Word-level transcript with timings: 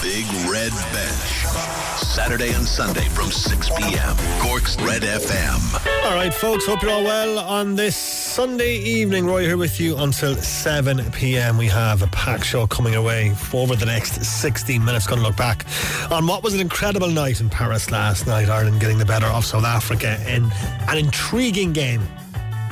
Big 0.00 0.24
Red 0.48 0.72
Bench. 0.92 1.42
Saturday 1.98 2.52
and 2.52 2.66
Sunday 2.66 3.08
from 3.08 3.30
6 3.30 3.68
p.m. 3.70 4.16
Cork's 4.40 4.76
Red 4.82 5.02
FM. 5.02 6.04
All 6.04 6.14
right, 6.14 6.32
folks, 6.32 6.66
hope 6.66 6.82
you're 6.82 6.90
all 6.90 7.04
well 7.04 7.38
on 7.38 7.74
this 7.74 7.96
Sunday 7.96 8.76
evening. 8.78 9.26
Roy 9.26 9.42
here 9.42 9.56
with 9.56 9.80
you 9.80 9.96
until 9.98 10.34
7 10.36 11.10
p.m. 11.12 11.58
We 11.58 11.66
have 11.66 12.02
a 12.02 12.06
pack 12.08 12.44
show 12.44 12.66
coming 12.66 12.94
away 12.94 13.30
for 13.34 13.62
over 13.62 13.76
the 13.76 13.86
next 13.86 14.24
16 14.24 14.84
minutes. 14.84 15.06
Going 15.06 15.20
to 15.20 15.26
look 15.26 15.36
back 15.36 15.66
on 16.10 16.26
what 16.26 16.42
was 16.42 16.54
an 16.54 16.60
incredible 16.60 17.08
night 17.08 17.40
in 17.40 17.48
Paris 17.50 17.90
last 17.90 18.26
night. 18.26 18.48
Ireland 18.48 18.80
getting 18.80 18.98
the 18.98 19.04
better 19.04 19.26
of 19.26 19.44
South 19.44 19.64
Africa 19.64 20.18
in 20.28 20.50
an 20.88 20.98
intriguing 20.98 21.72
game 21.72 22.02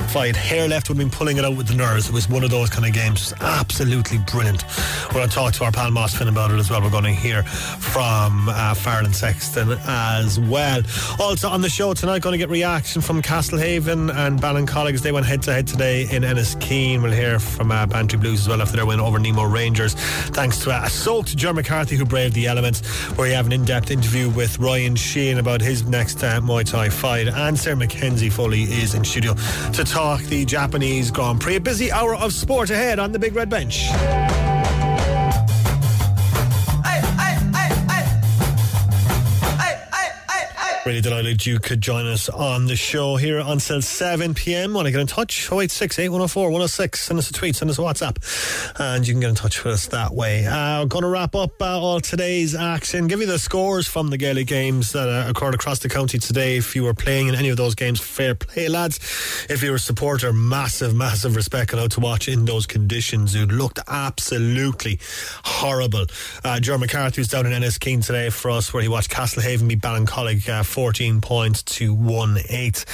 if 0.05 0.17
I 0.17 0.27
had 0.27 0.35
hair 0.35 0.67
left, 0.67 0.89
would 0.89 0.97
have 0.97 1.09
been 1.09 1.17
pulling 1.17 1.37
it 1.37 1.45
out 1.45 1.55
with 1.55 1.67
the 1.67 1.75
nerves. 1.75 2.07
It 2.07 2.13
was 2.13 2.29
one 2.29 2.43
of 2.43 2.49
those 2.49 2.69
kind 2.69 2.85
of 2.85 2.93
games. 2.93 3.33
Absolutely 3.41 4.17
brilliant. 4.19 4.63
We're 5.07 5.19
going 5.19 5.29
to 5.29 5.35
talk 5.35 5.53
to 5.53 5.63
our 5.63 5.71
pal 5.71 5.91
Moss 5.91 6.15
Finn 6.15 6.27
about 6.27 6.51
it 6.51 6.59
as 6.59 6.69
well. 6.69 6.81
We're 6.81 6.89
going 6.89 7.03
to 7.03 7.11
hear 7.11 7.43
from 7.43 8.49
uh, 8.49 8.73
Farrell 8.73 9.11
Sexton 9.11 9.77
as 9.87 10.39
well. 10.39 10.81
Also 11.19 11.49
on 11.49 11.61
the 11.61 11.69
show 11.69 11.93
tonight, 11.93 12.21
going 12.21 12.33
to 12.33 12.37
get 12.37 12.49
reaction 12.49 13.01
from 13.01 13.21
Castlehaven 13.21 14.13
and 14.15 14.39
Ballincollig 14.39 14.93
as 14.93 15.01
they 15.01 15.11
went 15.11 15.25
head 15.25 15.41
to 15.43 15.53
head 15.53 15.67
today 15.67 16.03
in 16.03 16.23
Enniskeane. 16.23 17.01
We'll 17.01 17.11
hear 17.11 17.39
from 17.39 17.71
uh, 17.71 17.85
Bantry 17.85 18.19
Blues 18.19 18.41
as 18.41 18.49
well 18.49 18.61
after 18.61 18.77
their 18.77 18.85
win 18.85 18.99
over 18.99 19.19
Nemo 19.19 19.43
Rangers. 19.43 19.93
Thanks 19.93 20.59
to 20.63 20.71
uh, 20.71 20.83
a 20.85 20.89
soaked 20.89 21.41
McCarthy 21.41 21.95
who 21.95 22.05
braved 22.05 22.35
the 22.35 22.47
elements, 22.47 22.85
where 23.17 23.27
you 23.27 23.33
have 23.33 23.45
an 23.45 23.51
in 23.51 23.65
depth 23.65 23.91
interview 23.91 24.29
with 24.29 24.59
Ryan 24.59 24.95
Sheehan 24.95 25.37
about 25.39 25.61
his 25.61 25.83
next 25.83 26.23
uh, 26.23 26.39
Muay 26.41 26.69
Thai 26.69 26.89
fight. 26.89 27.27
And 27.27 27.57
Sarah 27.57 27.75
McKenzie 27.75 28.31
Foley 28.31 28.63
is 28.63 28.93
in 28.93 29.03
studio 29.03 29.33
to 29.73 29.83
talk 29.91 30.21
the 30.21 30.45
Japanese 30.45 31.11
Grand 31.11 31.41
Prix. 31.41 31.57
A 31.57 31.59
busy 31.59 31.91
hour 31.91 32.15
of 32.15 32.31
sport 32.31 32.69
ahead 32.69 32.97
on 32.97 33.11
the 33.11 33.19
Big 33.19 33.35
Red 33.35 33.49
Bench. 33.49 33.89
Really 40.83 41.01
delighted 41.01 41.45
you 41.45 41.59
could 41.59 41.79
join 41.79 42.07
us 42.07 42.27
on 42.27 42.65
the 42.65 42.75
show 42.75 43.15
here 43.15 43.37
until 43.37 43.83
7 43.83 44.33
pm. 44.33 44.73
Want 44.73 44.87
to 44.87 44.91
get 44.91 44.99
in 44.99 45.05
touch? 45.05 45.43
0868 45.45 46.09
104 46.09 46.45
106. 46.45 46.99
Send 46.99 47.19
us 47.19 47.29
a 47.29 47.33
tweet, 47.33 47.55
send 47.55 47.69
us 47.69 47.77
a 47.77 47.81
WhatsApp, 47.83 48.17
and 48.79 49.07
you 49.07 49.13
can 49.13 49.21
get 49.21 49.29
in 49.29 49.35
touch 49.35 49.63
with 49.63 49.75
us 49.75 49.85
that 49.89 50.11
way. 50.11 50.47
Uh, 50.47 50.85
going 50.85 51.03
to 51.03 51.07
wrap 51.07 51.35
up 51.35 51.61
uh, 51.61 51.79
all 51.79 51.99
today's 52.01 52.55
action, 52.55 53.05
give 53.05 53.19
you 53.19 53.27
the 53.27 53.37
scores 53.37 53.87
from 53.87 54.09
the 54.09 54.17
Gaelic 54.17 54.47
games 54.47 54.91
that 54.93 55.07
uh, 55.07 55.29
occurred 55.29 55.53
across 55.53 55.77
the 55.77 55.87
county 55.87 56.17
today. 56.17 56.57
If 56.57 56.75
you 56.75 56.83
were 56.83 56.95
playing 56.95 57.27
in 57.27 57.35
any 57.35 57.49
of 57.49 57.57
those 57.57 57.75
games, 57.75 57.99
fair 57.99 58.33
play, 58.33 58.67
lads. 58.67 58.97
If 59.51 59.61
you're 59.61 59.75
a 59.75 59.79
supporter, 59.79 60.33
massive, 60.33 60.95
massive 60.95 61.35
respect 61.35 61.73
how 61.73 61.85
to 61.85 61.99
watch 61.99 62.27
in 62.27 62.45
those 62.45 62.65
conditions. 62.65 63.35
It 63.35 63.49
looked 63.49 63.77
absolutely 63.87 64.99
horrible. 65.43 66.07
Uh, 66.43 66.59
Ger 66.59 66.79
McCarthy 66.79 67.21
was 67.21 67.27
down 67.27 67.45
in 67.45 67.51
Enniskeane 67.51 68.03
today 68.03 68.31
for 68.31 68.49
us, 68.49 68.73
where 68.73 68.81
he 68.81 68.89
watched 68.89 69.11
Castlehaven 69.11 69.67
beat 69.67 69.79
Ballincollig. 69.79 70.49
Uh, 70.49 70.63
14 70.71 71.19
points 71.19 71.63
to 71.63 71.93
1 71.93 72.37
8. 72.47 72.85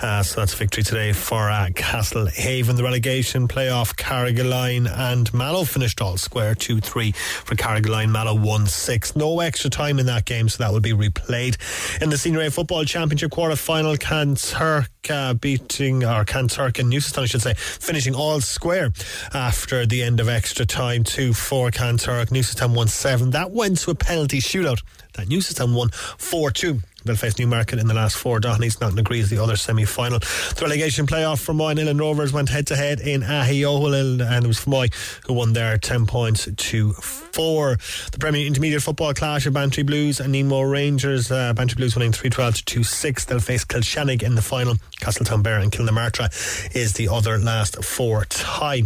Uh, 0.00 0.22
so 0.22 0.40
that's 0.40 0.54
victory 0.54 0.84
today 0.84 1.12
for 1.12 1.50
uh, 1.50 1.66
Castlehaven. 1.74 2.76
The 2.76 2.84
relegation 2.84 3.48
playoff, 3.48 3.96
Carrigaline 3.96 4.88
and 4.88 5.34
Mallow 5.34 5.64
finished 5.64 6.00
all 6.00 6.16
square 6.16 6.54
2 6.54 6.80
3 6.80 7.10
for 7.10 7.56
Carrigaline. 7.56 8.10
Mallow 8.10 8.36
1 8.36 8.68
6. 8.68 9.16
No 9.16 9.40
extra 9.40 9.68
time 9.68 9.98
in 9.98 10.06
that 10.06 10.26
game, 10.26 10.48
so 10.48 10.62
that 10.62 10.72
will 10.72 10.78
be 10.78 10.92
replayed. 10.92 11.56
In 12.00 12.08
the 12.08 12.16
Senior 12.16 12.42
A 12.42 12.50
Football 12.52 12.84
Championship 12.84 13.32
quarter 13.32 13.56
final, 13.56 13.96
Kanturk 13.96 14.86
uh, 15.10 15.34
beating, 15.34 16.04
or 16.04 16.24
Kanturk 16.24 16.78
and 16.78 16.92
Newcestown, 16.92 17.24
I 17.24 17.26
should 17.26 17.42
say, 17.42 17.54
finishing 17.54 18.14
all 18.14 18.40
square 18.40 18.92
after 19.32 19.86
the 19.86 20.04
end 20.04 20.20
of 20.20 20.28
extra 20.28 20.64
time 20.64 21.02
2 21.02 21.34
4 21.34 21.72
Kanturk. 21.72 22.26
Newcestown 22.26 22.76
1 22.76 22.86
7. 22.86 23.30
That 23.30 23.50
went 23.50 23.78
to 23.78 23.90
a 23.90 23.96
penalty 23.96 24.38
shootout. 24.38 24.82
That 25.14 25.28
Newcestown 25.28 25.74
won 25.74 25.90
4 25.90 26.50
2. 26.50 26.80
They'll 27.04 27.16
face 27.16 27.38
Newmarket 27.38 27.78
in 27.78 27.86
the 27.86 27.94
last 27.94 28.16
four. 28.16 28.40
Dohenys 28.40 28.80
not 28.80 28.92
in 28.92 28.98
agrees 28.98 29.28
the 29.30 29.42
other 29.42 29.56
semi 29.56 29.84
final. 29.84 30.18
The 30.18 30.60
relegation 30.62 31.06
playoff 31.06 31.40
for 31.40 31.52
Moy 31.52 31.70
and 31.70 32.00
Rovers 32.00 32.32
went 32.32 32.48
head 32.48 32.66
to 32.68 32.76
head 32.76 33.00
in 33.00 33.20
Ahiohill 33.20 34.26
and 34.26 34.44
it 34.44 34.48
was 34.48 34.66
Moy 34.66 34.88
who 35.26 35.34
won 35.34 35.52
there 35.52 35.76
10 35.76 36.06
points 36.06 36.48
to 36.56 36.92
4. 36.92 37.76
The 38.12 38.18
Premier 38.18 38.46
Intermediate 38.46 38.82
Football 38.82 39.12
clash 39.14 39.46
of 39.46 39.52
Bantry 39.54 39.82
Blues 39.82 40.20
and 40.20 40.32
Nemo 40.32 40.62
Rangers. 40.62 41.30
Uh, 41.30 41.52
Bantry 41.52 41.76
Blues 41.76 41.94
winning 41.94 42.12
3 42.12 42.30
12 42.30 42.54
to 42.56 42.64
2 42.64 42.84
6. 42.84 43.24
They'll 43.26 43.40
face 43.40 43.64
Kilshannig 43.64 44.22
in 44.22 44.34
the 44.34 44.42
final. 44.42 44.76
Castletownbere 45.00 45.62
and 45.62 45.70
Kilnamartyra 45.70 46.74
is 46.74 46.94
the 46.94 47.08
other 47.08 47.38
last 47.38 47.84
four 47.84 48.24
tie. 48.26 48.82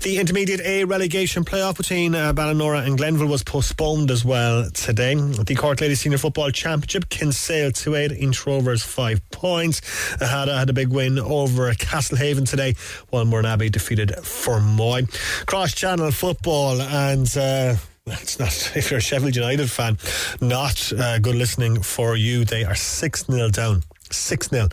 The 0.00 0.18
Intermediate 0.18 0.60
A 0.60 0.84
relegation 0.84 1.44
playoff 1.44 1.76
between 1.76 2.14
uh, 2.14 2.32
Ballinora 2.32 2.86
and 2.86 2.98
Glenville 2.98 3.28
was 3.28 3.42
postponed 3.42 4.10
as 4.10 4.24
well 4.24 4.68
today. 4.70 5.14
The 5.14 5.54
Cork 5.54 5.80
Ladies 5.80 6.00
Senior 6.00 6.18
Football 6.18 6.50
Championship, 6.50 7.08
Kinsale 7.08 7.53
2 7.70 7.94
8, 7.94 8.12
Inch 8.12 8.46
Rovers 8.46 8.82
5 8.82 9.30
points. 9.30 9.80
Aghada 10.16 10.58
had 10.58 10.70
a 10.70 10.72
big 10.72 10.88
win 10.88 11.18
over 11.18 11.72
Castlehaven 11.72 12.48
today, 12.48 12.74
while 13.10 13.24
Mourneabbey 13.24 13.70
defeated 13.70 14.10
Fermoy. 14.10 15.08
Cross 15.46 15.74
Channel 15.74 16.10
Football 16.10 16.80
and. 16.80 17.36
Uh, 17.36 17.76
it's 18.06 18.38
not, 18.38 18.76
if 18.76 18.90
you're 18.90 18.98
a 18.98 19.02
Sheffield 19.02 19.34
United 19.34 19.70
fan, 19.70 19.96
not 20.40 20.92
uh, 20.92 21.18
good 21.18 21.36
listening 21.36 21.80
for 21.80 22.16
you. 22.16 22.44
They 22.44 22.62
are 22.62 22.74
6 22.74 23.26
0 23.26 23.48
down 23.48 23.82
6 24.16 24.48
0 24.48 24.68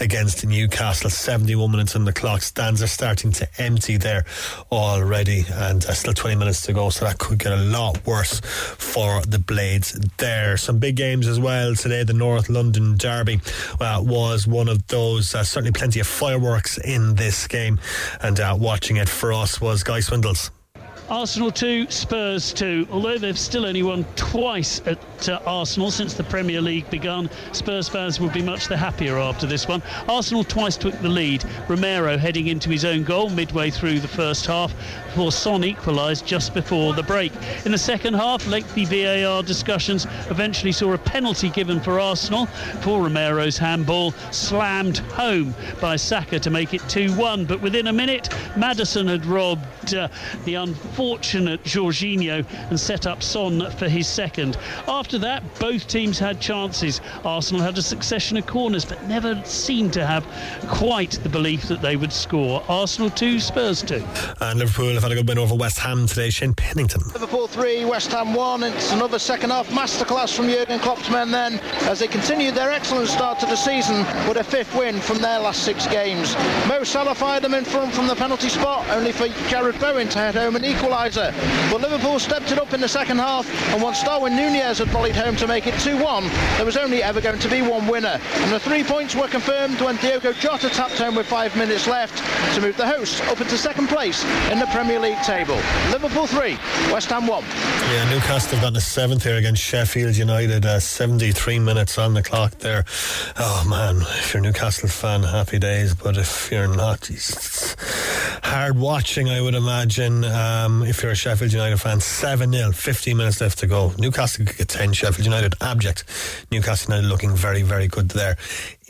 against 0.00 0.46
Newcastle. 0.46 1.10
71 1.10 1.70
minutes 1.70 1.96
on 1.96 2.04
the 2.04 2.12
clock. 2.12 2.42
Stands 2.42 2.82
are 2.82 2.86
starting 2.86 3.32
to 3.32 3.48
empty 3.58 3.96
there 3.96 4.24
already, 4.70 5.44
and 5.52 5.84
uh, 5.84 5.92
still 5.92 6.12
20 6.12 6.36
minutes 6.36 6.62
to 6.62 6.72
go, 6.72 6.90
so 6.90 7.04
that 7.04 7.18
could 7.18 7.38
get 7.38 7.52
a 7.52 7.56
lot 7.56 8.06
worse 8.06 8.40
for 8.40 9.22
the 9.22 9.38
Blades 9.38 9.92
there. 10.18 10.56
Some 10.56 10.78
big 10.78 10.96
games 10.96 11.26
as 11.26 11.40
well 11.40 11.74
today. 11.74 12.04
The 12.04 12.12
North 12.12 12.48
London 12.48 12.96
Derby 12.96 13.40
uh, 13.80 14.02
was 14.04 14.46
one 14.46 14.68
of 14.68 14.86
those. 14.88 15.34
Uh, 15.34 15.44
certainly 15.44 15.72
plenty 15.72 16.00
of 16.00 16.06
fireworks 16.06 16.78
in 16.78 17.14
this 17.14 17.46
game, 17.46 17.80
and 18.20 18.38
uh, 18.40 18.56
watching 18.58 18.96
it 18.96 19.08
for 19.08 19.32
us 19.32 19.60
was 19.60 19.82
Guy 19.82 20.00
Swindles. 20.00 20.50
Arsenal 21.08 21.50
2, 21.50 21.90
Spurs 21.90 22.52
2. 22.52 22.88
Although 22.90 23.18
they've 23.18 23.38
still 23.38 23.66
only 23.66 23.82
won 23.82 24.04
twice 24.16 24.80
at 24.86 25.28
uh, 25.28 25.40
Arsenal 25.44 25.90
since 25.90 26.14
the 26.14 26.24
Premier 26.24 26.60
League 26.60 26.88
began, 26.90 27.28
Spurs 27.52 27.88
fans 27.88 28.20
will 28.20 28.30
be 28.30 28.40
much 28.40 28.68
the 28.68 28.76
happier 28.76 29.18
after 29.18 29.46
this 29.46 29.66
one. 29.66 29.82
Arsenal 30.08 30.44
twice 30.44 30.76
took 30.76 30.98
the 31.00 31.08
lead. 31.08 31.44
Romero 31.68 32.16
heading 32.16 32.46
into 32.46 32.70
his 32.70 32.84
own 32.84 33.02
goal 33.02 33.28
midway 33.30 33.68
through 33.68 34.00
the 34.00 34.08
first 34.08 34.46
half 34.46 34.72
before 35.12 35.30
Son 35.30 35.62
equalised 35.62 36.24
just 36.24 36.54
before 36.54 36.94
the 36.94 37.02
break. 37.02 37.32
In 37.66 37.72
the 37.72 37.76
second 37.76 38.14
half, 38.14 38.46
lengthy 38.46 38.86
VAR 38.86 39.42
discussions 39.42 40.06
eventually 40.30 40.72
saw 40.72 40.94
a 40.94 40.98
penalty 40.98 41.50
given 41.50 41.80
for 41.80 42.00
Arsenal 42.00 42.46
for 42.80 43.02
Romero's 43.02 43.58
handball 43.58 44.12
slammed 44.30 44.98
home 44.98 45.54
by 45.82 45.96
Saka 45.96 46.40
to 46.40 46.48
make 46.48 46.72
it 46.72 46.80
2-1. 46.82 47.46
But 47.46 47.60
within 47.60 47.88
a 47.88 47.92
minute, 47.92 48.30
Maddison 48.56 49.06
had 49.06 49.26
robbed 49.26 49.94
uh, 49.94 50.08
the 50.46 50.54
unfortunate 50.54 51.62
Jorginho 51.64 52.46
and 52.70 52.80
set 52.80 53.06
up 53.06 53.22
Son 53.22 53.70
for 53.72 53.90
his 53.90 54.08
second. 54.08 54.56
After 54.88 55.18
that, 55.18 55.42
both 55.58 55.88
teams 55.88 56.18
had 56.18 56.40
chances. 56.40 57.02
Arsenal 57.22 57.60
had 57.60 57.76
a 57.76 57.82
succession 57.82 58.38
of 58.38 58.46
corners, 58.46 58.86
but 58.86 59.06
never 59.08 59.42
seemed 59.44 59.92
to 59.92 60.06
have 60.06 60.26
quite 60.68 61.10
the 61.22 61.28
belief 61.28 61.68
that 61.68 61.82
they 61.82 61.96
would 61.96 62.14
score. 62.14 62.64
Arsenal 62.66 63.10
2, 63.10 63.40
Spurs 63.40 63.82
2. 63.82 64.02
And 64.40 64.58
Liverpool 64.58 65.01
have 65.02 65.10
had 65.10 65.18
a 65.18 65.20
good 65.20 65.28
win 65.28 65.38
over 65.38 65.56
West 65.56 65.80
Ham 65.80 66.06
today. 66.06 66.30
Shane 66.30 66.54
Pennington. 66.54 67.02
Liverpool 67.12 67.48
3, 67.48 67.84
West 67.86 68.12
Ham 68.12 68.34
1. 68.34 68.62
It's 68.62 68.92
another 68.92 69.18
second 69.18 69.50
half 69.50 69.68
masterclass 69.70 70.32
from 70.34 70.48
Jurgen 70.48 70.78
Klopp's 70.78 71.10
men 71.10 71.32
then 71.32 71.58
as 71.88 71.98
they 71.98 72.06
continued 72.06 72.54
their 72.54 72.70
excellent 72.70 73.08
start 73.08 73.40
to 73.40 73.46
the 73.46 73.56
season 73.56 73.98
with 74.28 74.36
a 74.36 74.44
fifth 74.44 74.72
win 74.76 75.00
from 75.00 75.18
their 75.18 75.40
last 75.40 75.64
six 75.64 75.88
games. 75.88 76.36
Mo 76.68 76.84
Salah 76.84 77.16
fired 77.16 77.42
them 77.42 77.54
in 77.54 77.64
front 77.64 77.92
from 77.92 78.06
the 78.06 78.14
penalty 78.14 78.48
spot, 78.48 78.88
only 78.90 79.10
for 79.10 79.26
Jarrod 79.50 79.80
Bowen 79.80 80.08
to 80.10 80.18
head 80.18 80.36
home 80.36 80.54
an 80.54 80.62
equaliser. 80.62 81.32
But 81.72 81.80
Liverpool 81.80 82.20
stepped 82.20 82.52
it 82.52 82.58
up 82.58 82.72
in 82.72 82.80
the 82.80 82.88
second 82.88 83.18
half, 83.18 83.48
and 83.72 83.82
once 83.82 84.04
Darwin 84.04 84.36
Nunez 84.36 84.78
had 84.78 84.88
volleyed 84.88 85.16
home 85.16 85.34
to 85.36 85.48
make 85.48 85.66
it 85.66 85.74
2-1, 85.74 86.28
there 86.56 86.66
was 86.66 86.76
only 86.76 87.02
ever 87.02 87.20
going 87.20 87.40
to 87.40 87.48
be 87.48 87.60
one 87.60 87.88
winner. 87.88 88.20
And 88.34 88.52
the 88.52 88.60
three 88.60 88.84
points 88.84 89.16
were 89.16 89.28
confirmed 89.28 89.80
when 89.80 89.96
Diogo 89.96 90.32
Jota 90.32 90.68
tapped 90.68 90.98
home 90.98 91.16
with 91.16 91.26
five 91.26 91.56
minutes 91.56 91.88
left 91.88 92.18
to 92.54 92.60
move 92.60 92.76
the 92.76 92.86
hosts 92.86 93.20
up 93.22 93.40
into 93.40 93.58
second 93.58 93.88
place 93.88 94.24
in 94.52 94.60
the 94.60 94.66
Premier 94.66 94.91
League 94.98 95.20
table. 95.22 95.56
Liverpool 95.90 96.26
3, 96.26 96.52
West 96.92 97.08
Ham 97.10 97.26
1. 97.26 97.44
Yeah, 97.44 98.10
Newcastle 98.10 98.58
gotten 98.60 98.76
a 98.76 98.80
seventh 98.80 99.24
here 99.24 99.36
against 99.36 99.62
Sheffield 99.62 100.16
United. 100.16 100.64
Uh, 100.64 100.80
73 100.80 101.58
minutes 101.58 101.98
on 101.98 102.14
the 102.14 102.22
clock 102.22 102.52
there. 102.58 102.84
Oh 103.38 103.66
man, 103.68 104.02
if 104.18 104.32
you're 104.32 104.42
a 104.42 104.46
Newcastle 104.46 104.88
fan, 104.88 105.22
happy 105.22 105.58
days. 105.58 105.94
But 105.94 106.16
if 106.16 106.50
you're 106.50 106.68
not, 106.68 107.10
it's 107.10 107.76
hard 108.42 108.78
watching, 108.78 109.28
I 109.28 109.40
would 109.40 109.54
imagine. 109.54 110.24
Um, 110.24 110.82
if 110.82 111.02
you're 111.02 111.12
a 111.12 111.16
Sheffield 111.16 111.52
United 111.52 111.78
fan, 111.78 112.00
7 112.00 112.52
0, 112.52 112.72
15 112.72 113.16
minutes 113.16 113.40
left 113.40 113.58
to 113.58 113.66
go. 113.66 113.92
Newcastle 113.98 114.46
could 114.46 114.56
get 114.56 114.68
10, 114.68 114.92
Sheffield 114.92 115.26
United 115.26 115.54
abject. 115.60 116.04
Newcastle 116.50 116.94
United 116.94 117.08
looking 117.08 117.34
very, 117.34 117.62
very 117.62 117.88
good 117.88 118.08
there 118.10 118.36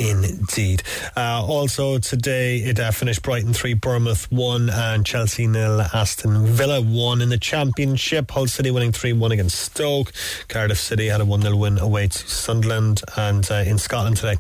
indeed. 0.09 0.83
Uh, 1.17 1.45
also 1.47 1.99
today 1.99 2.59
it 2.59 2.81
uh, 2.81 2.91
finished 2.91 3.23
Brighton 3.23 3.53
3, 3.53 3.75
Bournemouth 3.75 4.31
1 4.33 4.71
and 4.71 5.07
Chelsea 5.07 5.47
nil, 5.47 5.81
Aston 5.81 6.47
Villa 6.47 6.81
1 6.81 7.21
in 7.21 7.29
the 7.29 7.39
Championship. 7.39 8.31
Hull 8.31 8.47
City 8.47 8.71
winning 8.71 8.93
3-1 8.93 9.33
against 9.33 9.59
Stoke. 9.59 10.13
Cardiff 10.49 10.79
City 10.79 11.07
had 11.07 11.21
a 11.21 11.25
1-0 11.25 11.59
win 11.59 11.79
away 11.79 12.09
to 12.09 12.19
Sunderland 12.19 13.03
and 13.17 13.49
uh, 13.51 13.57
in 13.67 13.79
Scotland 13.79 14.17
today 14.17 14.37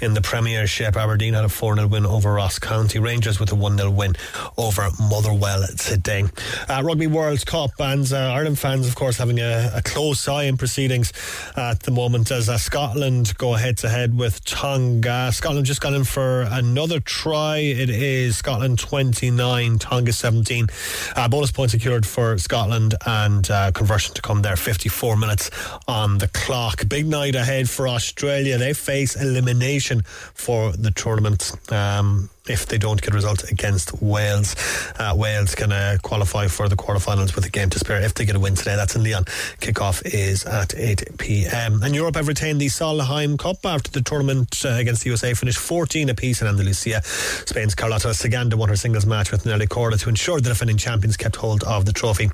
in 0.00 0.14
the 0.14 0.20
Premiership 0.20 0.96
Aberdeen 0.96 1.34
had 1.34 1.44
a 1.44 1.48
4-0 1.48 1.90
win 1.90 2.06
over 2.06 2.34
Ross 2.34 2.58
County. 2.58 2.98
Rangers 2.98 3.40
with 3.40 3.52
a 3.52 3.56
1-0 3.56 3.94
win 3.94 4.14
over 4.56 4.88
Motherwell 5.00 5.66
today. 5.78 6.24
Uh, 6.68 6.82
Rugby 6.84 7.06
World 7.06 7.44
Cup 7.46 7.70
and 7.78 8.10
uh, 8.12 8.16
Ireland 8.16 8.58
fans 8.58 8.86
of 8.86 8.94
course 8.94 9.18
having 9.18 9.38
a, 9.38 9.70
a, 9.74 9.82
close 9.82 10.28
eye 10.28 10.44
in 10.44 10.56
proceedings 10.56 11.12
at 11.56 11.80
the 11.80 11.90
moment 11.90 12.30
as 12.30 12.48
uh, 12.48 12.58
Scotland 12.58 13.36
go 13.38 13.54
head 13.54 13.78
to 13.78 13.88
head 13.88 14.16
with 14.16 14.44
Tonga. 14.44 15.05
Scotland 15.30 15.66
just 15.66 15.80
got 15.80 15.94
in 15.94 16.04
for 16.04 16.42
another 16.42 17.00
try. 17.00 17.58
It 17.58 17.90
is 17.90 18.36
Scotland 18.36 18.78
29, 18.78 19.78
Tonga 19.78 20.12
17. 20.12 20.66
Uh, 21.14 21.28
bonus 21.28 21.52
points 21.52 21.72
secured 21.72 22.06
for 22.06 22.38
Scotland 22.38 22.94
and 23.06 23.50
uh, 23.50 23.70
conversion 23.72 24.14
to 24.14 24.22
come 24.22 24.42
there. 24.42 24.56
54 24.56 25.16
minutes 25.16 25.50
on 25.86 26.18
the 26.18 26.28
clock. 26.28 26.88
Big 26.88 27.06
night 27.06 27.34
ahead 27.34 27.68
for 27.68 27.88
Australia. 27.88 28.58
They 28.58 28.72
face 28.72 29.16
elimination 29.16 30.02
for 30.02 30.72
the 30.72 30.90
tournament. 30.90 31.52
Um, 31.72 32.30
if 32.48 32.66
they 32.66 32.78
don't 32.78 33.00
get 33.00 33.12
a 33.12 33.14
result 33.16 33.50
against 33.50 34.02
Wales. 34.02 34.54
Uh, 34.98 35.14
Wales 35.16 35.54
can 35.54 35.72
uh, 35.72 35.98
qualify 36.02 36.46
for 36.46 36.68
the 36.68 36.76
quarterfinals 36.76 37.34
with 37.34 37.44
a 37.46 37.50
game 37.50 37.70
to 37.70 37.78
spare 37.78 38.02
if 38.02 38.14
they 38.14 38.24
get 38.24 38.36
a 38.36 38.40
win 38.40 38.54
today. 38.54 38.76
That's 38.76 38.94
in 38.94 39.02
Lyon. 39.02 39.24
Kickoff 39.60 40.02
is 40.04 40.44
at 40.44 40.74
8 40.76 41.18
p.m. 41.18 41.82
And 41.82 41.94
Europe 41.94 42.16
have 42.16 42.28
retained 42.28 42.60
the 42.60 42.66
Solheim 42.66 43.38
Cup 43.38 43.64
after 43.64 43.90
the 43.90 44.02
tournament 44.02 44.62
uh, 44.64 44.70
against 44.70 45.02
the 45.02 45.10
USA 45.10 45.34
finished 45.34 45.58
14 45.58 46.08
apiece 46.08 46.42
in 46.42 46.48
Andalusia. 46.48 47.02
Spain's 47.04 47.74
Carlota 47.74 48.08
Ciganda 48.08 48.54
won 48.54 48.68
her 48.68 48.76
singles 48.76 49.06
match 49.06 49.30
with 49.30 49.46
Nelly 49.46 49.66
Korda 49.66 50.00
to 50.00 50.08
ensure 50.08 50.40
the 50.40 50.50
defending 50.50 50.76
champions 50.76 51.16
kept 51.16 51.36
hold 51.36 51.64
of 51.64 51.84
the 51.84 51.92
trophy. 51.92 52.30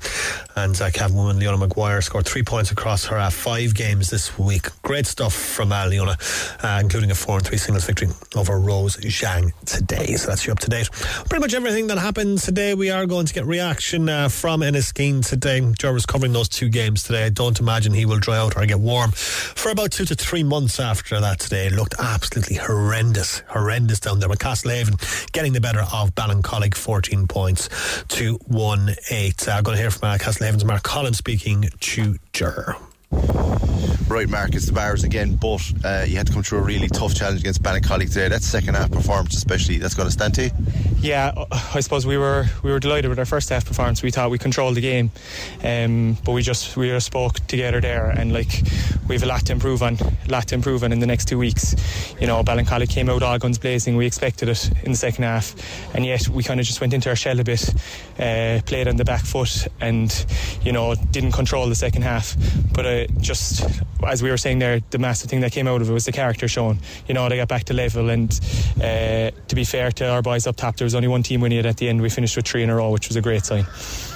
And 0.55 0.79
uh, 0.81 0.91
Cavan 0.91 1.15
woman 1.15 1.39
Leona 1.39 1.57
Maguire 1.57 2.01
scored 2.01 2.25
three 2.25 2.43
points 2.43 2.71
across 2.71 3.05
her 3.05 3.17
uh, 3.17 3.29
five 3.29 3.73
games 3.73 4.09
this 4.09 4.37
week. 4.37 4.67
Great 4.81 5.07
stuff 5.07 5.33
from 5.33 5.71
uh, 5.71 5.87
Leona, 5.87 6.17
uh, 6.61 6.79
including 6.81 7.11
a 7.11 7.15
4 7.15 7.37
and 7.37 7.47
3 7.47 7.57
singles 7.57 7.85
victory 7.85 8.09
over 8.35 8.59
Rose 8.59 8.97
Zhang 8.97 9.51
today 9.65 10.02
So 10.03 10.27
that's 10.27 10.45
you 10.45 10.51
up 10.51 10.59
to 10.59 10.69
date. 10.69 10.89
Pretty 10.91 11.39
much 11.39 11.53
everything 11.53 11.87
that 11.87 11.97
happens 11.97 12.43
today, 12.43 12.73
we 12.73 12.89
are 12.89 13.05
going 13.05 13.25
to 13.25 13.33
get 13.33 13.45
reaction 13.45 14.09
uh, 14.09 14.27
from 14.29 14.61
Enniskeane 14.61 15.25
today. 15.25 15.61
Jarvis 15.77 16.05
covering 16.05 16.33
those 16.33 16.49
two 16.49 16.69
games 16.69 17.03
today. 17.03 17.25
I 17.25 17.29
don't 17.29 17.59
imagine 17.59 17.93
he 17.93 18.05
will 18.05 18.19
dry 18.19 18.37
out 18.37 18.57
or 18.57 18.65
get 18.65 18.79
warm 18.79 19.11
for 19.11 19.71
about 19.71 19.91
two 19.91 20.05
to 20.05 20.15
three 20.15 20.43
months 20.43 20.79
after 20.79 21.19
that 21.19 21.39
today. 21.39 21.67
It 21.67 21.73
looked 21.73 21.95
absolutely 21.99 22.57
horrendous, 22.57 23.39
horrendous 23.47 23.99
down 23.99 24.19
there. 24.19 24.29
With 24.29 24.39
Castlehaven 24.39 25.31
getting 25.31 25.53
the 25.53 25.61
better 25.61 25.81
of 25.81 26.15
Ballincollig, 26.15 26.75
14 26.75 27.27
points 27.27 27.69
to 28.09 28.35
1 28.47 28.95
8. 29.09 29.47
I'm 29.47 29.57
uh, 29.57 29.61
going 29.61 29.75
to 29.77 29.81
hear 29.81 29.91
from 29.91 30.09
uh, 30.09 30.17
Castlehaven's 30.17 30.65
Mark 30.65 30.83
Collins 30.83 31.17
speaking 31.17 31.69
to 31.79 32.17
Ger. 32.33 32.75
Right, 34.13 34.29
Mark, 34.29 34.53
it's 34.53 34.67
the 34.67 34.73
Barrs 34.73 35.03
again, 35.03 35.37
but 35.37 35.61
uh, 35.83 36.05
you 36.07 36.17
had 36.17 36.27
to 36.27 36.33
come 36.33 36.43
through 36.43 36.59
a 36.59 36.61
really 36.61 36.87
tough 36.87 37.15
challenge 37.15 37.39
against 37.39 37.63
Ballincollig 37.63 38.09
today. 38.09 38.27
That 38.27 38.43
second 38.43 38.75
half 38.75 38.91
performance, 38.91 39.35
especially, 39.35 39.79
that's 39.79 39.95
going 39.95 40.07
to 40.07 40.11
stand 40.11 40.35
to 40.35 40.43
you. 40.43 40.51
Yeah, 40.99 41.33
I 41.51 41.79
suppose 41.81 42.05
we 42.05 42.17
were 42.17 42.45
we 42.63 42.71
were 42.71 42.79
delighted 42.79 43.09
with 43.09 43.19
our 43.19 43.25
first 43.25 43.49
half 43.49 43.65
performance. 43.65 44.01
We 44.01 44.11
thought 44.11 44.29
we 44.29 44.37
controlled 44.37 44.75
the 44.75 44.81
game, 44.81 45.11
um, 45.63 46.17
but 46.23 46.31
we 46.31 46.41
just 46.41 46.77
we 46.77 46.87
just 46.87 47.07
spoke 47.07 47.45
together 47.47 47.81
there, 47.81 48.09
and 48.09 48.31
like 48.31 48.61
we 49.09 49.15
have 49.15 49.23
a 49.23 49.25
lot 49.25 49.45
to 49.47 49.51
improve 49.51 49.83
on, 49.83 49.97
a 49.97 50.31
lot 50.31 50.47
to 50.47 50.55
improve 50.55 50.83
on 50.83 50.93
in 50.93 50.99
the 50.99 51.05
next 51.05 51.27
two 51.27 51.37
weeks. 51.37 51.75
You 52.21 52.27
know, 52.27 52.41
Ballincollig 52.41 52.89
came 52.89 53.09
out 53.09 53.21
all 53.21 53.37
guns 53.37 53.57
blazing. 53.57 53.97
We 53.97 54.05
expected 54.05 54.47
it 54.47 54.71
in 54.83 54.91
the 54.91 54.97
second 54.97 55.25
half, 55.25 55.55
and 55.93 56.05
yet 56.05 56.29
we 56.29 56.41
kind 56.41 56.59
of 56.59 56.65
just 56.65 56.79
went 56.79 56.93
into 56.93 57.09
our 57.09 57.17
shell 57.17 57.37
a 57.39 57.43
bit, 57.43 57.67
uh, 58.19 58.61
played 58.65 58.87
on 58.87 58.95
the 58.95 59.05
back 59.05 59.25
foot, 59.25 59.67
and 59.81 60.25
you 60.61 60.71
know 60.71 60.95
didn't 61.11 61.33
control 61.33 61.67
the 61.67 61.75
second 61.75 62.03
half. 62.03 62.37
But 62.73 62.85
uh, 62.85 63.02
just 63.19 63.63
as 64.05 64.21
we 64.21 64.29
were 64.29 64.37
saying 64.37 64.59
there, 64.59 64.81
the 64.89 64.97
massive 64.97 65.29
thing 65.29 65.41
that 65.41 65.51
came 65.51 65.67
out 65.67 65.81
of 65.81 65.89
it 65.89 65.93
was 65.93 66.05
the 66.05 66.11
character 66.11 66.47
shown. 66.47 66.79
You 67.07 67.13
know, 67.13 67.27
they 67.29 67.37
got 67.37 67.47
back 67.47 67.65
to 67.65 67.73
level, 67.73 68.09
and 68.09 68.31
uh, 68.77 69.31
to 69.47 69.55
be 69.55 69.63
fair 69.63 69.91
to 69.91 70.09
our 70.09 70.21
boys 70.21 70.47
up 70.47 70.55
top, 70.55 70.77
there 70.77 70.85
was 70.85 70.95
only 70.95 71.07
one 71.07 71.23
team 71.23 71.41
winning 71.41 71.59
it 71.59 71.65
at 71.65 71.77
the 71.77 71.89
end. 71.89 72.01
We 72.01 72.09
finished 72.09 72.35
with 72.35 72.45
three 72.45 72.63
in 72.63 72.69
a 72.69 72.75
row, 72.75 72.89
which 72.89 73.07
was 73.07 73.15
a 73.15 73.21
great 73.21 73.45
sign. 73.45 73.65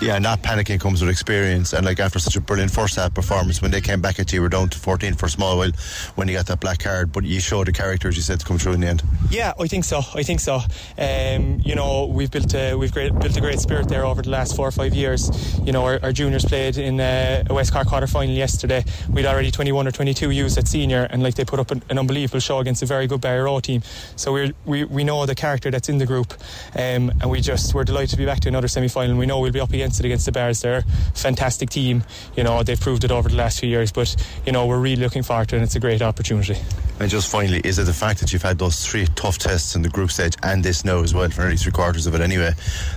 Yeah, 0.01 0.19
not 0.19 0.41
panicking 0.41 0.79
comes 0.79 1.01
with 1.01 1.09
experience, 1.09 1.73
and 1.73 1.85
like 1.85 1.99
after 1.99 2.19
such 2.19 2.35
a 2.35 2.41
brilliant 2.41 2.71
first 2.71 2.95
half 2.95 3.13
performance, 3.13 3.61
when 3.61 3.71
they 3.71 3.81
came 3.81 4.01
back 4.01 4.19
at 4.19 4.31
you, 4.33 4.41
we 4.41 4.45
were 4.45 4.49
down 4.49 4.69
to 4.69 4.77
14 4.77 5.13
for 5.13 5.27
a 5.27 5.29
small 5.29 5.57
while 5.57 5.71
when 6.15 6.27
you 6.27 6.35
got 6.35 6.47
that 6.47 6.59
black 6.59 6.79
card, 6.79 7.11
but 7.11 7.23
you 7.23 7.39
showed 7.39 7.67
the 7.67 7.71
character, 7.71 8.07
as 8.07 8.15
you 8.15 8.23
said, 8.23 8.39
to 8.39 8.45
come 8.45 8.57
through 8.57 8.73
in 8.73 8.81
the 8.81 8.87
end. 8.87 9.03
Yeah, 9.29 9.53
I 9.59 9.67
think 9.67 9.83
so. 9.83 10.01
I 10.13 10.23
think 10.23 10.39
so. 10.39 10.59
Um, 10.97 11.61
you 11.63 11.75
know, 11.75 12.05
we've 12.05 12.31
built 12.31 12.53
a, 12.53 12.75
we've 12.75 12.93
great, 12.93 13.17
built 13.19 13.35
a 13.37 13.41
great 13.41 13.59
spirit 13.59 13.87
there 13.89 14.05
over 14.05 14.21
the 14.21 14.29
last 14.29 14.55
four 14.55 14.67
or 14.67 14.71
five 14.71 14.93
years. 14.93 15.57
You 15.59 15.71
know, 15.71 15.83
our, 15.83 15.99
our 16.03 16.11
juniors 16.11 16.45
played 16.45 16.77
in 16.77 16.99
uh, 16.99 17.43
a 17.49 17.53
West 17.53 17.73
Cork 17.73 17.87
quarter 17.87 18.07
final 18.07 18.33
yesterday. 18.33 18.76
We'd 19.09 19.25
already 19.25 19.51
21 19.51 19.87
or 19.87 19.91
22 19.91 20.31
youths 20.31 20.57
at 20.57 20.67
senior, 20.67 21.07
and 21.09 21.23
like 21.23 21.35
they 21.35 21.45
put 21.45 21.59
up 21.59 21.71
an, 21.71 21.81
an 21.89 21.97
unbelievable 21.97 22.39
show 22.39 22.59
against 22.59 22.83
a 22.83 22.85
very 22.85 23.07
good 23.07 23.21
Barryroe 23.21 23.61
team. 23.61 23.81
So 24.15 24.33
we 24.33 24.53
we 24.65 24.83
we 24.85 25.03
know 25.03 25.25
the 25.25 25.35
character 25.35 25.71
that's 25.71 25.89
in 25.89 25.97
the 25.97 26.05
group, 26.05 26.33
um, 26.75 27.11
and 27.21 27.29
we 27.29 27.41
just 27.41 27.73
we're 27.73 27.83
delighted 27.83 28.11
to 28.11 28.17
be 28.17 28.25
back 28.25 28.39
to 28.41 28.49
another 28.49 28.67
semi 28.67 28.87
final. 28.87 29.17
We 29.17 29.25
know 29.25 29.39
we'll 29.39 29.51
be 29.51 29.59
up 29.59 29.73
against 29.73 29.99
it 29.99 30.05
against 30.05 30.25
the 30.25 30.31
Bears. 30.31 30.61
They're 30.61 30.79
a 30.79 31.17
fantastic 31.17 31.69
team. 31.69 32.03
You 32.35 32.43
know, 32.43 32.63
they've 32.63 32.79
proved 32.79 33.03
it 33.03 33.11
over 33.11 33.29
the 33.29 33.35
last 33.35 33.59
few 33.59 33.69
years, 33.69 33.91
but 33.91 34.15
you 34.45 34.51
know 34.51 34.65
we're 34.65 34.79
really 34.79 35.01
looking 35.01 35.23
forward 35.23 35.49
to 35.49 35.55
it, 35.55 35.59
and 35.59 35.65
it's 35.65 35.75
a 35.75 35.79
great 35.79 36.01
opportunity. 36.01 36.57
And 36.99 37.11
just 37.11 37.29
finally, 37.31 37.61
is 37.63 37.77
it 37.77 37.83
the 37.83 37.93
fact 37.93 38.19
that 38.21 38.33
you've 38.33 38.41
had 38.41 38.57
those 38.57 38.83
three 38.85 39.05
tough 39.13 39.37
tests 39.37 39.75
in 39.75 39.83
the 39.83 39.89
group 39.89 40.09
stage 40.09 40.33
and 40.41 40.63
this 40.63 40.83
now 40.83 41.03
as 41.03 41.13
well 41.13 41.29
for 41.29 41.41
nearly 41.41 41.57
three 41.57 41.71
quarters 41.71 42.07
of 42.07 42.15
it 42.15 42.21
anyway, 42.21 42.53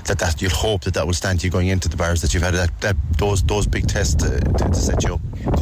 that, 0.07 0.19
that 0.19 0.41
you'll 0.41 0.51
hope 0.51 0.83
that 0.83 0.95
that 0.95 1.07
will 1.07 1.13
stand 1.13 1.41
to 1.41 1.47
you 1.47 1.51
going 1.51 1.69
into 1.69 1.89
the 1.89 1.99
Barrs 1.99 2.23
that 2.23 2.33
you've 2.33 2.43
had 2.43 2.55
that, 2.55 2.81
that 2.81 2.97
those 3.19 3.43
those 3.43 3.67
big 3.67 3.87
tests 3.87 4.15
to, 4.15 4.41
to, 4.41 4.65
to 4.65 4.75
set 4.75 5.05
you 5.05 5.15
up? 5.15 5.21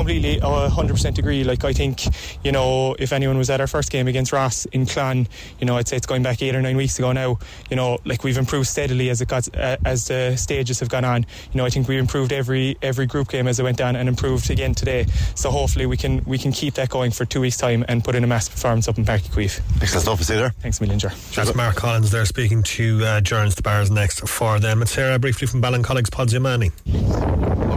Completely, 0.08 0.40
uh, 0.40 0.70
100% 0.70 1.18
agree. 1.18 1.44
Like, 1.44 1.64
I 1.64 1.74
think, 1.74 2.00
you 2.42 2.50
know, 2.50 2.96
if 2.98 3.12
anyone 3.12 3.36
was 3.36 3.50
at 3.50 3.60
our 3.60 3.66
first 3.66 3.92
game 3.92 4.08
against 4.08 4.32
Ross 4.32 4.64
in 4.64 4.86
Clan, 4.86 5.28
you 5.60 5.66
know, 5.66 5.76
I'd 5.76 5.86
say 5.86 5.98
it's 5.98 6.06
going 6.06 6.22
back 6.22 6.40
eight 6.40 6.54
or 6.54 6.62
nine 6.62 6.78
weeks 6.78 6.98
ago 6.98 7.12
now, 7.12 7.38
you 7.68 7.76
know, 7.76 7.98
like 8.06 8.24
we've 8.24 8.38
improved 8.38 8.68
steadily 8.68 9.10
as 9.10 9.20
it 9.20 9.28
got, 9.28 9.54
uh, 9.54 9.76
as 9.84 10.08
the 10.08 10.34
stages 10.36 10.80
have 10.80 10.88
gone 10.88 11.04
on. 11.04 11.26
You 11.52 11.58
know, 11.58 11.66
I 11.66 11.68
think 11.68 11.88
we 11.88 11.98
improved 11.98 12.32
every 12.32 12.78
every 12.80 13.04
group 13.04 13.28
game 13.28 13.46
as 13.46 13.60
it 13.60 13.64
went 13.64 13.82
on 13.82 13.96
and 13.96 14.08
improved 14.08 14.48
again 14.48 14.74
today. 14.74 15.04
So 15.34 15.50
hopefully 15.50 15.84
we 15.84 15.98
can 15.98 16.24
we 16.24 16.38
can 16.38 16.52
keep 16.52 16.72
that 16.74 16.88
going 16.88 17.10
for 17.10 17.26
two 17.26 17.42
weeks' 17.42 17.58
time 17.58 17.84
and 17.86 18.02
put 18.02 18.14
in 18.14 18.24
a 18.24 18.26
massive 18.26 18.54
performance 18.54 18.88
up 18.88 18.96
in 18.96 19.04
Páirc 19.04 19.24
Uí 19.24 19.44
Chaoimh. 19.44 19.82
Excellent 19.82 20.04
stuff, 20.04 20.22
see 20.22 20.36
there. 20.36 20.54
Thanks 20.60 20.80
a 20.80 20.84
million, 20.84 20.98
Ger. 20.98 21.12
That's 21.34 21.54
Mark 21.54 21.76
Collins 21.76 22.10
there 22.12 22.24
speaking 22.24 22.62
to 22.62 23.04
uh, 23.04 23.20
Journs 23.20 23.56
the 23.56 23.62
Barrs 23.62 23.90
next 23.90 24.26
for 24.26 24.58
them. 24.58 24.80
It's 24.80 24.92
Sarah 24.92 25.18
briefly 25.18 25.46
from 25.46 25.60
Ballincollig's 25.60 26.08
Podziamani. 26.08 26.72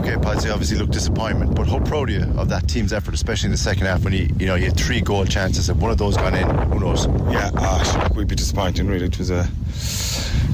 Okay, 0.02 0.16
Podsy 0.16 0.52
obviously 0.52 0.80
looked 0.80 0.94
disappointment, 0.94 1.54
but 1.54 1.68
how 1.68 1.80
proud 1.80 2.10
are 2.12 2.26
you 2.26 2.40
of 2.40 2.50
that 2.50 2.68
team's 2.68 2.94
effort, 2.94 3.14
especially 3.14 3.48
in 3.48 3.52
the 3.52 3.58
second 3.58 3.86
half 3.86 4.04
when 4.04 4.14
you 4.14 4.30
you 4.40 4.46
know 4.46 4.56
you 4.56 4.66
had 4.66 4.78
three 4.78 5.02
goal 5.02 5.26
chances 5.26 5.70
and 5.70 5.80
one 5.82 5.92
of 5.92 5.98
those 5.98 6.18
gone 6.18 6.36
in. 6.36 6.48
Who 6.72 6.80
knows? 6.80 7.06
Yeah, 7.32 7.52
uh, 7.56 8.10
we'd 8.16 8.28
be 8.28 8.36
disappointed. 8.36 8.86
Really, 8.86 9.06
it 9.06 9.18
was 9.18 9.30
a 9.30 9.48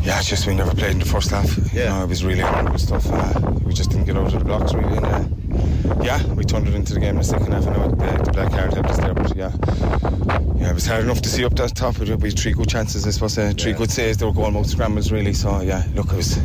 yeah, 0.03 0.19
it's 0.19 0.29
just 0.29 0.47
we 0.47 0.55
never 0.55 0.73
played 0.73 0.91
in 0.91 0.99
the 0.99 1.05
first 1.05 1.31
half. 1.31 1.57
Yeah, 1.73 1.83
you 1.83 1.89
know, 1.89 2.03
it 2.03 2.09
was 2.09 2.23
really 2.23 2.41
hard 2.41 2.79
stuff. 2.79 3.05
Uh, 3.09 3.51
we 3.63 3.73
just 3.73 3.91
didn't 3.91 4.05
get 4.05 4.17
out 4.17 4.33
of 4.33 4.39
the 4.39 4.45
blocks 4.45 4.73
really. 4.73 4.97
And, 4.97 5.05
uh, 5.05 6.03
yeah, 6.03 6.25
we 6.33 6.43
turned 6.43 6.67
it 6.67 6.73
into 6.73 6.93
the 6.93 6.99
game 6.99 7.11
in 7.11 7.17
the 7.17 7.23
second 7.23 7.51
half. 7.51 7.67
I 7.67 7.73
know 7.73 7.89
the, 7.89 8.23
the 8.23 8.31
black 8.31 8.51
card 8.51 8.73
helped 8.73 8.89
us 8.89 8.97
there, 8.97 9.13
but 9.13 9.35
yeah, 9.35 9.51
yeah, 10.55 10.69
it 10.69 10.73
was 10.73 10.85
hard 10.85 11.03
enough 11.03 11.21
to 11.21 11.29
see 11.29 11.43
up 11.43 11.55
that 11.55 11.75
top. 11.75 11.97
We 11.97 12.07
had 12.09 12.39
three 12.39 12.53
good 12.53 12.69
chances, 12.69 13.05
I 13.05 13.11
suppose. 13.11 13.37
Uh, 13.37 13.53
three 13.57 13.71
yeah. 13.71 13.77
good 13.77 13.91
saves. 13.91 14.17
They 14.17 14.25
were 14.25 14.33
goal 14.33 14.51
mouth 14.51 14.67
scrambles 14.67 15.11
really. 15.11 15.33
So 15.33 15.61
yeah, 15.61 15.83
look, 15.93 16.11
it 16.11 16.15
was 16.15 16.37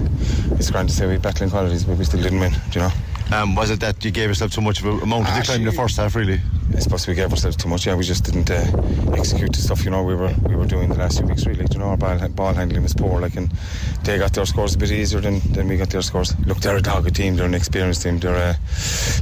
it's 0.52 0.70
grand 0.70 0.88
to 0.88 0.94
say 0.94 1.06
we 1.06 1.18
battling 1.18 1.50
qualities, 1.50 1.84
but 1.84 1.98
we 1.98 2.04
still 2.04 2.22
didn't 2.22 2.40
win. 2.40 2.52
Do 2.70 2.80
you 2.80 2.86
know? 2.86 2.92
Um, 3.32 3.54
was 3.54 3.70
it 3.70 3.80
that 3.80 4.04
you 4.04 4.10
gave 4.10 4.28
yourself 4.28 4.52
too 4.52 4.60
much 4.60 4.80
of 4.80 4.86
a 4.86 4.90
amount 5.02 5.26
of 5.26 5.44
time 5.44 5.60
in 5.60 5.64
the 5.64 5.72
first 5.72 5.96
half, 5.96 6.14
really? 6.14 6.38
I 6.76 6.80
suppose 6.80 7.06
we 7.06 7.14
gave 7.14 7.30
ourselves 7.30 7.56
too 7.56 7.68
much. 7.68 7.86
Yeah, 7.86 7.94
we 7.94 8.04
just 8.04 8.24
didn't 8.24 8.50
uh, 8.50 9.14
execute 9.16 9.52
the 9.54 9.58
stuff 9.58 9.84
you 9.84 9.90
know 9.90 10.02
we 10.02 10.14
were 10.14 10.34
we 10.46 10.54
were 10.54 10.66
doing 10.66 10.90
the 10.90 10.96
last 10.96 11.18
few 11.18 11.26
weeks. 11.26 11.46
Really, 11.46 11.64
you 11.72 11.78
know, 11.78 11.86
our 11.86 11.96
ball, 11.96 12.28
ball 12.28 12.52
handling 12.52 12.82
was 12.82 12.92
poor. 12.92 13.20
Like, 13.20 13.36
and 13.36 13.50
they 14.04 14.18
got 14.18 14.34
their 14.34 14.44
scores 14.44 14.74
a 14.74 14.78
bit 14.78 14.90
easier 14.90 15.20
than, 15.20 15.40
than 15.52 15.66
we 15.66 15.78
got 15.78 15.88
their 15.88 16.02
scores. 16.02 16.38
Look, 16.40 16.58
they're 16.58 16.76
a 16.76 16.82
dogged 16.82 17.14
team. 17.16 17.36
They're 17.36 17.46
an 17.46 17.54
experienced 17.54 18.02
team. 18.02 18.18
They're 18.18 18.36
uh, 18.36 18.54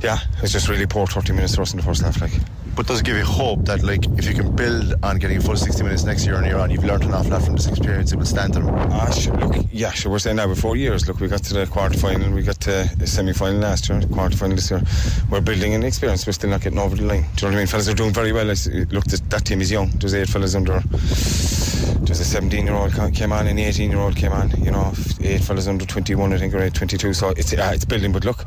yeah, 0.02 0.18
it's 0.42 0.52
just 0.52 0.68
really 0.68 0.86
poor 0.86 1.06
30 1.06 1.32
minutes 1.32 1.54
for 1.54 1.62
us 1.62 1.72
in 1.72 1.76
the 1.76 1.84
first 1.84 2.02
half. 2.02 2.20
Like 2.20 2.32
but 2.76 2.86
does 2.86 3.00
it 3.00 3.04
give 3.04 3.16
you 3.16 3.24
hope 3.24 3.64
that 3.64 3.82
like 3.82 4.04
if 4.18 4.26
you 4.26 4.34
can 4.34 4.54
build 4.54 4.94
on 5.02 5.18
getting 5.18 5.38
a 5.38 5.40
full 5.40 5.56
60 5.56 5.82
minutes 5.82 6.04
next 6.04 6.26
year 6.26 6.36
and 6.36 6.46
year 6.46 6.58
on 6.58 6.70
you've 6.70 6.84
learned 6.84 7.04
awful 7.04 7.30
lot 7.32 7.42
from 7.42 7.54
this 7.54 7.66
experience 7.66 8.12
it 8.12 8.16
will 8.16 8.26
stand 8.26 8.54
them? 8.54 8.68
Ah, 8.68 9.10
sure, 9.10 9.36
look 9.36 9.56
yeah 9.72 9.90
sure. 9.90 10.10
We're 10.12 10.18
saying 10.18 10.36
now 10.36 10.52
four 10.54 10.76
years. 10.76 11.06
Look 11.06 11.20
we 11.20 11.28
got 11.28 11.42
to 11.44 11.54
the 11.54 11.66
quarter 11.66 11.98
final 11.98 12.30
we 12.32 12.42
got 12.42 12.60
to 12.60 12.90
the 12.96 13.06
semi 13.06 13.32
final 13.32 13.60
last 13.60 13.88
year 13.88 14.00
quarter 14.12 14.36
final 14.36 14.56
this 14.56 14.70
year. 14.70 14.82
We're 15.30 15.40
building 15.40 15.74
an 15.74 15.82
experience. 15.82 16.26
We're 16.26 16.32
still 16.32 16.50
not 16.50 16.62
getting 16.62 16.78
over 16.78 16.96
the 16.96 17.04
line. 17.04 17.22
Do 17.22 17.26
you 17.26 17.28
know 17.42 17.48
what 17.48 17.54
I 17.54 17.56
mean? 17.58 17.66
Fellas 17.66 17.88
are 17.88 17.94
doing 17.94 18.12
very 18.12 18.32
well. 18.32 18.46
Look 18.46 19.04
that 19.04 19.42
team 19.44 19.60
is 19.60 19.70
young. 19.70 19.90
There's 19.90 20.14
eight 20.14 20.28
fellas 20.28 20.54
under 20.54 20.82
there's 22.10 22.18
a 22.18 22.24
17 22.24 22.66
year 22.66 22.74
old 22.74 22.92
came 23.14 23.30
on 23.30 23.46
and 23.46 23.56
an 23.56 23.64
18 23.64 23.88
year 23.88 24.00
old 24.00 24.16
came 24.16 24.32
on. 24.32 24.50
You 24.64 24.72
know, 24.72 24.92
eight 25.20 25.42
fellas 25.42 25.68
under 25.68 25.86
21, 25.86 26.32
I 26.32 26.38
think, 26.38 26.52
or 26.52 26.68
22. 26.68 27.14
So 27.14 27.28
it's 27.28 27.52
uh, 27.52 27.70
it's 27.72 27.84
building. 27.84 28.10
But 28.10 28.24
look, 28.24 28.46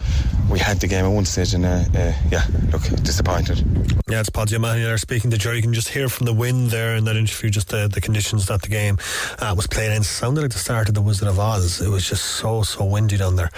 we 0.51 0.60
had 0.60 0.82
the 0.82 0.88
game 0.88 1.05
at 1.05 1.08
one 1.08 1.24
stage, 1.24 1.53
and 1.53 1.65
uh, 1.65 1.86
uh, 1.96 2.13
yeah, 2.29 2.46
look, 2.74 2.82
disappointed. 3.03 3.63
Yeah, 4.10 4.20
it's 4.20 4.29
Paddy 4.29 4.58
O'Mahony 4.58 4.84
there 4.84 4.98
speaking 4.98 5.32
to 5.32 5.38
Jerry. 5.38 5.55
You 5.58 5.62
can 5.62 5.74
just 5.74 5.88
hear 5.88 6.10
from 6.10 6.25
the 6.25 6.34
wind 6.34 6.72
there 6.72 6.98
in 6.98 7.05
that 7.05 7.15
interview, 7.15 7.50
just 7.50 7.70
the, 7.70 7.88
the 7.88 8.01
conditions 8.01 8.48
that 8.48 8.62
the 8.62 8.67
game 8.67 8.98
uh, 9.39 9.53
was 9.55 9.65
played 9.65 9.91
in. 9.91 10.01
It 10.01 10.03
sounded 10.03 10.41
like 10.41 10.51
the 10.51 10.60
start 10.60 10.89
of 10.89 10.96
the 10.96 11.01
Wizard 11.01 11.29
of 11.29 11.39
Oz. 11.39 11.79
It 11.79 11.88
was 11.88 12.08
just 12.08 12.25
so 12.25 12.63
so 12.63 12.84
windy 12.84 13.15
down 13.15 13.38
there, 13.38 13.50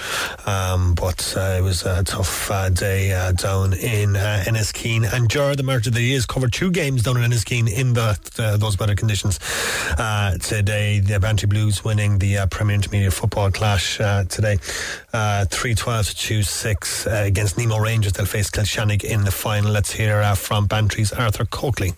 um, 0.46 0.94
but 0.94 1.34
uh, 1.36 1.58
it 1.58 1.64
was 1.64 1.84
a 1.84 2.04
tough 2.04 2.52
uh, 2.52 2.70
day 2.70 3.10
down 3.38 3.74
in 3.74 4.16
uh, 4.16 4.44
Enniskeane. 4.46 5.12
And 5.12 5.32
Jar, 5.32 5.56
the 5.56 5.64
March 5.64 5.88
of 5.88 5.94
the 5.94 6.02
Years, 6.02 6.28
covered 6.28 6.54
two 6.54 6.70
games 6.70 7.02
down 7.02 7.18
in 7.18 7.32
Enniskeane 7.32 7.72
in 7.72 7.94
the, 7.94 8.20
those 8.60 8.78
weather 8.78 8.96
conditions 8.96 9.40
today. 10.40 11.00
The 11.00 11.20
Bantry 11.20 11.48
Blues 11.48 11.84
winning 11.84 12.20
the 12.20 12.48
Premier 12.50 12.75
Intermediate 12.75 13.14
Football 13.14 13.52
Clash 13.52 13.98
today, 13.98 14.58
three 15.46 15.75
twelve 15.75 16.08
to 16.08 16.16
two 16.16 16.44
six 16.44 17.06
against 17.08 17.58
Nemo 17.58 17.78
Rangers. 17.78 18.14
They'll 18.14 18.25
face 18.25 18.50
Kilshannig 18.50 19.04
in 19.04 19.24
the 19.24 19.32
final. 19.32 19.72
Let's 19.72 19.92
hear 19.92 20.36
from 20.36 20.68
Bantry's 20.68 21.12
Arthur 21.12 21.46
Coakley. 21.46 21.94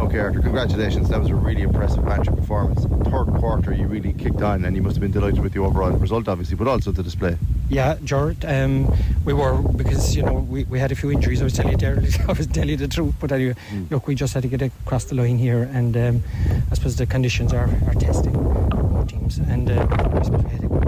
Okay, 0.00 0.18
Arthur, 0.18 0.40
congratulations. 0.40 1.08
That 1.10 1.20
was 1.20 1.28
a 1.28 1.34
really 1.34 1.62
impressive 1.62 2.04
Bantry 2.04 2.34
performance. 2.34 2.84
Third 3.10 3.26
quarter, 3.38 3.72
you 3.72 3.86
really 3.86 4.12
kicked 4.14 4.40
on, 4.40 4.64
and 4.64 4.74
you 4.74 4.82
must 4.82 4.96
have 4.96 5.02
been 5.02 5.12
delighted 5.12 5.40
with 5.40 5.52
the 5.52 5.60
overall 5.60 5.90
result, 5.90 6.26
obviously, 6.26 6.56
but 6.56 6.66
also 6.68 6.90
the 6.90 7.02
display. 7.02 7.36
Yeah, 7.68 7.96
Jared, 8.02 8.44
um, 8.44 8.92
we 9.24 9.32
were 9.32 9.60
because 9.62 10.16
you 10.16 10.22
know 10.22 10.32
we, 10.32 10.64
we 10.64 10.78
had 10.78 10.90
a 10.90 10.96
few 10.96 11.10
injuries. 11.10 11.40
I 11.40 11.44
was 11.44 11.52
telling 11.52 11.72
you 11.72 11.78
there, 11.78 12.02
I 12.28 12.32
was 12.32 12.46
telling 12.46 12.70
you 12.70 12.76
the 12.76 12.88
truth, 12.88 13.14
but 13.20 13.30
anyway, 13.30 13.54
mm. 13.70 13.90
look, 13.90 14.06
we 14.06 14.14
just 14.14 14.34
had 14.34 14.42
to 14.42 14.48
get 14.48 14.62
across 14.62 15.04
the 15.04 15.14
line 15.14 15.38
here, 15.38 15.62
and 15.72 15.96
um, 15.96 16.22
I 16.70 16.74
suppose 16.74 16.96
the 16.96 17.06
conditions 17.20 17.52
are, 17.52 17.68
are 17.86 17.92
testing 17.92 18.32
more 18.32 19.04
teams, 19.04 19.36
and 19.40 19.70
uh, 19.70 19.86
I 19.90 20.22
suppose 20.22 20.42
we 20.42 20.50
had 20.50 20.64
a 20.64 20.68
good 20.68 20.86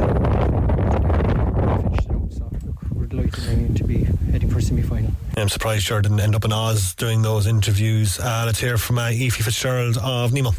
delighted 3.10 3.76
to 3.76 3.84
be 3.84 4.04
heading 4.32 4.48
for 4.48 4.60
a 4.60 4.62
semi 4.62 4.80
final. 4.80 5.10
I'm 5.36 5.50
surprised 5.50 5.84
Jordan 5.84 6.12
didn't 6.12 6.24
end 6.24 6.34
up 6.34 6.46
in 6.46 6.52
Oz 6.54 6.94
doing 6.94 7.20
those 7.20 7.46
interviews. 7.46 8.18
Uh, 8.18 8.44
let's 8.46 8.58
hear 8.58 8.78
from 8.78 8.96
uh, 8.96 9.10
Ephie 9.10 9.42
Fitzgerald 9.42 9.98
of 9.98 10.32
Nemo. 10.32 10.52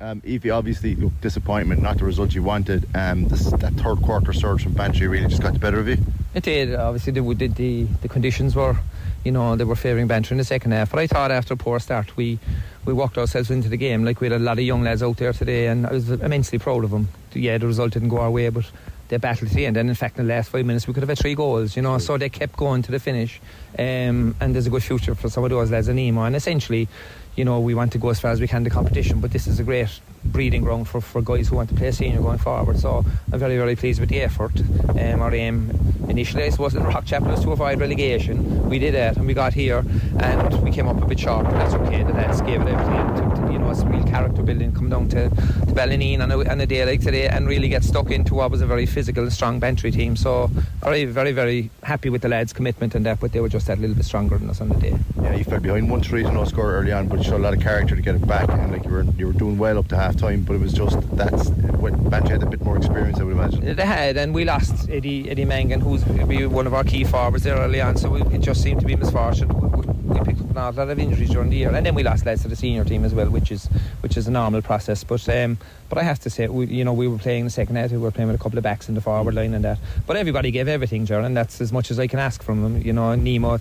Um, 0.00 0.22
Ephie, 0.24 0.48
obviously, 0.48 0.94
look, 0.94 1.12
disappointment, 1.20 1.82
not 1.82 1.98
the 1.98 2.06
result 2.06 2.34
you 2.34 2.42
wanted. 2.42 2.88
Um, 2.94 3.28
this, 3.28 3.44
that 3.50 3.74
third 3.74 4.00
quarter 4.00 4.32
surge 4.32 4.62
from 4.62 4.72
Bantry 4.72 5.06
really 5.06 5.28
just 5.28 5.42
got 5.42 5.52
the 5.52 5.58
better 5.58 5.80
of 5.80 5.86
you. 5.86 5.98
It 6.32 6.44
did. 6.44 6.74
Obviously, 6.74 7.12
the, 7.12 7.20
the, 7.20 7.48
the, 7.48 7.84
the 8.00 8.08
conditions 8.08 8.56
were, 8.56 8.78
you 9.24 9.32
know, 9.32 9.56
they 9.56 9.64
were 9.64 9.76
favouring 9.76 10.06
Bantry 10.06 10.34
in 10.34 10.38
the 10.38 10.44
second 10.44 10.72
half. 10.72 10.90
But 10.90 11.00
I 11.00 11.06
thought 11.06 11.30
after 11.30 11.54
a 11.54 11.56
poor 11.56 11.80
start, 11.80 12.16
we 12.16 12.38
we 12.84 12.92
worked 12.92 13.16
ourselves 13.16 13.50
into 13.50 13.68
the 13.68 13.76
game. 13.76 14.04
Like 14.04 14.20
we 14.20 14.26
had 14.28 14.40
a 14.40 14.42
lot 14.42 14.58
of 14.58 14.64
young 14.64 14.82
lads 14.82 15.02
out 15.02 15.16
there 15.16 15.32
today, 15.32 15.68
and 15.68 15.86
I 15.86 15.92
was 15.92 16.10
immensely 16.10 16.58
proud 16.58 16.84
of 16.84 16.90
them. 16.90 17.08
Yeah, 17.32 17.58
the 17.58 17.66
result 17.66 17.92
didn't 17.92 18.10
go 18.10 18.18
our 18.18 18.30
way, 18.30 18.48
but 18.50 18.70
they 19.08 19.16
battled 19.16 19.50
to 19.50 19.56
the 19.56 19.66
end. 19.66 19.76
And 19.76 19.88
in 19.88 19.94
fact, 19.94 20.18
in 20.18 20.26
the 20.26 20.34
last 20.34 20.50
five 20.50 20.66
minutes, 20.66 20.86
we 20.86 20.94
could 20.94 21.02
have 21.02 21.08
had 21.08 21.18
three 21.18 21.34
goals, 21.34 21.76
you 21.76 21.82
know. 21.82 21.98
So 21.98 22.18
they 22.18 22.28
kept 22.28 22.56
going 22.56 22.82
to 22.82 22.92
the 22.92 23.00
finish. 23.00 23.40
Um, 23.78 24.34
and 24.40 24.54
there's 24.54 24.66
a 24.66 24.70
good 24.70 24.84
future 24.84 25.14
for 25.14 25.28
some 25.28 25.44
of 25.44 25.50
those 25.50 25.70
lads 25.70 25.88
in 25.88 25.96
Nemo. 25.96 26.22
And 26.22 26.36
essentially, 26.36 26.88
you 27.36 27.44
know, 27.44 27.60
we 27.60 27.74
want 27.74 27.92
to 27.92 27.98
go 27.98 28.10
as 28.10 28.20
far 28.20 28.30
as 28.30 28.40
we 28.40 28.46
can 28.46 28.58
in 28.58 28.64
the 28.64 28.70
competition, 28.70 29.20
but 29.20 29.32
this 29.32 29.46
is 29.46 29.58
a 29.58 29.64
great 29.64 29.88
breeding 30.24 30.62
ground 30.62 30.88
for, 30.88 31.00
for 31.00 31.22
guys 31.22 31.48
who 31.48 31.56
want 31.56 31.68
to 31.68 31.74
play 31.74 31.90
senior 31.92 32.20
going 32.20 32.38
forward. 32.38 32.78
So 32.78 33.04
I'm 33.32 33.38
very, 33.38 33.56
very 33.56 33.76
pleased 33.76 34.00
with 34.00 34.08
the 34.08 34.20
effort. 34.20 34.52
Um, 34.88 35.22
our 35.22 35.34
aim 35.34 35.70
initially, 36.08 36.50
suppose, 36.50 36.74
in 36.74 36.82
Rockchapel 36.82 37.28
was 37.30 37.40
to 37.42 37.52
avoid 37.52 37.80
relegation. 37.80 38.68
We 38.68 38.78
did 38.78 38.94
that 38.94 39.16
and 39.16 39.26
we 39.26 39.34
got 39.34 39.52
here 39.52 39.84
and 40.18 40.62
we 40.62 40.70
came 40.70 40.88
up 40.88 41.00
a 41.02 41.06
bit 41.06 41.20
short, 41.20 41.44
but 41.44 41.52
that's 41.52 41.74
okay. 41.74 42.02
The 42.02 42.12
lads 42.12 42.40
gave 42.42 42.60
it 42.60 42.68
everything. 42.68 43.14
To, 43.14 43.46
to, 43.46 43.52
you 43.52 43.58
know, 43.58 43.70
it's 43.70 43.82
real 43.84 44.04
character 44.04 44.42
building. 44.42 44.72
Come 44.72 44.88
down 44.90 45.08
to, 45.10 45.28
to 45.30 45.72
Ballineen 45.74 46.20
on 46.20 46.30
a, 46.30 46.50
on 46.50 46.60
a 46.60 46.66
day 46.66 46.84
like 46.84 47.00
today 47.00 47.28
and 47.28 47.48
really 47.48 47.68
get 47.68 47.84
stuck 47.84 48.10
into 48.10 48.34
what 48.34 48.50
was 48.50 48.60
a 48.60 48.66
very 48.66 48.86
physical 48.86 49.22
and 49.22 49.32
strong 49.32 49.60
Bantry 49.60 49.90
team. 49.90 50.16
So 50.16 50.48
very, 50.80 51.04
very, 51.04 51.32
very 51.32 51.70
happy 51.82 52.10
with 52.10 52.22
the 52.22 52.28
lads' 52.28 52.52
commitment 52.52 52.94
and 52.94 53.06
that, 53.06 53.20
but 53.20 53.32
they 53.32 53.40
were 53.40 53.48
just 53.48 53.66
that 53.66 53.78
little 53.78 53.96
bit 53.96 54.04
stronger 54.04 54.38
than 54.38 54.50
us 54.50 54.60
on 54.60 54.68
the 54.68 54.76
day. 54.76 54.98
Yeah, 55.22 55.34
you 55.34 55.44
fell 55.44 55.60
behind 55.60 55.90
one 55.90 56.02
three 56.02 56.22
to 56.22 56.32
no 56.32 56.44
score 56.44 56.72
early 56.72 56.92
on, 56.92 57.08
but 57.08 57.18
you 57.18 57.24
showed 57.24 57.40
a 57.40 57.44
lot 57.44 57.54
of 57.54 57.60
character 57.60 57.96
to 57.96 58.02
get 58.02 58.14
it 58.14 58.26
back, 58.26 58.48
and 58.48 58.72
like 58.72 58.84
you 58.84 58.90
were 58.90 59.04
you 59.16 59.26
were 59.26 59.32
doing 59.32 59.56
well 59.58 59.78
up 59.78 59.88
to 59.88 59.96
half 59.96 60.13
time, 60.14 60.42
but 60.42 60.54
it 60.54 60.60
was 60.60 60.72
just 60.72 60.98
that's 61.16 61.48
when 61.78 62.08
Bantry 62.08 62.30
had 62.30 62.42
a 62.42 62.46
bit 62.46 62.62
more 62.62 62.76
experience, 62.76 63.18
I 63.20 63.24
would 63.24 63.34
imagine. 63.34 63.76
They 63.76 63.86
had, 63.86 64.16
and 64.16 64.34
we 64.34 64.44
lost 64.44 64.88
Eddie 64.88 65.30
Eddie 65.30 65.44
Mangan, 65.44 65.80
who's 65.80 66.04
one 66.48 66.66
of 66.66 66.74
our 66.74 66.84
key 66.84 67.04
forwards 67.04 67.44
there 67.44 67.56
early 67.56 67.80
on, 67.80 67.96
so 67.96 68.10
we, 68.10 68.22
it 68.34 68.40
just 68.40 68.62
seemed 68.62 68.80
to 68.80 68.86
be 68.86 68.96
misfortune. 68.96 69.48
We, 69.48 69.86
we 69.86 70.03
picked 70.22 70.40
up 70.40 70.50
a 70.50 70.54
lot 70.54 70.78
of 70.78 70.98
injuries 70.98 71.30
during 71.30 71.50
the 71.50 71.56
year, 71.56 71.74
and 71.74 71.84
then 71.84 71.94
we 71.94 72.02
lost 72.02 72.26
lads 72.26 72.42
to 72.42 72.48
the 72.48 72.56
senior 72.56 72.84
team 72.84 73.04
as 73.04 73.14
well, 73.14 73.30
which 73.30 73.50
is 73.50 73.66
which 74.00 74.16
is 74.16 74.28
a 74.28 74.30
normal 74.30 74.62
process. 74.62 75.04
But 75.04 75.28
um, 75.28 75.58
but 75.88 75.98
I 75.98 76.02
have 76.02 76.18
to 76.20 76.30
say, 76.30 76.48
we, 76.48 76.66
you 76.66 76.84
know, 76.84 76.92
we 76.92 77.08
were 77.08 77.18
playing 77.18 77.44
the 77.44 77.50
second 77.50 77.76
half. 77.76 77.90
We 77.90 77.98
were 77.98 78.10
playing 78.10 78.28
with 78.28 78.40
a 78.40 78.42
couple 78.42 78.58
of 78.58 78.64
backs 78.64 78.88
in 78.88 78.94
the 78.94 79.00
forward 79.00 79.34
line 79.34 79.54
and 79.54 79.64
that. 79.64 79.78
But 80.06 80.16
everybody 80.16 80.50
gave 80.50 80.68
everything, 80.68 81.06
Jaron, 81.06 81.26
and 81.26 81.36
that's 81.36 81.60
as 81.60 81.72
much 81.72 81.90
as 81.90 81.98
I 81.98 82.06
can 82.06 82.18
ask 82.18 82.42
from 82.42 82.62
them. 82.62 82.82
You 82.82 82.92
know, 82.92 83.14
Nemo 83.14 83.60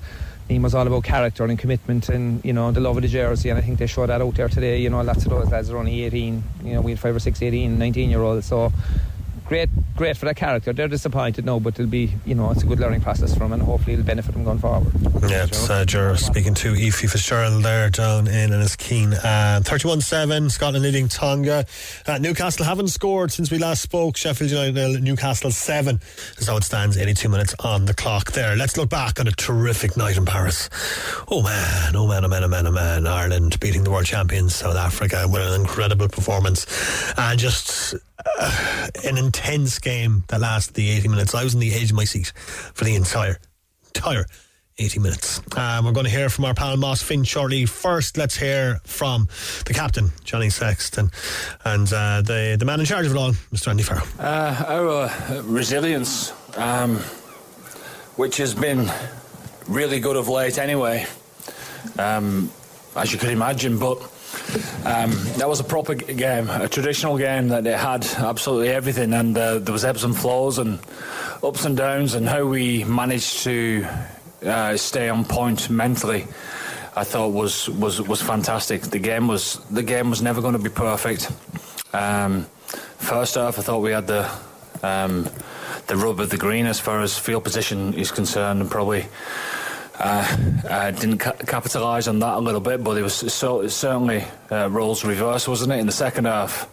Nemo's 0.50 0.76
all 0.76 0.86
about 0.86 1.04
character 1.04 1.46
and 1.46 1.58
commitment 1.58 2.10
and, 2.10 2.44
you 2.44 2.52
know, 2.52 2.72
the 2.72 2.82
love 2.82 2.98
of 2.98 3.02
the 3.02 3.08
jersey. 3.08 3.50
And 3.50 3.58
I 3.58 3.62
think 3.62 3.80
they 3.80 3.88
showed 3.88 4.10
that 4.10 4.22
out 4.22 4.36
there 4.36 4.50
today. 4.50 4.80
You 4.82 4.90
know, 4.90 5.02
lots 5.02 5.24
of 5.24 5.30
those 5.30 5.50
lads 5.50 5.70
are 5.70 5.78
only 5.78 6.04
18. 6.04 6.44
You 6.64 6.74
know, 6.74 6.82
we 6.82 6.92
had 6.92 7.00
five 7.00 7.16
or 7.16 7.20
six 7.20 7.42
18, 7.42 7.80
19 7.80 8.10
year 8.10 8.22
olds. 8.22 8.46
So 8.46 8.74
great, 9.54 9.70
great 9.96 10.18
for 10.18 10.26
that 10.26 10.36
character. 10.36 10.74
They're 10.74 10.88
disappointed 10.88 11.46
now, 11.46 11.60
but 11.60 11.76
it'll 11.76 11.86
be, 11.86 12.12
you 12.26 12.34
know, 12.34 12.50
it's 12.50 12.64
a 12.64 12.66
good 12.66 12.80
learning 12.80 13.02
process 13.02 13.34
for 13.34 13.42
them, 13.42 13.54
and 13.54 13.62
hopefully 13.62 13.94
it'll 13.94 14.06
benefit 14.06 14.34
them 14.34 14.44
going 14.44 14.58
forward. 14.58 14.92
Yeah, 15.30 15.44
it's 15.44 15.70
uh, 15.70 15.86
Ger 15.86 16.18
speaking 16.18 16.56
to 16.56 16.74
Ephie 16.74 17.06
Fitzgerald 17.06 17.64
there 17.64 17.92
down 17.92 18.28
in 18.28 18.52
and 18.52 18.64
Enniskeane. 18.64 19.14
Uh, 19.14 19.62
31-7, 19.62 20.50
Scotland 20.50 20.84
leading 20.84 21.08
Tonga. 21.08 21.68
Uh, 22.08 22.18
Newcastle 22.18 22.66
haven't 22.66 22.88
scored 22.88 23.32
since 23.32 23.52
we 23.52 23.60
last 23.60 23.84
spoke. 23.84 24.18
Sheffield 24.18 24.50
United, 24.50 25.04
Newcastle 25.04 25.52
7 25.52 26.00
is 26.40 26.48
how 26.48 26.58
it 26.58 26.64
stands, 26.64 26.98
82 26.98 27.30
minutes 27.30 27.54
on 27.60 27.86
the 27.86 27.94
clock 27.94 28.32
there. 28.32 28.56
Let's 28.56 28.76
look 28.76 28.90
back 28.90 29.20
on 29.20 29.28
a 29.28 29.32
terrific 29.32 29.96
night 29.96 30.18
in 30.18 30.26
Paris. 30.26 30.68
Oh 31.30 31.44
man, 31.44 31.96
oh 31.96 32.08
man, 32.08 32.26
oh 32.26 32.28
man, 32.28 32.44
oh 32.44 32.48
man, 32.48 32.66
oh 32.66 32.72
man. 32.72 33.06
Ireland 33.06 33.60
beating 33.60 33.84
the 33.84 33.92
world 33.92 34.08
champions, 34.08 34.56
South 34.56 34.76
Africa 34.76 35.28
with 35.32 35.44
an 35.44 35.62
incredible 35.62 36.08
performance. 36.08 36.66
And 37.20 37.38
just 37.38 37.94
uh, 38.40 38.88
an 39.06 39.18
intense 39.18 39.80
game 39.80 40.24
that 40.28 40.42
lasted 40.42 40.74
the 40.76 40.90
80 40.90 41.08
minutes. 41.08 41.36
I 41.36 41.44
was 41.44 41.54
on 41.54 41.62
the 41.62 41.74
edge 41.74 41.92
of 41.92 41.96
my 41.96 42.06
seat 42.06 42.32
for 42.36 42.84
the 42.84 42.96
entire, 42.96 43.38
entire 43.96 44.26
80 44.80 45.00
minutes. 45.00 45.42
Um, 45.56 45.86
we're 45.86 45.92
going 45.92 46.06
to 46.06 46.12
hear 46.12 46.30
from 46.30 46.46
our 46.46 46.54
pal 46.54 46.78
Moss 46.78 47.02
Finn 47.02 47.24
shortly. 47.24 47.66
First, 47.66 48.18
let's 48.18 48.36
hear 48.36 48.80
from 48.86 49.28
the 49.66 49.74
captain, 49.74 50.12
Johnny 50.24 50.50
Sexton, 50.50 51.12
and 51.64 51.92
uh, 51.94 52.22
the, 52.24 52.56
the 52.58 52.66
man 52.66 52.80
in 52.80 52.86
charge 52.86 53.06
of 53.06 53.12
it 53.12 53.18
all, 53.18 53.32
Mr. 53.52 53.68
Andy 53.68 53.84
Farrell. 53.84 54.08
Uh, 54.18 54.64
our 54.68 55.42
resilience, 55.44 56.34
um, 56.58 56.98
which 58.16 58.38
has 58.38 58.56
been 58.56 58.92
really 59.68 60.00
good 60.00 60.16
of 60.16 60.28
late 60.28 60.58
anyway, 60.58 61.06
um, 62.00 62.52
as 62.96 63.14
you 63.14 63.20
could 63.20 63.30
imagine, 63.30 63.78
but 63.78 64.02
um, 64.86 65.12
that 65.38 65.48
was 65.48 65.60
a 65.60 65.64
proper 65.64 65.96
game, 65.96 66.50
a 66.50 66.68
traditional 66.68 67.18
game 67.18 67.50
that 67.50 67.66
it 67.66 67.78
had 67.78 68.06
absolutely 68.18 68.70
everything, 68.70 69.14
and 69.14 69.38
uh, 69.38 69.60
there 69.60 69.74
was 69.74 69.86
ebbs 69.86 70.04
and 70.04 70.18
flows 70.18 70.58
and 70.58 70.80
ups 71.44 71.66
and 71.66 71.78
downs, 71.78 72.14
and 72.14 72.28
how 72.28 72.46
we 72.46 72.84
managed 72.84 73.44
to 73.44 73.86
uh, 74.46 74.76
stay 74.78 75.10
on 75.10 75.26
point 75.26 75.70
mentally. 75.70 76.28
I 76.96 77.04
thought 77.04 77.30
was, 77.30 77.70
was 77.70 78.02
was 78.02 78.22
fantastic. 78.22 78.82
The 78.82 79.00
game 79.00 79.28
was 79.28 79.60
the 79.72 79.84
game 79.84 80.10
was 80.10 80.22
never 80.22 80.42
going 80.42 80.54
to 80.54 80.60
be 80.60 80.70
perfect. 80.70 81.32
Um, 81.92 82.44
first 82.98 83.36
half, 83.36 83.58
I 83.58 83.62
thought 83.62 83.80
we 83.80 83.92
had 83.92 84.08
the 84.08 84.30
um, 84.84 85.30
the 85.88 85.96
rub 85.96 86.20
of 86.20 86.30
the 86.30 86.38
green 86.38 86.66
as 86.66 86.80
far 86.80 87.02
as 87.02 87.18
field 87.18 87.44
position 87.44 87.94
is 87.94 88.12
concerned, 88.12 88.62
and 88.62 88.70
probably 88.70 89.06
uh, 90.00 90.38
uh, 90.68 90.92
didn't 90.92 91.20
ca- 91.20 91.34
capitalise 91.34 92.08
on 92.08 92.20
that 92.20 92.36
a 92.36 92.40
little 92.40 92.62
bit, 92.62 92.84
but 92.84 92.98
it 92.98 93.04
was 93.04 93.14
so, 93.14 93.68
certainly 93.68 94.24
uh, 94.52 94.70
roles 94.70 95.06
reversed, 95.06 95.48
wasn't 95.48 95.72
it, 95.72 95.80
in 95.80 95.86
the 95.86 95.92
second 95.92 96.26
half? 96.26 96.70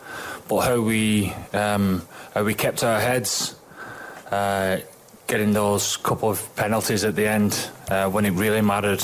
But 0.48 0.60
how 0.60 0.80
we 0.80 1.32
um, 1.52 2.06
how 2.34 2.44
we 2.44 2.54
kept 2.54 2.82
our 2.82 2.98
heads, 2.98 3.54
uh, 4.30 4.78
getting 5.26 5.52
those 5.52 5.96
couple 5.96 6.30
of 6.30 6.56
penalties 6.56 7.04
at 7.04 7.14
the 7.14 7.28
end 7.28 7.70
uh, 7.88 8.08
when 8.08 8.24
it 8.24 8.32
really 8.32 8.62
mattered, 8.62 9.02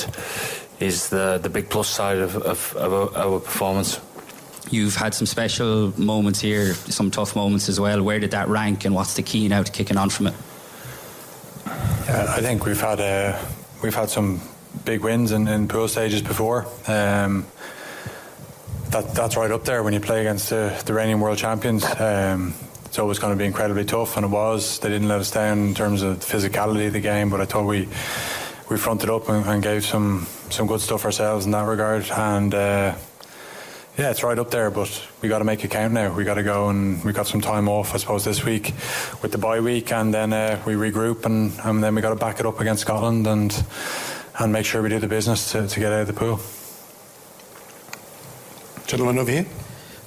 is 0.81 1.09
the 1.09 1.39
the 1.41 1.49
big 1.49 1.69
plus 1.69 1.89
side 1.89 2.19
of, 2.19 2.37
of, 2.37 2.75
of 2.77 2.93
our, 2.93 3.17
our 3.17 3.41
performance. 3.41 4.01
You've 4.69 4.97
had 4.97 5.15
some 5.15 5.27
special 5.27 5.93
moments 6.01 6.41
here, 6.41 6.75
some 6.75 7.13
tough 7.13 7.37
moments 7.37 7.69
as 7.69 7.79
well. 7.79 8.03
Where 8.03 8.19
did 8.19 8.33
that 8.33 8.49
rank, 8.49 8.85
and 8.85 8.95
what's 8.95 9.15
the 9.15 9.23
key 9.23 9.47
now 9.47 9.63
to 9.63 9.71
kicking 9.71 9.97
on 9.97 10.11
from 10.11 10.29
it? 10.29 10.35
Yeah, 11.67 12.27
I 12.29 12.41
think 12.41 12.65
we've 12.65 12.81
had 12.81 12.99
a 12.99 13.39
we've 13.83 13.95
had 13.95 14.11
some 14.11 14.41
big 14.85 15.01
wins 15.01 15.33
in, 15.33 15.49
in 15.49 15.69
pool 15.69 15.89
stages 15.89 16.23
before. 16.23 16.67
Um, 16.87 17.47
that 18.91 19.15
that's 19.15 19.37
right 19.37 19.51
up 19.51 19.65
there 19.65 19.83
when 19.83 19.93
you 19.93 20.01
play 20.01 20.21
against 20.21 20.51
the, 20.51 20.81
the 20.87 20.95
reigning 20.95 21.21
world 21.21 21.39
champions. 21.39 21.85
Um, 21.99 22.55
it's 22.85 22.99
always 22.99 23.19
going 23.19 23.33
to 23.33 23.39
be 23.39 23.45
incredibly 23.45 23.85
tough, 23.85 24.17
and 24.17 24.25
it 24.25 24.31
was. 24.31 24.79
They 24.79 24.89
didn't 24.89 25.09
let 25.09 25.21
us 25.21 25.31
down 25.31 25.59
in 25.59 25.75
terms 25.75 26.03
of 26.03 26.21
the 26.21 26.27
physicality 26.27 26.87
of 26.87 26.93
the 26.93 27.01
game, 27.01 27.31
but 27.31 27.41
I 27.41 27.45
thought 27.45 27.67
we 27.67 27.89
we 28.71 28.77
fronted 28.77 29.11
up 29.11 29.29
and, 29.29 29.45
and 29.47 29.63
gave 29.63 29.85
some 29.85 30.27
some 30.51 30.67
good 30.67 30.81
stuff 30.81 31.05
ourselves 31.05 31.47
in 31.47 31.53
that 31.53 31.67
regard. 31.67 32.09
And 32.11 32.55
uh, 32.55 32.95
yeah, 33.99 34.11
it's 34.11 34.23
right 34.23 34.39
up 34.39 34.51
there, 34.51 34.71
but 34.71 35.07
we 35.23 35.29
got 35.29 35.39
to 35.39 35.45
make 35.45 35.65
it 35.65 35.71
count 35.71 35.95
now. 35.95 36.13
We 36.15 36.25
got 36.25 36.35
to 36.35 36.43
go 36.43 36.69
and 36.69 37.03
we 37.03 37.13
got 37.13 37.27
some 37.27 37.41
time 37.41 37.69
off, 37.69 37.95
I 37.95 37.97
suppose, 37.97 38.25
this 38.25 38.45
week 38.45 38.75
with 39.23 39.33
the 39.33 39.39
bye 39.39 39.61
week, 39.61 39.91
and 39.91 40.13
then 40.13 40.33
uh, 40.33 40.63
we 40.67 40.75
regroup, 40.75 41.25
and, 41.25 41.53
and 41.65 41.83
then 41.83 41.95
we 41.95 42.03
got 42.03 42.11
to 42.11 42.17
back 42.17 42.39
it 42.39 42.47
up 42.47 42.61
against 42.61 42.83
Scotland 42.83 43.27
and 43.27 43.65
and 44.39 44.53
make 44.53 44.67
sure 44.67 44.83
we 44.83 44.91
do 44.91 44.99
the 44.99 45.07
business 45.07 45.53
to, 45.53 45.67
to 45.67 45.81
get 45.81 45.93
out 45.93 46.01
of 46.03 46.07
the 46.09 46.13
pool. 46.13 46.41
Gentlemen 48.87 49.19
over 49.19 49.31
here. 49.31 49.47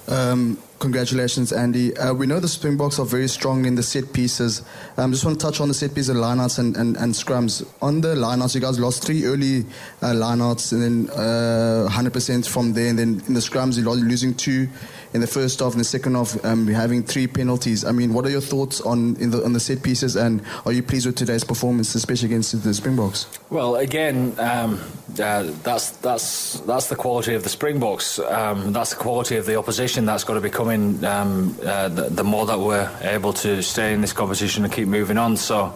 Um, 0.06 0.56
congratulations, 0.80 1.52
Andy. 1.52 1.96
Uh, 1.96 2.12
we 2.12 2.26
know 2.26 2.40
the 2.40 2.48
Springboks 2.48 2.98
are 2.98 3.06
very 3.06 3.28
strong 3.28 3.66
in 3.66 3.76
the 3.76 3.82
set 3.82 4.12
pieces. 4.12 4.62
Um, 4.96 5.12
just 5.12 5.24
want 5.24 5.38
to 5.38 5.46
touch 5.46 5.60
on 5.60 5.68
the 5.68 5.74
set 5.74 5.94
pieces, 5.94 6.16
lineouts 6.16 6.58
and, 6.58 6.76
and, 6.76 6.96
and 6.96 7.14
scrums. 7.14 7.64
On 7.80 8.00
the 8.00 8.14
lineouts, 8.16 8.54
you 8.54 8.60
guys 8.60 8.80
lost 8.80 9.04
three 9.04 9.24
early 9.24 9.66
uh, 10.02 10.12
lineouts 10.12 10.72
and 10.72 10.82
then 10.82 11.10
uh, 11.16 11.88
100% 11.88 12.48
from 12.48 12.72
there. 12.72 12.88
And 12.88 12.98
then 12.98 13.22
in 13.28 13.34
the 13.34 13.40
scrums, 13.40 13.78
you're 13.78 13.94
losing 13.94 14.34
two 14.34 14.68
in 15.12 15.20
the 15.20 15.26
first 15.26 15.60
half. 15.60 15.72
In 15.72 15.78
the 15.78 15.84
second 15.84 16.14
half, 16.14 16.42
um, 16.44 16.66
having 16.66 17.02
three 17.02 17.26
penalties. 17.26 17.84
I 17.84 17.92
mean, 17.92 18.12
what 18.12 18.24
are 18.26 18.30
your 18.30 18.40
thoughts 18.40 18.80
on 18.80 19.14
the 19.14 19.44
on 19.44 19.52
the 19.52 19.60
set 19.60 19.82
pieces? 19.82 20.16
And 20.16 20.42
are 20.66 20.72
you 20.72 20.82
pleased 20.82 21.06
with 21.06 21.16
today's 21.16 21.44
performance, 21.44 21.94
especially 21.94 22.26
against 22.26 22.62
the 22.62 22.74
Springboks? 22.74 23.26
Well, 23.50 23.76
again, 23.76 24.34
um, 24.38 24.80
uh, 25.18 25.50
that's 25.62 25.90
that's 25.98 26.60
that's 26.60 26.88
the 26.88 26.96
quality 26.96 27.34
of 27.34 27.42
the 27.42 27.48
Springboks. 27.48 28.18
Um, 28.18 28.72
that's 28.72 28.90
the 28.90 28.96
quality 28.96 29.36
of 29.36 29.46
the 29.46 29.56
opposition 29.56 30.06
that's 30.06 30.24
got 30.24 30.34
to 30.34 30.40
be 30.40 30.50
coming. 30.50 31.04
Um, 31.04 31.56
uh, 31.64 31.88
the, 31.88 32.08
the 32.10 32.24
more 32.24 32.46
that 32.46 32.58
we're 32.58 32.90
able 33.02 33.32
to 33.34 33.62
stay 33.62 33.92
in 33.92 34.00
this 34.00 34.12
competition 34.12 34.64
and 34.64 34.72
keep 34.72 34.88
moving 34.88 35.18
on. 35.18 35.36
So, 35.36 35.74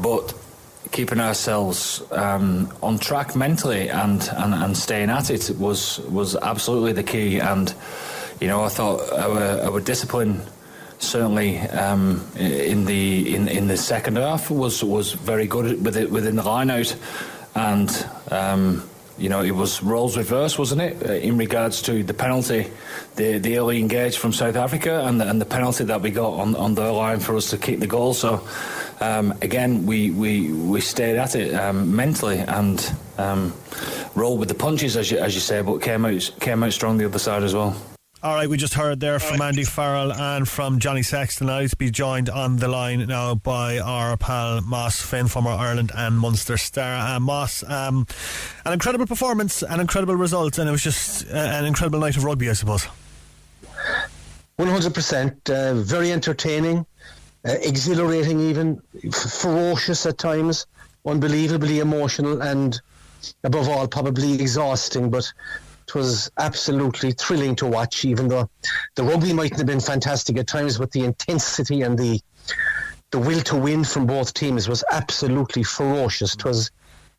but 0.00 0.34
keeping 0.92 1.20
ourselves 1.20 2.02
um, 2.12 2.70
on 2.82 2.98
track 2.98 3.34
mentally 3.34 3.88
and, 3.88 4.28
and, 4.36 4.54
and 4.54 4.76
staying 4.76 5.08
at 5.08 5.30
it 5.30 5.50
was 5.58 6.00
was 6.00 6.36
absolutely 6.36 6.92
the 6.92 7.02
key. 7.02 7.40
And 7.40 7.74
you 8.40 8.48
know, 8.48 8.64
I 8.64 8.68
thought 8.68 9.12
our, 9.12 9.72
our 9.72 9.80
discipline 9.80 10.42
certainly 11.02 11.58
um, 11.58 12.24
in 12.36 12.84
the 12.84 13.34
in, 13.34 13.48
in 13.48 13.66
the 13.66 13.76
second 13.76 14.16
half 14.16 14.50
was 14.50 14.82
was 14.82 15.12
very 15.12 15.46
good 15.46 15.84
with 15.84 15.96
it 15.96 16.10
within 16.10 16.36
the 16.36 16.42
line 16.42 16.70
out, 16.70 16.94
and 17.54 18.06
um, 18.30 18.88
you 19.18 19.28
know 19.28 19.42
it 19.42 19.50
was 19.50 19.82
roles 19.82 20.16
reversed, 20.16 20.58
wasn't 20.58 20.80
it, 20.80 21.08
uh, 21.08 21.14
in 21.14 21.36
regards 21.36 21.82
to 21.82 22.02
the 22.02 22.14
penalty, 22.14 22.70
the 23.16 23.38
the 23.38 23.58
early 23.58 23.78
engage 23.78 24.16
from 24.16 24.32
South 24.32 24.56
Africa, 24.56 25.04
and 25.06 25.20
the, 25.20 25.28
and 25.28 25.40
the 25.40 25.46
penalty 25.46 25.84
that 25.84 26.00
we 26.00 26.10
got 26.10 26.34
on 26.34 26.54
on 26.56 26.74
their 26.74 26.92
line 26.92 27.20
for 27.20 27.36
us 27.36 27.50
to 27.50 27.58
kick 27.58 27.80
the 27.80 27.86
goal. 27.86 28.14
So. 28.14 28.46
Um, 29.00 29.34
again, 29.42 29.84
we, 29.84 30.12
we, 30.12 30.52
we 30.52 30.80
stayed 30.80 31.16
at 31.16 31.34
it 31.34 31.52
um, 31.54 31.96
mentally 31.96 32.38
and 32.38 32.94
um, 33.18 33.52
rolled 34.14 34.38
with 34.38 34.48
the 34.48 34.54
punches, 34.54 34.96
as 34.96 35.10
you, 35.10 35.18
as 35.18 35.34
you 35.34 35.40
say, 35.40 35.60
but 35.60 35.82
came 35.82 36.04
out 36.04 36.30
came 36.38 36.62
out 36.62 36.72
strong 36.72 36.98
the 36.98 37.06
other 37.06 37.18
side 37.18 37.42
as 37.42 37.52
well. 37.52 37.74
All 38.24 38.36
right, 38.36 38.48
we 38.48 38.56
just 38.56 38.74
heard 38.74 39.00
there 39.00 39.18
from 39.18 39.42
Andy 39.42 39.64
Farrell 39.64 40.12
and 40.12 40.48
from 40.48 40.78
Johnny 40.78 41.02
Sexton. 41.02 41.48
Now 41.48 41.66
to 41.66 41.76
be 41.76 41.90
joined 41.90 42.30
on 42.30 42.54
the 42.54 42.68
line 42.68 43.04
now 43.08 43.34
by 43.34 43.80
our 43.80 44.16
pal 44.16 44.60
Moss 44.60 45.00
Finn, 45.00 45.26
former 45.26 45.50
Ireland 45.50 45.90
and 45.92 46.16
Munster 46.16 46.56
star. 46.56 47.16
Uh, 47.16 47.18
Moss, 47.18 47.64
um, 47.68 48.06
an 48.64 48.74
incredible 48.74 49.06
performance, 49.06 49.62
an 49.62 49.80
incredible 49.80 50.14
result, 50.14 50.58
and 50.58 50.68
it 50.68 50.70
was 50.70 50.84
just 50.84 51.26
uh, 51.32 51.36
an 51.36 51.64
incredible 51.64 51.98
night 51.98 52.16
of 52.16 52.22
rugby, 52.22 52.48
I 52.48 52.52
suppose. 52.52 52.84
One 54.54 54.68
hundred 54.68 54.94
percent, 54.94 55.50
uh, 55.50 55.74
very 55.74 56.12
entertaining, 56.12 56.86
uh, 57.44 57.56
exhilarating, 57.60 58.38
even 58.38 58.80
f- 59.04 59.14
ferocious 59.14 60.06
at 60.06 60.18
times, 60.18 60.66
unbelievably 61.04 61.80
emotional, 61.80 62.40
and 62.40 62.80
above 63.42 63.68
all, 63.68 63.88
probably 63.88 64.34
exhausting. 64.34 65.10
But 65.10 65.32
was 65.94 66.30
absolutely 66.38 67.12
thrilling 67.12 67.56
to 67.56 67.66
watch, 67.66 68.04
even 68.04 68.28
though 68.28 68.48
the 68.94 69.02
rugby 69.02 69.32
mightn't 69.32 69.58
have 69.58 69.66
been 69.66 69.80
fantastic 69.80 70.38
at 70.38 70.46
times, 70.46 70.78
but 70.78 70.90
the 70.92 71.04
intensity 71.04 71.82
and 71.82 71.98
the 71.98 72.20
the 73.10 73.18
will 73.18 73.42
to 73.42 73.56
win 73.56 73.84
from 73.84 74.06
both 74.06 74.32
teams 74.32 74.68
was 74.68 74.82
absolutely 74.90 75.62
ferocious. 75.62 76.34
It 76.34 76.44
was 76.46 76.70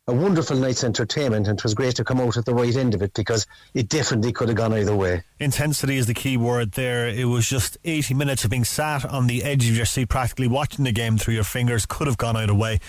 a 0.06 0.12
wonderful 0.12 0.56
night's 0.56 0.84
entertainment, 0.84 1.48
and 1.48 1.58
it 1.58 1.62
was 1.62 1.72
great 1.72 1.96
to 1.96 2.04
come 2.04 2.20
out 2.20 2.36
at 2.36 2.44
the 2.44 2.52
right 2.52 2.76
end 2.76 2.94
of 2.94 3.00
it 3.00 3.14
because 3.14 3.46
it 3.72 3.88
definitely 3.88 4.32
could 4.32 4.48
have 4.48 4.56
gone 4.56 4.74
either 4.74 4.94
way. 4.94 5.22
Intensity 5.38 5.96
is 5.96 6.06
the 6.06 6.12
key 6.12 6.36
word 6.36 6.72
there. 6.72 7.08
It 7.08 7.24
was 7.24 7.48
just 7.48 7.78
80 7.84 8.12
minutes 8.14 8.44
of 8.44 8.50
being 8.50 8.64
sat 8.64 9.04
on 9.06 9.28
the 9.28 9.44
edge 9.44 9.66
of 9.68 9.76
your 9.76 9.86
seat, 9.86 10.10
practically 10.10 10.48
watching 10.48 10.84
the 10.84 10.92
game 10.92 11.16
through 11.16 11.34
your 11.34 11.44
fingers, 11.44 11.86
could 11.86 12.06
have 12.06 12.18
gone 12.18 12.36
either 12.36 12.54
way, 12.54 12.80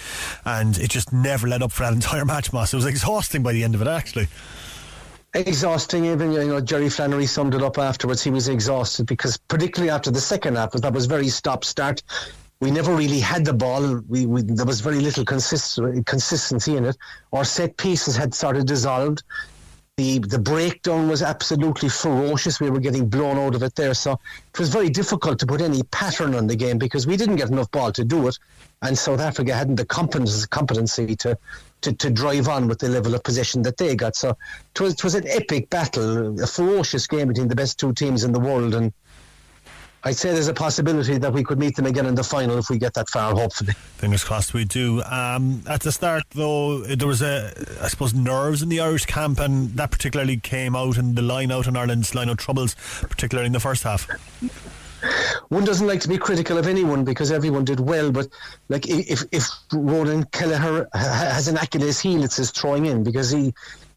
and 0.44 0.78
it 0.78 0.90
just 0.90 1.14
never 1.14 1.48
let 1.48 1.62
up 1.62 1.72
for 1.72 1.84
that 1.84 1.94
entire 1.94 2.26
match, 2.26 2.52
Moss. 2.52 2.74
It 2.74 2.78
was 2.78 2.86
exhausting 2.86 3.44
by 3.44 3.54
the 3.54 3.64
end 3.64 3.76
of 3.76 3.82
it, 3.82 3.88
actually 3.88 4.28
exhausting. 5.36 6.06
Even 6.06 6.32
you 6.32 6.48
know 6.48 6.62
Jerry 6.62 6.90
Flannery 6.90 7.26
summed 7.26 7.54
it 7.54 7.62
up 7.62 7.78
afterwards. 7.78 8.24
He 8.24 8.32
was 8.32 8.48
exhausted 8.48 9.06
because, 9.06 9.38
particularly 9.38 9.92
after 9.92 10.12
the 10.12 10.22
second 10.22 10.56
half, 10.56 10.72
that 10.72 10.94
was 10.94 11.06
very 11.06 11.30
stop-start. 11.30 12.02
We 12.62 12.72
never 12.72 12.96
really 12.96 13.20
had 13.20 13.44
the 13.46 13.54
ball. 13.54 14.02
We, 14.08 14.26
we 14.26 14.42
there 14.42 14.66
was 14.66 14.80
very 14.80 15.00
little 15.00 15.26
consist- 15.26 15.80
consistency 16.06 16.78
in 16.78 16.86
it. 16.86 16.98
Our 17.34 17.44
set 17.44 17.78
pieces 17.78 18.16
had 18.16 18.34
sort 18.34 18.58
of 18.58 18.66
dissolved. 18.66 19.24
The 19.98 20.20
the 20.20 20.40
breakdown 20.40 21.08
was 21.08 21.22
absolutely 21.22 21.88
ferocious. 21.88 22.60
We 22.60 22.70
were 22.70 22.82
getting 22.82 23.08
blown 23.08 23.38
out 23.38 23.56
of 23.56 23.64
it 23.64 23.76
there. 23.76 23.94
So 23.94 24.20
it 24.54 24.60
was 24.60 24.68
very 24.68 24.90
difficult 24.90 25.40
to 25.40 25.46
put 25.46 25.62
any 25.62 25.84
pattern 25.84 26.36
on 26.36 26.48
the 26.48 26.56
game 26.58 26.78
because 26.78 27.08
we 27.08 27.16
didn't 27.16 27.38
get 27.38 27.50
enough 27.50 27.72
ball 27.72 27.94
to 27.94 28.04
do 28.04 28.28
it, 28.28 28.38
and 28.82 28.98
South 28.98 29.22
Africa 29.22 29.56
hadn't 29.56 29.76
the 29.76 29.86
competence 29.86 30.46
competency 30.48 31.16
to 31.16 31.38
to, 31.80 31.94
to 31.94 32.10
drive 32.10 32.50
on 32.50 32.68
with 32.68 32.80
the 32.80 32.90
level 32.90 33.16
of 33.16 33.24
possession 33.24 33.62
that 33.62 33.78
they 33.78 33.96
got. 33.96 34.18
So 34.18 34.32
it 34.76 34.82
was, 34.82 34.96
it 34.96 35.04
was 35.06 35.16
an 35.16 35.30
epic 35.30 35.70
battle, 35.70 36.42
a 36.42 36.48
ferocious 36.48 37.08
game 37.08 37.30
between 37.30 37.48
the 37.48 37.56
best 37.56 37.80
two 37.80 37.94
teams 37.94 38.26
in 38.26 38.34
the 38.34 38.40
world. 38.40 38.76
And 38.76 38.92
I'd 40.06 40.16
say 40.16 40.32
there's 40.32 40.48
a 40.48 40.54
possibility 40.54 41.18
that 41.18 41.34
we 41.34 41.44
could 41.44 41.58
meet 41.58 41.76
them 41.76 41.88
again 41.88 42.06
in 42.06 42.14
the 42.14 42.24
final 42.24 42.60
if 42.60 42.70
we 42.70 42.78
get 42.78 42.94
that 42.94 43.10
far, 43.10 43.34
hopefully. 43.34 43.74
Fingers 43.98 44.24
crossed 44.24 44.54
we 44.54 44.64
do. 44.64 45.02
Um, 45.02 45.64
at 45.68 45.82
the 45.82 45.92
start, 45.92 46.24
though, 46.36 46.82
there 46.82 47.08
was 47.08 47.24
a, 47.24 47.52
I 47.82 47.88
suppose, 47.88 48.14
nerves 48.14 48.62
in 48.62 48.70
the 48.70 48.82
Irish 48.82 49.06
camp, 49.06 49.40
and 49.40 49.72
that 49.72 49.90
particularly 49.90 50.38
came 50.38 50.76
out 50.76 50.98
in 50.98 51.16
the 51.16 51.24
line 51.24 51.52
out 51.52 51.66
in 51.66 51.76
Ireland's 51.76 52.14
line 52.14 52.30
out 52.30 52.38
troubles, 52.38 52.76
particularly 53.02 53.48
in 53.48 53.54
the 53.54 53.60
first 53.60 53.82
half 53.82 54.08
one 55.50 55.64
doesn't 55.64 55.88
like 55.88 56.00
to 56.02 56.08
be 56.08 56.18
critical 56.18 56.58
of 56.58 56.68
anyone 56.68 57.04
because 57.04 57.32
everyone 57.32 57.66
did 57.66 57.80
well, 57.80 58.12
but 58.12 58.28
like 58.70 58.88
if 58.88 59.24
if 59.32 59.48
Ronan 59.72 60.26
Kelleher 60.26 60.88
has 60.94 61.48
an 61.48 61.58
Achilles 61.58 62.00
heel, 62.00 62.24
it's 62.24 62.38
his 62.38 62.52
throwing 62.52 62.86
in 62.86 63.04
because 63.04 63.30
he. 63.30 63.54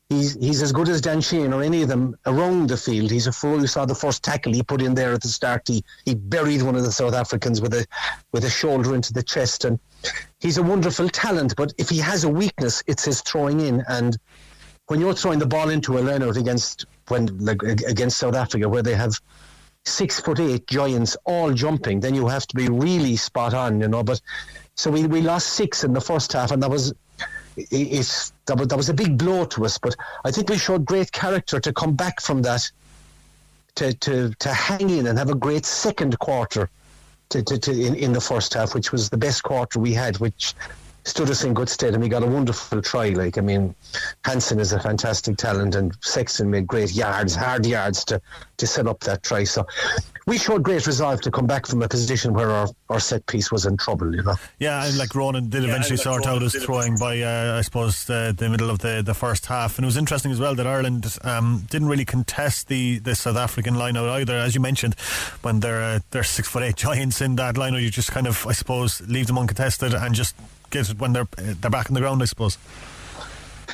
He's, 0.09 0.37
he's 0.37 0.63
as 0.63 0.73
good 0.73 0.89
as 0.89 1.03
Dan 1.03 1.21
Sheehan 1.21 1.53
or 1.53 1.63
any 1.63 1.83
of 1.83 1.89
them 1.89 2.17
around 2.25 2.71
the 2.71 2.79
field. 2.79 3.11
He's 3.11 3.27
a 3.27 3.33
fool. 3.33 3.61
You 3.61 3.67
saw 3.67 3.85
the 3.85 3.95
first 3.95 4.23
tackle 4.23 4.55
he 4.55 4.63
put 4.63 4.81
in 4.81 4.95
there 4.95 5.13
at 5.13 5.21
the 5.21 5.29
start. 5.29 5.69
He 5.69 5.85
he 6.07 6.15
buried 6.15 6.63
one 6.63 6.77
of 6.77 6.83
the 6.83 6.93
South 6.93 7.13
Africans 7.13 7.61
with 7.61 7.75
a 7.75 7.87
with 8.33 8.45
a 8.45 8.51
shoulder 8.51 8.95
into 8.95 9.13
the 9.13 9.23
chest, 9.23 9.67
and 9.67 9.79
he's 10.41 10.57
a 10.57 10.63
wonderful 10.63 11.11
talent. 11.11 11.55
But 11.57 11.75
if 11.77 11.91
he 11.91 11.99
has 11.99 12.25
a 12.25 12.29
weakness, 12.29 12.83
it's 12.87 13.05
his 13.05 13.21
throwing 13.21 13.61
in. 13.61 13.85
And 13.87 14.17
when 14.87 14.99
you're 14.99 15.13
throwing 15.13 15.41
the 15.41 15.47
ball 15.47 15.69
into 15.69 15.99
a 15.99 16.27
out 16.27 16.39
against 16.39 16.87
when 17.09 17.27
like 17.39 17.63
against 17.63 18.17
South 18.17 18.35
Africa, 18.35 18.67
where 18.67 18.83
they 18.83 18.95
have 18.95 19.21
six 19.85 20.21
foot 20.21 20.41
eight 20.41 20.67
giants 20.67 21.19
all 21.27 21.53
jumping, 21.53 22.01
then 22.01 22.15
you 22.15 22.27
have 22.29 22.47
to 22.47 22.57
be 22.57 22.69
really 22.69 23.17
spot 23.17 23.53
on, 23.53 23.79
you 23.83 23.89
know. 23.89 24.03
But 24.03 24.23
so 24.75 24.91
we, 24.91 25.07
we 25.07 25.21
lost 25.21 25.49
six 25.49 25.85
in 25.85 25.93
the 25.93 26.01
first 26.01 26.33
half, 26.33 26.51
and 26.51 26.63
that 26.63 26.71
was 26.71 26.95
it's 27.71 28.33
that 28.47 28.77
was, 28.77 28.89
a 28.89 28.95
big 28.95 29.19
blow 29.19 29.45
to 29.47 29.65
us. 29.65 29.79
But 29.79 29.97
I 30.25 30.31
think 30.31 30.49
we 30.49 30.59
showed 30.59 30.85
great 30.85 31.13
character 31.13 31.61
to 31.61 31.73
come 31.73 31.95
back 31.95 32.21
from 32.21 32.43
that, 32.43 32.71
to 33.77 33.93
to 33.95 34.33
to 34.39 34.53
hang 34.53 34.91
in 34.91 35.07
and 35.07 35.19
have 35.19 35.31
a 35.31 35.35
great 35.35 35.67
second 35.67 36.19
quarter. 36.19 36.71
To, 37.33 37.43
to, 37.43 37.59
to 37.59 37.71
in, 37.73 37.95
in 37.95 38.13
the 38.15 38.23
first 38.23 38.55
half, 38.55 38.75
which 38.75 38.91
was 38.91 39.11
the 39.11 39.19
best 39.19 39.43
quarter 39.43 39.79
we 39.79 39.93
had, 39.93 40.17
which 40.17 40.55
stood 41.05 41.31
us 41.31 41.45
in 41.45 41.55
good 41.55 41.69
stead 41.69 41.95
and 41.95 42.03
we 42.03 42.09
got 42.09 42.23
a 42.23 42.27
wonderful 42.27 42.83
try. 42.83 43.09
Like, 43.11 43.39
I 43.39 43.41
mean, 43.41 43.75
Hansen 44.25 44.61
is 44.61 44.73
a 44.73 44.81
fantastic 44.81 45.37
talent 45.37 45.75
and 45.75 45.97
Sexton 46.01 46.51
made 46.51 46.67
great 46.67 46.93
yards, 46.93 47.35
hard 47.35 47.67
yards 47.67 48.05
to, 48.07 48.21
to 48.59 48.67
set 48.67 48.87
up 48.87 49.01
that 49.01 49.23
try. 49.23 49.45
So 49.45 49.67
we 50.27 50.39
showed 50.39 50.63
great 50.63 50.87
resolve 50.87 51.21
to 51.23 51.31
come 51.31 51.47
back 51.47 51.67
from 51.67 51.83
a 51.83 51.89
position 51.89 52.35
where 52.35 52.51
our, 52.51 52.69
our 52.89 53.01
set 53.01 53.27
piece 53.27 53.53
was 53.53 53.67
in 53.67 53.77
trouble, 53.77 54.15
you 54.15 54.23
know. 54.23 54.35
Yeah, 54.59 54.85
and 54.85 54.97
like 54.97 55.15
Ronan 55.15 55.51
did 55.51 55.65
eventually 55.65 55.97
yeah, 55.97 56.05
sort 56.05 56.27
out 56.27 56.41
his 56.41 56.55
throwing 56.55 56.97
by, 56.97 57.21
uh, 57.21 57.57
I 57.59 57.61
suppose, 57.61 58.05
the, 58.05 58.35
the 58.37 58.49
middle 58.49 58.71
of 58.71 58.79
the, 58.79 59.03
the 59.05 59.15
first 59.15 59.47
half. 59.47 59.77
And 59.77 59.85
it 59.85 59.87
was 59.87 59.97
interesting 59.97 60.33
as 60.33 60.41
well 60.41 60.55
that 60.55 60.67
Ireland 60.67 61.19
um, 61.23 61.65
didn't 61.69 61.89
really 61.89 62.07
contest 62.07 62.69
the, 62.69 62.99
the 62.99 63.15
South 63.15 63.37
African 63.37 63.75
line 63.75 63.97
out 63.97 64.09
either. 64.09 64.37
As 64.37 64.55
you 64.55 64.61
mentioned, 64.61 64.95
when 65.43 65.61
they're, 65.61 65.83
uh, 65.83 65.99
they're 66.11 66.25
six 66.25 66.49
foot 66.49 66.63
eight 66.63 66.77
giants 66.89 67.21
in 67.21 67.37
that 67.37 67.59
line 67.59 67.75
out, 67.75 67.83
you 67.83 67.91
just 67.91 68.11
kind 68.11 68.27
of, 68.27 68.47
I 68.47 68.53
suppose, 68.53 69.01
leave 69.03 69.27
them 69.27 69.39
uncontested 69.39 69.93
and 69.93 70.15
just 70.15 70.35
get 70.71 70.89
it 70.89 70.99
when 70.99 71.13
they're, 71.13 71.29
they're 71.37 71.71
back 71.71 71.91
on 71.91 71.95
the 71.95 72.01
ground, 72.01 72.23
I 72.23 72.27
suppose. 72.27 72.57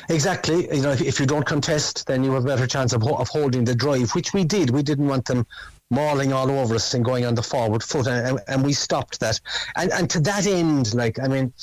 Exactly. 0.09 0.67
You 0.75 0.81
know, 0.81 0.91
if, 0.91 1.01
if, 1.01 1.19
you 1.19 1.25
don't 1.25 1.45
contest, 1.45 2.05
then 2.05 2.23
you 2.23 2.31
have 2.33 2.43
a 2.43 2.47
better 2.47 2.67
chance 2.67 2.93
of, 2.93 3.03
of 3.07 3.27
holding 3.29 3.63
the 3.63 3.73
drive, 3.73 4.11
which 4.11 4.33
we 4.33 4.43
did. 4.43 4.69
We 4.69 4.83
didn't 4.83 5.07
want 5.07 5.25
them 5.25 5.47
mauling 5.91 6.33
all 6.33 6.49
over 6.49 6.75
us 6.75 6.93
and 6.93 7.05
going 7.05 7.25
on 7.25 7.35
the 7.35 7.43
forward 7.43 7.83
foot, 7.83 8.07
and, 8.07 8.39
and, 8.47 8.63
we 8.63 8.73
stopped 8.73 9.19
that. 9.19 9.39
And 9.75 9.91
and 9.91 10.09
to 10.09 10.19
that 10.21 10.47
end, 10.47 10.93
like 10.93 11.19
I 11.19 11.27
mean, 11.27 11.53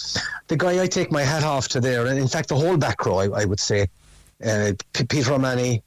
the 0.48 0.56
guy 0.56 0.82
I 0.82 0.86
take 0.86 1.10
my 1.10 1.22
hat 1.22 1.42
off 1.42 1.68
to 1.68 1.80
there, 1.80 2.06
and 2.06 2.18
in 2.18 2.28
fact 2.28 2.48
the 2.48 2.56
whole 2.56 2.76
back 2.76 3.04
row, 3.04 3.18
I, 3.18 3.42
I 3.42 3.44
would 3.44 3.60
say, 3.60 3.88
uh, 4.44 4.72
Peter 4.92 5.32
O'Mahony, 5.32 5.82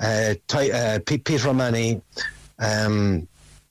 uh, 0.00 0.34
Ty, 0.48 0.70
uh, 0.70 0.98
P- 1.06 1.18
Peter 1.18 1.48
O'Mahony. 1.48 2.00
um, 2.58 3.28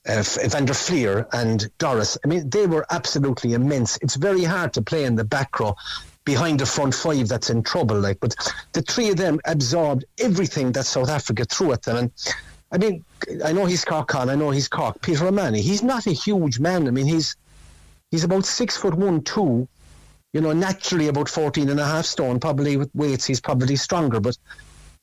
uh, 0.08 0.24
Evander 0.44 0.74
Fleer, 0.74 1.28
and 1.34 1.70
Doris. 1.80 2.18
I 2.24 2.30
mean, 2.30 2.50
they 2.50 2.66
were 2.66 2.86
absolutely 2.92 3.54
immense. 3.54 3.98
It's 4.02 4.16
very 4.16 4.44
hard 4.44 4.74
to 4.74 4.82
play 4.82 5.04
in 5.04 5.16
the 5.16 5.26
back 5.26 5.60
row 5.60 5.76
behind 6.24 6.60
the 6.60 6.66
front 6.66 6.94
five 6.94 7.28
that's 7.28 7.50
in 7.50 7.64
trouble. 7.64 8.00
Like, 8.00 8.20
but 8.20 8.36
the 8.74 8.82
three 8.82 9.10
of 9.10 9.18
them 9.18 9.40
absorbed 9.46 10.06
everything 10.18 10.72
that 10.74 10.86
South 10.86 11.10
Africa 11.10 11.46
threw 11.46 11.74
at 11.74 11.84
them. 11.84 11.98
And 11.98 12.12
I 12.72 12.78
mean, 12.78 13.04
I 13.44 13.54
know 13.54 13.66
he's 13.66 13.86
Cork 13.86 14.10
Con, 14.10 14.30
I 14.30 14.36
know 14.36 14.50
he's 14.50 14.68
Cork. 14.68 15.02
Peter 15.02 15.26
O'Mahony, 15.26 15.62
he's 15.62 15.84
not 15.84 16.06
a 16.08 16.12
huge 16.12 16.60
man. 16.60 16.88
I 16.88 16.92
mean, 16.92 17.06
he's 17.06 17.36
he's 18.12 18.24
about 18.24 18.46
six 18.46 18.76
foot 18.76 18.94
one, 18.94 19.22
two. 19.24 19.68
You 20.34 20.42
know, 20.42 20.52
naturally 20.52 21.08
about 21.08 21.30
14 21.30 21.70
and 21.70 21.80
a 21.80 21.86
half 21.86 22.06
stone. 22.06 22.40
Probably 22.40 22.78
with 22.78 22.94
weights, 22.94 23.26
he's 23.26 23.40
probably 23.40 23.76
stronger. 23.78 24.20
But 24.20 24.38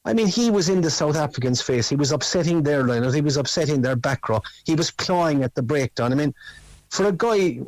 I 0.05 0.12
mean, 0.12 0.27
he 0.27 0.50
was 0.50 0.68
in 0.68 0.83
the 0.83 0.90
South 0.90 1.16
Africans' 1.16 1.62
face. 1.62 1.88
He 1.88 1.96
was 1.96 2.12
upsetting 2.12 2.62
their 2.62 2.85
lineup. 2.85 3.14
He 3.14 3.22
was 3.22 3.38
upsetting 3.38 3.81
their 3.81 3.96
back 3.96 4.29
row. 4.29 4.42
He 4.66 4.74
was 4.74 4.90
clawing 4.90 5.42
at 5.42 5.55
the 5.55 5.62
breakdown. 5.62 6.12
I 6.12 6.16
mean, 6.16 6.35
for 6.90 7.07
a 7.07 7.12
guy 7.12 7.61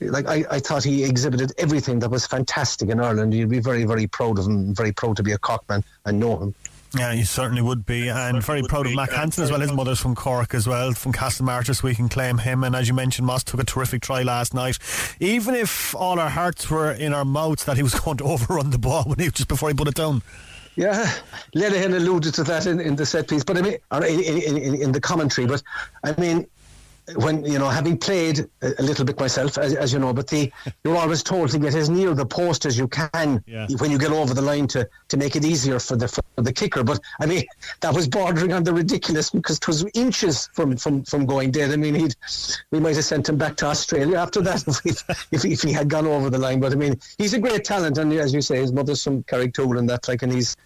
like 0.00 0.26
I, 0.26 0.44
I 0.50 0.60
thought 0.60 0.84
he 0.84 1.04
exhibited 1.04 1.52
everything 1.58 1.98
that 2.00 2.10
was 2.10 2.26
fantastic 2.26 2.88
in 2.88 3.00
Ireland. 3.00 3.34
You'd 3.34 3.48
be 3.48 3.58
very, 3.60 3.84
very 3.84 4.06
proud 4.06 4.38
of 4.38 4.46
him. 4.46 4.74
Very 4.74 4.92
proud 4.92 5.16
to 5.16 5.22
be 5.22 5.32
a 5.32 5.38
Corkman 5.38 5.82
and 6.04 6.20
know 6.20 6.38
him. 6.38 6.54
Yeah, 6.96 7.12
he 7.12 7.24
certainly 7.24 7.60
would 7.60 7.84
be, 7.84 8.08
and 8.08 8.42
very 8.42 8.62
proud 8.62 8.86
of 8.86 8.94
Mack 8.94 9.12
Hansen 9.12 9.44
as 9.44 9.50
well. 9.50 9.60
His 9.60 9.72
mother's 9.72 10.00
from 10.00 10.14
Cork 10.14 10.54
as 10.54 10.66
well, 10.66 10.92
from 10.92 11.12
Castlemartyrs. 11.12 11.82
We 11.82 11.94
can 11.94 12.08
claim 12.08 12.38
him, 12.38 12.64
and 12.64 12.74
as 12.74 12.88
you 12.88 12.94
mentioned, 12.94 13.26
Moss 13.26 13.44
took 13.44 13.60
a 13.60 13.64
terrific 13.64 14.00
try 14.00 14.22
last 14.22 14.54
night. 14.54 14.78
Even 15.20 15.54
if 15.54 15.94
all 15.94 16.18
our 16.18 16.30
hearts 16.30 16.70
were 16.70 16.92
in 16.92 17.12
our 17.12 17.26
mouths 17.26 17.64
that 17.66 17.76
he 17.76 17.82
was 17.82 17.94
going 18.00 18.16
to 18.18 18.24
overrun 18.24 18.70
the 18.70 18.78
ball 18.78 19.04
when 19.04 19.18
he 19.18 19.28
just 19.30 19.48
before 19.48 19.68
he 19.68 19.74
put 19.74 19.88
it 19.88 19.94
down. 19.94 20.22
Yeah, 20.76 21.12
Lenihan 21.54 21.94
alluded 21.94 22.34
to 22.34 22.44
that 22.44 22.66
in, 22.66 22.80
in 22.80 22.96
the 22.96 23.04
set 23.04 23.28
piece, 23.28 23.42
but 23.42 23.58
I 23.58 23.62
mean, 23.62 23.78
or 23.90 24.04
in, 24.04 24.20
in, 24.20 24.56
in, 24.56 24.74
in 24.76 24.92
the 24.92 25.00
commentary. 25.00 25.46
But 25.46 25.62
I 26.04 26.18
mean, 26.18 26.46
when 27.16 27.44
you 27.44 27.58
know 27.58 27.68
having 27.68 27.96
played 27.96 28.46
a 28.62 28.82
little 28.82 29.04
bit 29.04 29.18
myself 29.18 29.56
as, 29.58 29.74
as, 29.74 29.92
you 29.92 29.98
know 29.98 30.12
but 30.12 30.26
the 30.28 30.50
you're 30.84 30.96
always 30.96 31.22
told 31.22 31.48
to 31.50 31.58
get 31.58 31.74
as 31.74 31.88
near 31.88 32.14
the 32.14 32.26
post 32.26 32.66
as 32.66 32.76
you 32.76 32.88
can 32.88 33.42
yeah. 33.46 33.66
when 33.78 33.90
you 33.90 33.98
get 33.98 34.10
over 34.10 34.34
the 34.34 34.42
line 34.42 34.66
to 34.66 34.88
to 35.08 35.16
make 35.16 35.36
it 35.36 35.44
easier 35.44 35.78
for 35.78 35.96
the 35.96 36.08
for 36.08 36.22
the 36.36 36.52
kicker. 36.52 36.84
But 36.84 37.00
i 37.20 37.26
mean 37.26 37.44
that 37.80 37.94
was 37.94 38.08
bordering 38.08 38.52
on 38.52 38.64
the 38.64 38.72
ridiculous 38.72 39.30
because 39.30 39.56
it 39.56 39.66
was 39.66 39.86
inches 39.94 40.48
from 40.52 40.76
from 40.76 41.04
from 41.04 41.26
going 41.26 41.50
dead. 41.50 41.70
I 41.70 41.76
mean 41.76 41.94
he'd 41.94 42.14
we 42.70 42.80
might 42.80 42.96
have 42.96 43.04
sent 43.04 43.28
him 43.28 43.36
back 43.36 43.56
to 43.56 43.66
australia 43.66 44.16
after 44.18 44.40
that 44.42 44.66
if, 44.84 45.04
if, 45.32 45.44
if 45.44 45.62
he 45.62 45.72
had 45.72 45.88
gone 45.88 46.06
over 46.06 46.30
the 46.30 46.38
line. 46.38 46.60
But 46.60 46.72
i 46.72 46.76
mean 46.76 46.98
he's 47.16 47.34
a 47.34 47.38
great 47.38 47.64
talent. 47.64 47.98
And 47.98 48.12
as 48.12 48.34
you 48.34 48.42
say 48.42 48.58
his 48.58 48.72
mother's 48.72 49.02
from 49.02 49.22
Carrigtwohill 49.24 49.78
and 49.78 49.88
that 49.88 50.08
like 50.08 50.22
and 50.22 50.32
he's 50.32 50.56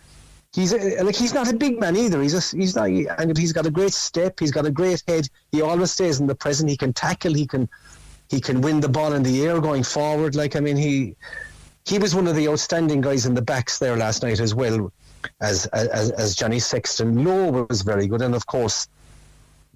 he's 0.53 0.73
a, 0.73 1.03
like 1.03 1.17
he's 1.17 1.35
not 1.35 1.51
a 1.51 1.55
big 1.55 1.81
man 1.81 1.97
either. 1.97 2.23
He's 2.23 2.35
a, 2.35 2.57
he's 2.57 2.77
not, 2.77 2.89
and 2.89 3.37
he's 3.37 3.53
got 3.53 3.67
a 3.67 3.71
great 3.71 3.93
step. 3.93 4.39
He's 4.39 4.51
got 4.51 4.67
a 4.67 4.71
great 4.71 5.03
head. 5.07 5.29
He 5.51 5.63
always 5.63 5.93
stays 5.93 6.21
in 6.21 6.27
the 6.27 6.35
present. 6.35 6.69
He 6.71 6.77
can 6.77 6.93
tackle. 6.93 7.35
He 7.35 7.47
can 7.47 7.69
he 8.29 8.41
can 8.41 8.61
win 8.61 8.81
the 8.81 8.89
ball 8.89 9.13
in 9.13 9.23
the 9.23 9.47
air 9.47 9.61
going 9.61 9.83
forward. 9.83 10.35
Like 10.35 10.57
I 10.57 10.61
mean, 10.61 10.77
he 10.77 11.17
he 11.87 11.99
was 11.99 12.15
one 12.15 12.27
of 12.27 12.37
the 12.37 12.49
outstanding 12.49 13.01
guys 13.01 13.27
in 13.27 13.35
the 13.35 13.43
backs 13.43 13.79
there 13.79 13.97
last 13.97 14.23
night 14.23 14.41
as 14.41 14.55
well 14.55 14.93
as 15.41 15.67
as, 15.67 16.11
as 16.13 16.37
Johnny 16.37 16.59
Sexton. 16.59 17.25
Lowe 17.25 17.67
was 17.69 17.83
very 17.83 18.07
good, 18.07 18.23
and 18.23 18.35
of 18.35 18.47
course. 18.47 18.89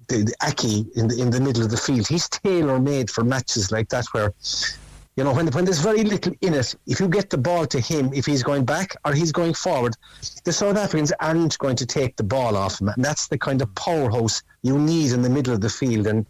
The, 0.09 0.23
the 0.23 0.35
Aki 0.41 0.85
in 0.95 1.09
the 1.09 1.21
in 1.21 1.31
the 1.31 1.41
middle 1.41 1.63
of 1.63 1.69
the 1.69 1.75
field, 1.75 2.07
he's 2.07 2.29
tailor 2.29 2.79
made 2.79 3.11
for 3.11 3.25
matches 3.25 3.73
like 3.73 3.89
that, 3.89 4.05
where 4.13 4.33
you 5.17 5.23
know, 5.23 5.33
when, 5.33 5.47
when 5.47 5.65
there's 5.65 5.79
very 5.79 6.03
little 6.03 6.31
in 6.41 6.53
it, 6.53 6.75
if 6.85 6.99
you 6.99 7.07
get 7.07 7.31
the 7.31 7.39
ball 7.39 7.65
to 7.65 7.79
him, 7.79 8.13
if 8.13 8.27
he's 8.27 8.43
going 8.43 8.63
back 8.63 8.95
or 9.03 9.13
he's 9.13 9.31
going 9.31 9.55
forward, 9.55 9.95
the 10.43 10.53
South 10.53 10.77
Africans 10.77 11.11
aren't 11.19 11.57
going 11.57 11.75
to 11.75 11.87
take 11.87 12.15
the 12.17 12.23
ball 12.23 12.55
off 12.55 12.79
him. 12.79 12.89
And 12.89 13.03
that's 13.03 13.27
the 13.27 13.37
kind 13.37 13.63
of 13.63 13.73
powerhouse 13.73 14.43
you 14.61 14.77
need 14.77 15.11
in 15.13 15.23
the 15.23 15.29
middle 15.29 15.55
of 15.55 15.61
the 15.61 15.69
field. 15.69 16.05
And 16.05 16.27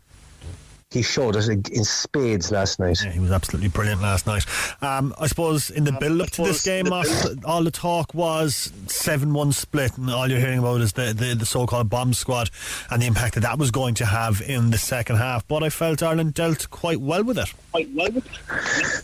he 0.92 1.02
showed 1.02 1.36
us 1.36 1.50
in 1.50 1.64
spades 1.84 2.50
last 2.50 2.80
night. 2.80 2.98
Yeah, 3.04 3.12
he 3.12 3.20
was 3.20 3.32
absolutely 3.32 3.68
brilliant 3.68 4.02
last 4.02 4.26
night. 4.26 4.46
Um, 4.82 5.14
I 5.20 5.28
suppose 5.28 5.70
in 5.70 5.84
the 5.84 5.92
um, 5.92 6.00
build 6.00 6.22
up 6.22 6.30
to 6.32 6.44
this 6.44 6.64
game, 6.64 6.86
the 6.86 7.42
all 7.46 7.64
the 7.64 7.72
talk 7.72 8.14
was 8.14 8.72
7 8.88 9.34
1 9.34 9.52
split, 9.52 9.98
and 9.98 10.10
all 10.10 10.30
you're 10.30 10.40
hearing 10.40 10.60
about 10.60 10.80
is 10.80 10.94
the, 10.94 11.14
the, 11.14 11.36
the 11.36 11.46
so 11.46 11.66
called 11.68 11.90
bomb 11.90 12.14
squad 12.14 12.50
and 12.90 13.02
the 13.02 13.06
impact 13.06 13.36
that 13.36 13.42
that 13.42 13.60
was 13.60 13.70
going 13.70 13.96
to 13.96 14.06
have 14.06 14.42
in 14.42 14.72
the 14.72 14.78
second 14.78 15.18
half. 15.18 15.46
But 15.48 15.64
I 15.64 15.70
felt 15.70 16.02
Ireland 16.02 16.34
dealt 16.34 16.70
quite 16.70 17.02
well 17.02 17.24
with 17.24 17.38
it. 17.38 17.54
Quite 17.72 17.90
well 17.94 18.12
with 18.12 18.26
it. 18.26 19.04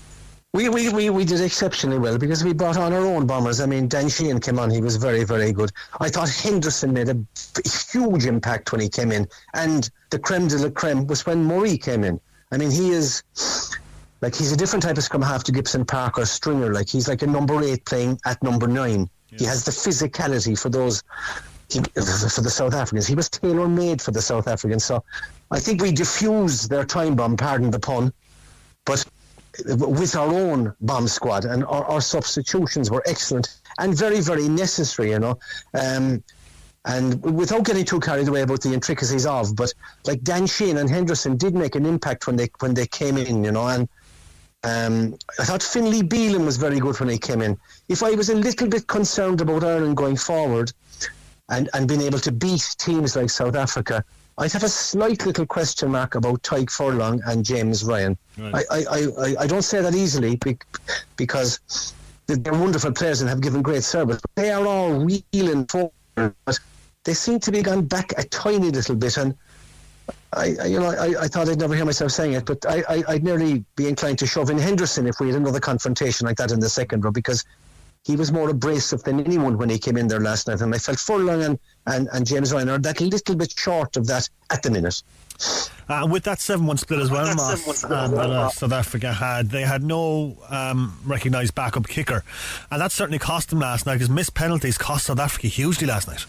We, 0.55 0.69
we, 0.69 0.89
we, 0.89 1.09
we 1.09 1.25
did 1.25 1.41
exceptionally 1.41 1.97
well 1.97 2.19
because 2.19 2.43
we 2.43 2.53
brought 2.53 2.77
on 2.77 2.93
our 2.93 3.03
own 3.03 3.25
bombers. 3.25 3.59
I 3.59 3.65
mean, 3.65 3.87
Dan 3.87 4.07
Sheehan 4.07 4.39
came 4.39 4.59
on, 4.59 4.69
he 4.69 4.81
was 4.81 4.97
very, 4.97 5.23
very 5.23 5.51
good. 5.51 5.71
I 5.99 6.09
thought 6.09 6.29
Henderson 6.29 6.93
made 6.93 7.09
a 7.09 7.17
huge 7.91 8.27
impact 8.27 8.71
when 8.71 8.79
he 8.79 8.87
came 8.87 9.11
in, 9.11 9.27
and 9.55 9.89
the 10.11 10.19
creme 10.19 10.47
de 10.47 10.59
la 10.59 10.69
creme 10.69 11.07
was 11.07 11.25
when 11.25 11.43
Murray 11.43 11.75
came 11.75 12.03
in. 12.03 12.19
I 12.51 12.57
mean, 12.57 12.69
he 12.69 12.91
is 12.91 13.23
like 14.21 14.35
he's 14.35 14.51
a 14.51 14.57
different 14.57 14.83
type 14.83 14.95
of 14.95 15.03
scrum 15.03 15.23
half 15.23 15.43
to 15.45 15.51
Gibson 15.51 15.85
Park 15.85 16.19
or 16.19 16.25
Stringer. 16.25 16.71
Like 16.71 16.87
he's 16.87 17.07
like 17.07 17.23
a 17.23 17.27
number 17.27 17.59
eight 17.63 17.83
playing 17.85 18.19
at 18.27 18.41
number 18.43 18.67
nine. 18.67 19.09
Yeah. 19.29 19.39
He 19.39 19.45
has 19.45 19.65
the 19.65 19.71
physicality 19.71 20.57
for 20.57 20.69
those 20.69 21.01
he, 21.69 21.79
for 21.79 22.41
the 22.41 22.51
South 22.51 22.75
Africans. 22.75 23.07
He 23.07 23.15
was 23.15 23.27
tailor 23.27 23.67
made 23.67 24.03
for 24.03 24.11
the 24.11 24.21
South 24.21 24.47
Africans. 24.47 24.85
So 24.85 25.03
I 25.49 25.59
think 25.59 25.81
we 25.81 25.91
diffused 25.91 26.69
their 26.69 26.85
time 26.85 27.15
bomb. 27.15 27.37
Pardon 27.37 27.71
the 27.71 27.79
pun, 27.79 28.13
but 28.85 29.03
with 29.65 30.15
our 30.15 30.33
own 30.33 30.75
bomb 30.81 31.07
squad, 31.07 31.45
and 31.45 31.63
our, 31.65 31.85
our 31.85 32.01
substitutions 32.01 32.89
were 32.89 33.03
excellent 33.05 33.59
and 33.79 33.95
very, 33.97 34.19
very 34.21 34.47
necessary. 34.47 35.11
You 35.11 35.19
know. 35.19 35.39
Um, 35.73 36.23
and 36.85 37.23
without 37.23 37.63
getting 37.63 37.85
too 37.85 38.01
carried 38.01 38.27
away 38.27 38.41
about 38.41 38.61
the 38.61 38.73
intricacies 38.73 39.25
of, 39.25 39.55
but 39.55 39.73
like 40.05 40.21
Dan 40.21 40.45
Sheehan 40.45 40.77
and 40.77 40.89
Henderson 40.89 41.37
did 41.37 41.55
make 41.55 41.75
an 41.75 41.85
impact 41.85 42.27
when 42.27 42.35
they 42.35 42.49
when 42.59 42.73
they 42.73 42.87
came 42.87 43.17
in, 43.17 43.41
you 43.43 43.53
know, 43.53 43.65
and 43.65 43.87
um, 44.63 45.17
I 45.39 45.43
thought 45.43 45.61
Finlay 45.61 46.01
Bealham 46.01 46.45
was 46.45 46.57
very 46.57 46.79
good 46.79 46.99
when 46.99 47.09
he 47.09 47.17
came 47.17 47.41
in. 47.41 47.57
If 47.89 48.01
I 48.01 48.11
was 48.11 48.29
a 48.29 48.35
little 48.35 48.67
bit 48.67 48.87
concerned 48.87 49.41
about 49.41 49.63
Ireland 49.63 49.97
going 49.97 50.15
forward 50.15 50.71
and, 51.49 51.69
and 51.73 51.87
being 51.87 52.01
able 52.01 52.19
to 52.19 52.31
beat 52.31 52.75
teams 52.77 53.15
like 53.15 53.29
South 53.29 53.55
Africa, 53.55 54.05
I'd 54.37 54.51
have 54.51 54.63
a 54.63 54.69
slight 54.69 55.25
little 55.25 55.45
question 55.45 55.91
mark 55.91 56.15
about 56.15 56.41
Tadhg 56.41 56.71
Furlong 56.71 57.21
and 57.25 57.45
James 57.45 57.83
Ryan. 57.83 58.17
Right. 58.37 58.65
I, 58.71 58.77
I, 58.77 59.07
I, 59.19 59.35
I, 59.41 59.47
don't 59.47 59.61
say 59.61 59.81
that 59.81 59.93
easily 59.93 60.39
because 61.17 61.93
they're 62.25 62.53
wonderful 62.53 62.91
players 62.93 63.21
and 63.21 63.29
have 63.29 63.41
given 63.41 63.61
great 63.61 63.83
service. 63.83 64.19
But 64.21 64.41
they 64.41 64.51
are 64.51 64.65
all 64.65 65.05
reeling 65.05 65.65
forward, 65.67 65.91
but 66.15 66.59
they 67.03 67.13
seem 67.13 67.39
to 67.41 67.51
be 67.51 67.61
gone 67.61 67.85
back 67.85 68.13
a 68.17 68.23
tiny 68.23 68.71
little 68.71 68.95
bit. 68.95 69.17
And 69.17 69.35
I, 70.33 70.55
I 70.59 70.65
you 70.65 70.79
know, 70.79 70.89
I, 70.89 71.23
I 71.23 71.27
thought 71.27 71.47
I'd 71.47 71.59
never 71.59 71.75
hear 71.75 71.85
myself 71.85 72.11
saying 72.11 72.33
it, 72.33 72.45
but 72.45 72.65
I, 72.67 72.83
I, 73.07 73.13
would 73.13 73.23
nearly 73.23 73.63
be 73.75 73.87
inclined 73.87 74.17
to 74.19 74.25
shove 74.27 74.49
in 74.49 74.57
Henderson 74.57 75.05
if 75.05 75.19
we 75.19 75.27
had 75.27 75.35
another 75.35 75.59
confrontation 75.59 76.25
like 76.25 76.37
that 76.37 76.51
in 76.51 76.59
the 76.59 76.69
second 76.69 77.03
row 77.05 77.11
because 77.11 77.43
he 78.03 78.17
was 78.17 78.31
more 78.31 78.49
abrasive 78.49 79.01
than 79.03 79.21
anyone 79.21 79.57
when 79.57 79.69
he 79.69 79.79
came 79.79 79.95
in 79.95 80.07
there 80.07 80.19
last 80.19 80.47
night. 80.47 80.61
And 80.61 80.75
I 80.75 80.77
felt 80.77 80.99
Furlong 80.99 81.41
and, 81.43 81.59
and, 81.87 82.09
and 82.11 82.25
James 82.25 82.51
Ryan 82.51 82.69
are 82.69 82.77
that 82.79 82.99
little 82.99 83.35
bit 83.35 83.53
short 83.57 83.95
of 83.95 84.07
that 84.07 84.29
at 84.49 84.61
the 84.61 84.71
minute. 84.71 85.01
Uh, 85.87 86.07
with 86.09 86.23
that 86.23 86.39
7 86.39 86.65
1 86.65 86.77
split 86.77 86.99
as 86.99 87.09
well, 87.09 87.33
Moss, 87.33 87.83
um, 87.85 88.11
that 88.11 88.29
uh, 88.29 88.49
South 88.49 88.73
Africa 88.73 89.13
had, 89.13 89.49
they 89.49 89.61
had 89.61 89.83
no 89.83 90.37
um, 90.49 90.97
recognised 91.05 91.55
backup 91.55 91.87
kicker. 91.87 92.23
And 92.71 92.81
that 92.81 92.91
certainly 92.91 93.19
cost 93.19 93.49
them 93.49 93.59
last 93.59 93.85
night 93.85 93.95
because 93.95 94.09
missed 94.09 94.33
penalties 94.33 94.77
cost 94.77 95.05
South 95.05 95.19
Africa 95.19 95.47
hugely 95.47 95.87
last 95.87 96.07
night. 96.07 96.25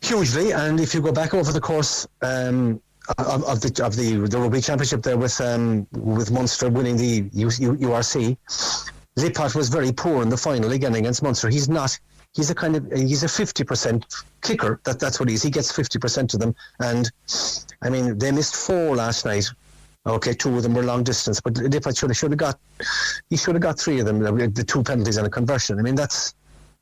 Hugely. 0.00 0.52
And 0.52 0.80
if 0.80 0.94
you 0.94 1.02
go 1.02 1.12
back 1.12 1.34
over 1.34 1.52
the 1.52 1.60
course. 1.60 2.06
Um, 2.22 2.80
of, 3.18 3.42
of, 3.44 3.60
the 3.60 3.84
of 3.84 3.96
the 3.96 4.28
the 4.28 4.38
rugby 4.38 4.60
championship 4.60 5.02
there 5.02 5.16
with 5.16 5.40
um, 5.40 5.84
with 5.92 6.30
Munster 6.30 6.68
winning 6.68 6.96
the 6.96 7.28
U, 7.32 7.50
U, 7.58 7.72
URC, 7.74 8.36
Libbok 9.16 9.54
was 9.54 9.68
very 9.68 9.92
poor 9.92 10.22
in 10.22 10.28
the 10.28 10.36
final 10.36 10.72
again 10.72 10.94
against 10.94 11.22
Munster. 11.22 11.48
He's 11.48 11.68
not. 11.68 11.98
He's 12.32 12.50
a 12.50 12.54
kind 12.54 12.76
of 12.76 12.90
he's 12.92 13.22
a 13.24 13.28
fifty 13.28 13.64
percent 13.64 14.06
kicker. 14.40 14.80
That 14.84 15.00
that's 15.00 15.18
what 15.18 15.28
he 15.28 15.34
is. 15.34 15.42
He 15.42 15.50
gets 15.50 15.72
fifty 15.72 15.98
percent 15.98 16.32
of 16.34 16.40
them. 16.40 16.54
And 16.78 17.10
I 17.82 17.90
mean, 17.90 18.18
they 18.18 18.30
missed 18.30 18.56
four 18.56 18.96
last 18.96 19.24
night. 19.24 19.46
Okay, 20.06 20.32
two 20.32 20.56
of 20.56 20.62
them 20.62 20.74
were 20.74 20.82
long 20.82 21.04
distance, 21.04 21.40
but 21.40 21.54
Libbok 21.54 21.98
should 21.98 22.10
have 22.10 22.16
should 22.16 22.30
have 22.30 22.38
got 22.38 22.58
he 23.28 23.36
should 23.36 23.54
have 23.54 23.62
got 23.62 23.78
three 23.78 24.00
of 24.00 24.06
them. 24.06 24.20
The 24.20 24.64
two 24.64 24.82
penalties 24.82 25.16
and 25.16 25.26
a 25.26 25.30
conversion. 25.30 25.78
I 25.78 25.82
mean, 25.82 25.96
that's 25.96 26.34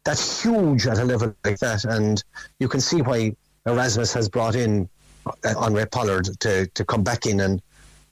that's 0.04 0.42
huge 0.42 0.86
at 0.86 0.98
a 0.98 1.04
level 1.04 1.34
like 1.44 1.58
that, 1.58 1.84
and 1.84 2.22
you 2.60 2.68
can 2.68 2.80
see 2.80 3.02
why 3.02 3.34
Erasmus 3.66 4.12
has 4.12 4.28
brought 4.28 4.54
in 4.54 4.88
uh, 5.26 5.54
Andre 5.56 5.86
Pollard 5.86 6.28
to 6.40 6.66
to 6.66 6.84
come 6.84 7.02
back 7.02 7.26
in 7.26 7.40
and 7.40 7.60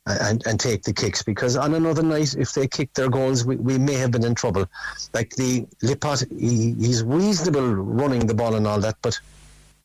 and, 0.06 0.46
and 0.46 0.60
take 0.60 0.82
the 0.82 0.92
kicks 0.92 1.22
because 1.22 1.56
on 1.56 1.74
another 1.74 2.02
night, 2.02 2.34
if 2.34 2.52
they 2.52 2.66
kick 2.66 2.92
their 2.94 3.08
goals, 3.08 3.44
we, 3.44 3.56
we 3.56 3.78
may 3.78 3.94
have 3.94 4.12
been 4.12 4.24
in 4.24 4.34
trouble. 4.34 4.66
Like 5.12 5.30
the 5.30 5.66
Libbok, 5.82 6.30
he, 6.38 6.74
he's 6.74 7.02
reasonable 7.02 7.74
running 7.74 8.26
the 8.26 8.34
ball 8.34 8.54
and 8.54 8.66
all 8.66 8.80
that, 8.80 8.96
but 9.02 9.18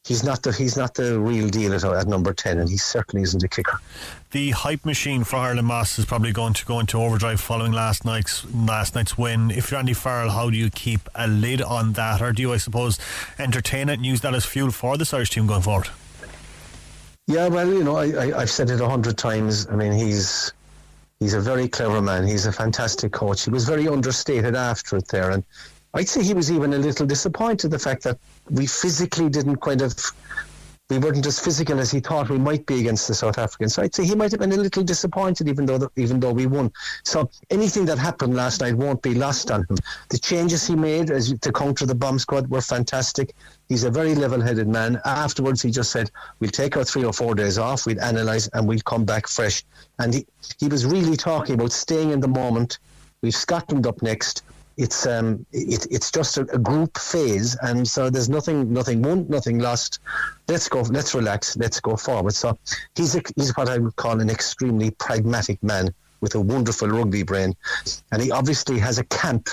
he's 0.06 0.24
not 0.24 0.42
the 0.44 0.52
he's 0.52 0.78
not 0.78 0.94
the 0.96 1.20
real 1.20 1.48
deal 1.48 1.74
at, 1.74 1.84
at 1.84 2.08
number 2.08 2.34
ten, 2.34 2.60
and 2.60 2.70
he 2.70 2.78
certainly 2.78 3.24
isn't 3.24 3.44
a 3.44 3.48
kicker. 3.48 3.80
The 4.32 4.52
hype 4.52 4.86
machine 4.86 5.24
for 5.24 5.38
Ireland 5.38 5.68
Moss 5.68 5.98
is 6.00 6.06
probably 6.06 6.32
going 6.32 6.54
to 6.54 6.66
go 6.66 6.80
into 6.80 6.98
overdrive 6.98 7.42
following 7.42 7.72
last 7.72 8.06
night's 8.06 8.46
last 8.54 8.96
night's 8.96 9.18
win. 9.18 9.52
If 9.52 9.72
you're 9.72 9.80
Andy 9.80 9.94
Farrell, 9.94 10.30
how 10.30 10.50
do 10.50 10.58
you 10.58 10.70
keep 10.70 11.10
a 11.16 11.28
lid 11.28 11.62
on 11.62 11.94
that, 11.94 12.22
or 12.22 12.32
do 12.32 12.42
you, 12.44 12.54
I 12.54 12.58
suppose, 12.58 13.00
entertain 13.40 13.90
it 13.90 13.94
and 13.94 14.06
use 14.06 14.22
that 14.22 14.36
as 14.36 14.46
fuel 14.46 14.72
for 14.72 14.98
this 14.98 15.14
Irish 15.14 15.32
team 15.32 15.48
going 15.48 15.64
forward? 15.64 15.90
Yeah, 17.28 17.48
well, 17.48 17.72
you 17.72 17.84
know, 17.84 17.98
I, 17.98 18.36
I, 18.36 18.40
have 18.42 18.50
said 18.50 18.70
it 18.70 18.82
a 18.82 18.90
hundred 18.90 19.18
times. 19.18 19.68
I 19.68 19.76
mean, 19.76 19.94
he's 19.94 20.52
he's 21.20 21.34
a 21.34 21.40
very 21.40 21.68
clever 21.68 22.02
man. 22.02 22.28
He's 22.28 22.46
a 22.46 22.52
fantastic 22.52 23.14
coach. 23.14 23.44
He 23.46 23.52
was 23.52 23.66
very 23.66 23.88
understated 23.88 24.56
after 24.56 24.98
it 24.98 25.08
there, 25.08 25.32
and 25.32 25.44
I'd 25.94 26.10
say 26.10 26.24
he 26.24 26.34
was 26.34 26.52
even 26.52 26.74
a 26.74 26.78
little 26.78 27.06
disappointed 27.06 27.70
the 27.72 27.80
fact 27.80 28.04
that 28.04 28.18
we 28.50 28.66
physically 28.66 29.30
didn't 29.30 29.58
kind 29.58 29.82
of 29.82 29.94
we 30.91 30.99
weren't 30.99 31.25
as 31.25 31.39
physical 31.39 31.80
as 31.80 31.89
he 31.89 32.01
thought 32.01 32.30
we 32.30 32.38
might 32.38 32.65
be 32.65 32.82
against 32.82 33.08
the 33.08 33.13
South 33.13 33.38
African 33.38 33.69
side. 33.69 33.95
So 33.95 34.04
he 34.04 34.13
might 34.13 34.30
have 34.32 34.41
been 34.41 34.51
a 34.51 34.58
little 34.58 34.84
disappointed, 34.84 35.47
even 35.47 35.65
though 35.65 35.89
even 35.95 36.19
though 36.19 36.34
we 36.34 36.47
won. 36.47 36.69
So 37.06 37.30
anything 37.49 37.86
that 37.86 37.97
happened 37.97 38.36
last 38.36 38.60
night 38.60 38.75
won't 38.75 39.01
be 39.01 39.13
lost 39.15 39.51
on 39.51 39.62
him. 39.69 39.77
The 40.10 40.17
changes 40.17 40.67
he 40.67 40.75
made 40.75 41.10
as 41.10 41.34
to 41.39 41.51
counter 41.54 41.86
the 41.86 41.95
bomb 41.95 42.19
squad 42.19 42.49
were 42.49 42.60
fantastic. 42.60 43.34
He's 43.69 43.86
a 43.86 43.89
very 43.89 44.15
level-headed 44.15 44.67
man. 44.67 44.99
Afterwards, 45.06 45.62
he 45.62 45.71
just 45.71 45.91
said, 45.91 46.12
"We'll 46.41 46.51
take 46.51 46.75
our 46.75 46.84
three 46.84 47.06
or 47.06 47.13
four 47.13 47.36
days 47.36 47.58
off. 47.58 47.86
We'll 47.86 48.01
analyse 48.01 48.49
and 48.54 48.67
we'll 48.67 48.80
come 48.82 49.06
back 49.06 49.30
fresh." 49.30 49.63
And 49.99 50.13
he 50.13 50.27
he 50.60 50.67
was 50.67 50.86
really 50.86 51.15
talking 51.15 51.56
about 51.56 51.71
staying 51.71 52.12
in 52.12 52.19
the 52.19 52.27
moment. 52.27 52.80
We've 53.21 53.34
Scotland 53.34 53.88
up 53.88 54.01
next 54.01 54.43
it's 54.78 55.06
um 55.06 55.46
it, 55.52 55.86
it's 55.92 56.12
just 56.12 56.38
a, 56.38 56.42
a, 56.54 56.58
group 56.58 56.98
phase 56.98 57.58
and 57.62 57.88
so 57.88 58.10
there's 58.10 58.30
nothing 58.30 58.72
nothing 58.72 59.02
won 59.02 59.26
nothing 59.30 59.60
lost. 59.60 60.00
Let's 60.48 60.68
go 60.70 60.82
let's 60.82 61.14
relax 61.14 61.58
let's 61.58 61.80
go 61.80 61.96
forward. 61.96 62.34
So 62.34 62.58
he's 62.96 63.16
a, 63.16 63.22
he's 63.36 63.56
what 63.56 63.70
I 63.70 63.78
would 63.78 63.96
call 63.96 64.20
an 64.20 64.30
extremely 64.30 64.92
pragmatic 64.92 65.62
man 65.64 65.94
with 66.22 66.36
a 66.36 66.40
wonderful 66.40 66.88
rugby 66.88 67.24
brain 67.24 67.56
and 68.12 68.22
he 68.22 68.32
obviously 68.32 68.80
has 68.80 68.98
a 68.98 69.04
camp 69.06 69.50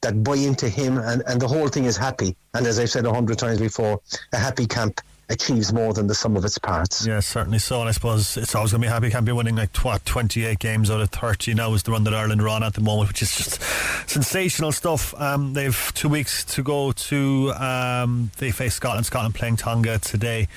that 0.00 0.22
buy 0.22 0.36
into 0.36 0.68
him 0.68 0.98
and, 0.98 1.22
and 1.26 1.40
the 1.40 1.48
whole 1.48 1.68
thing 1.68 1.84
is 1.84 1.96
happy. 1.96 2.36
And 2.54 2.66
as 2.66 2.78
I've 2.78 2.90
said 2.90 3.04
a 3.04 3.12
hundred 3.12 3.38
times 3.38 3.58
before 3.60 4.00
a 4.32 4.38
happy 4.38 4.66
camp 4.66 5.00
achieves 5.30 5.72
more 5.72 5.92
than 5.92 6.06
the 6.06 6.14
sum 6.14 6.36
of 6.36 6.44
its 6.44 6.58
parts. 6.58 7.06
Yeah, 7.06 7.20
certainly 7.20 7.58
so. 7.58 7.80
And 7.80 7.88
I 7.88 7.92
suppose 7.92 8.36
it's 8.36 8.54
always 8.54 8.72
going 8.72 8.82
to 8.82 8.88
be 8.88 8.90
happy. 8.90 9.10
Can't 9.10 9.24
be 9.26 9.32
winning 9.32 9.56
like 9.56 9.76
what, 9.78 10.04
28 10.04 10.58
games 10.58 10.90
out 10.90 11.00
of 11.00 11.10
30 11.10 11.54
now 11.54 11.74
is 11.74 11.82
the 11.82 11.92
run 11.92 12.04
that 12.04 12.14
Ireland 12.14 12.40
are 12.40 12.48
on 12.48 12.62
at 12.62 12.74
the 12.74 12.80
moment, 12.80 13.08
which 13.08 13.22
is 13.22 13.36
just 13.36 13.62
sensational 14.08 14.72
stuff. 14.72 15.14
Um, 15.20 15.52
they've 15.52 15.92
two 15.94 16.08
weeks 16.08 16.44
to 16.46 16.62
go 16.62 16.92
to 16.92 17.52
um, 17.52 18.30
they 18.38 18.50
face 18.50 18.74
Scotland. 18.74 19.06
Scotland 19.06 19.34
playing 19.34 19.56
Tonga 19.56 19.98
today, 19.98 20.48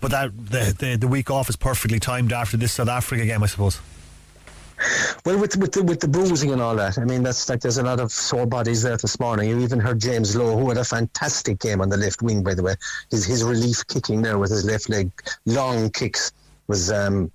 but 0.00 0.10
that 0.10 0.32
the, 0.36 0.74
the 0.78 0.96
the 0.96 1.08
week 1.08 1.30
off 1.30 1.48
is 1.48 1.56
perfectly 1.56 1.98
timed 1.98 2.32
after 2.32 2.56
this 2.56 2.72
South 2.72 2.88
Africa 2.88 3.24
game, 3.26 3.42
I 3.42 3.46
suppose. 3.46 3.80
Well, 5.24 5.38
with 5.38 5.56
with 5.56 5.72
the, 5.72 5.82
with 5.82 6.00
the 6.00 6.08
bruising 6.08 6.52
and 6.52 6.60
all 6.60 6.76
that, 6.76 6.98
I 6.98 7.04
mean, 7.04 7.22
that's 7.22 7.48
like 7.48 7.60
there's 7.60 7.78
a 7.78 7.82
lot 7.82 8.00
of 8.00 8.12
sore 8.12 8.46
bodies 8.46 8.82
there 8.82 8.96
this 8.96 9.18
morning. 9.18 9.48
You 9.48 9.60
even 9.60 9.80
heard 9.80 10.00
James 10.00 10.36
Lowe, 10.36 10.56
who 10.56 10.68
had 10.68 10.78
a 10.78 10.84
fantastic 10.84 11.58
game 11.58 11.80
on 11.80 11.88
the 11.88 11.96
left 11.96 12.22
wing, 12.22 12.42
by 12.42 12.54
the 12.54 12.62
way. 12.62 12.74
His 13.10 13.24
his 13.24 13.42
relief 13.42 13.86
kicking 13.86 14.22
there 14.22 14.38
with 14.38 14.50
his 14.50 14.64
left 14.64 14.88
leg, 14.88 15.10
long 15.46 15.90
kicks 15.90 16.32
was 16.66 16.90
um, 16.92 17.30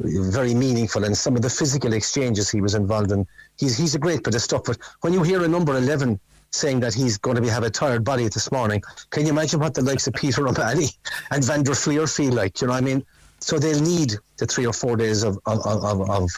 very 0.00 0.54
meaningful, 0.54 1.04
and 1.04 1.16
some 1.16 1.36
of 1.36 1.42
the 1.42 1.50
physical 1.50 1.92
exchanges 1.92 2.50
he 2.50 2.60
was 2.60 2.74
involved 2.74 3.12
in. 3.12 3.26
He's 3.58 3.76
he's 3.76 3.94
a 3.94 3.98
great 3.98 4.24
bit 4.24 4.34
of 4.34 4.42
stuff. 4.42 4.62
But 4.64 4.78
when 5.02 5.12
you 5.12 5.22
hear 5.22 5.44
a 5.44 5.48
number 5.48 5.76
eleven 5.76 6.18
saying 6.50 6.80
that 6.80 6.94
he's 6.94 7.18
going 7.18 7.36
to 7.36 7.42
be 7.42 7.48
have 7.48 7.62
a 7.62 7.70
tired 7.70 8.04
body 8.04 8.24
this 8.24 8.50
morning, 8.50 8.82
can 9.10 9.24
you 9.24 9.32
imagine 9.32 9.60
what 9.60 9.74
the 9.74 9.82
likes 9.82 10.06
of 10.06 10.14
Peter 10.14 10.48
O'Malley 10.48 10.88
and 11.30 11.44
Van 11.44 11.62
der 11.62 11.74
Flier 11.74 12.06
feel 12.06 12.32
like? 12.32 12.60
You 12.60 12.66
know, 12.66 12.72
what 12.72 12.82
I 12.82 12.86
mean, 12.86 13.04
so 13.38 13.58
they'll 13.58 13.80
need 13.80 14.14
the 14.38 14.46
three 14.46 14.66
or 14.66 14.72
four 14.72 14.96
days 14.96 15.22
of 15.22 15.38
of, 15.46 15.64
of, 15.66 16.10
of 16.10 16.30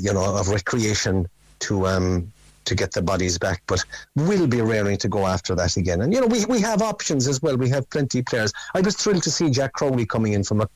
you 0.00 0.12
know, 0.12 0.36
of 0.36 0.48
recreation 0.48 1.26
to 1.60 1.86
um, 1.86 2.32
to 2.64 2.74
get 2.74 2.92
the 2.92 3.02
bodies 3.02 3.38
back, 3.38 3.62
but 3.66 3.84
we'll 4.16 4.46
be 4.46 4.60
raring 4.60 4.96
to 4.98 5.08
go 5.08 5.26
after 5.26 5.54
that 5.54 5.76
again. 5.76 6.00
And 6.00 6.12
you 6.12 6.20
know, 6.20 6.26
we, 6.26 6.44
we 6.46 6.60
have 6.60 6.82
options 6.82 7.28
as 7.28 7.42
well. 7.42 7.56
We 7.56 7.68
have 7.70 7.88
plenty 7.90 8.20
of 8.20 8.26
players. 8.26 8.52
I 8.74 8.80
was 8.80 8.96
thrilled 8.96 9.22
to 9.24 9.30
see 9.30 9.50
Jack 9.50 9.74
Crowley 9.74 10.06
coming 10.06 10.32
in 10.32 10.44
from 10.44 10.60
a 10.60 10.68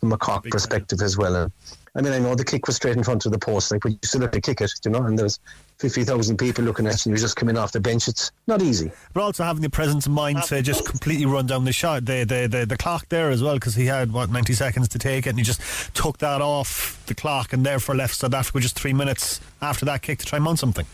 from 0.00 0.12
a 0.12 0.18
Cork 0.18 0.44
perspective 0.50 1.00
as 1.02 1.16
well. 1.16 1.36
And 1.36 1.52
I 1.96 2.02
mean, 2.02 2.12
I 2.12 2.18
know 2.18 2.34
the 2.34 2.44
kick 2.44 2.66
was 2.66 2.76
straight 2.76 2.96
in 2.96 3.04
front 3.04 3.24
of 3.24 3.30
the 3.30 3.38
post, 3.38 3.70
like, 3.70 3.82
but 3.82 3.92
you 3.92 3.98
still 4.02 4.22
have 4.22 4.32
to 4.32 4.40
kick 4.40 4.60
it, 4.60 4.72
you 4.84 4.90
know, 4.90 5.04
and 5.04 5.16
there's 5.16 5.38
50,000 5.78 6.36
people 6.36 6.64
looking 6.64 6.86
at 6.88 7.04
you 7.04 7.10
and 7.10 7.18
you're 7.18 7.22
just 7.22 7.36
coming 7.36 7.56
off 7.56 7.70
the 7.70 7.78
bench. 7.78 8.08
It's 8.08 8.32
not 8.48 8.62
easy. 8.62 8.90
But 9.12 9.22
also 9.22 9.44
having 9.44 9.62
the 9.62 9.70
presence 9.70 10.06
of 10.06 10.12
mind 10.12 10.42
to 10.44 10.60
just 10.60 10.84
completely 10.84 11.26
run 11.26 11.46
down 11.46 11.64
the 11.64 11.72
shot, 11.72 12.04
the, 12.04 12.24
the, 12.24 12.48
the, 12.48 12.66
the 12.66 12.76
clock 12.76 13.08
there 13.10 13.30
as 13.30 13.44
well, 13.44 13.54
because 13.54 13.76
he 13.76 13.86
had, 13.86 14.12
what, 14.12 14.28
90 14.28 14.54
seconds 14.54 14.88
to 14.88 14.98
take 14.98 15.26
it, 15.26 15.30
and 15.30 15.38
he 15.38 15.44
just 15.44 15.60
took 15.94 16.18
that 16.18 16.40
off 16.40 17.00
the 17.06 17.14
clock 17.14 17.52
and 17.52 17.64
therefore 17.64 17.94
left 17.94 18.16
South 18.16 18.34
Africa 18.34 18.58
just 18.58 18.76
three 18.76 18.92
minutes 18.92 19.40
after 19.62 19.84
that 19.84 20.02
kick 20.02 20.18
to 20.18 20.26
try 20.26 20.38
and 20.38 20.44
mount 20.44 20.58
something. 20.58 20.86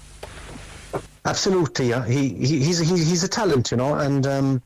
Absolutely, 1.24 1.88
yeah. 1.90 2.06
He, 2.06 2.28
he 2.28 2.58
he's, 2.58 2.78
he, 2.78 2.96
he's 2.96 3.24
a 3.24 3.28
talent, 3.28 3.70
you 3.70 3.78
know, 3.78 3.94
and 3.94 4.26
um, 4.26 4.62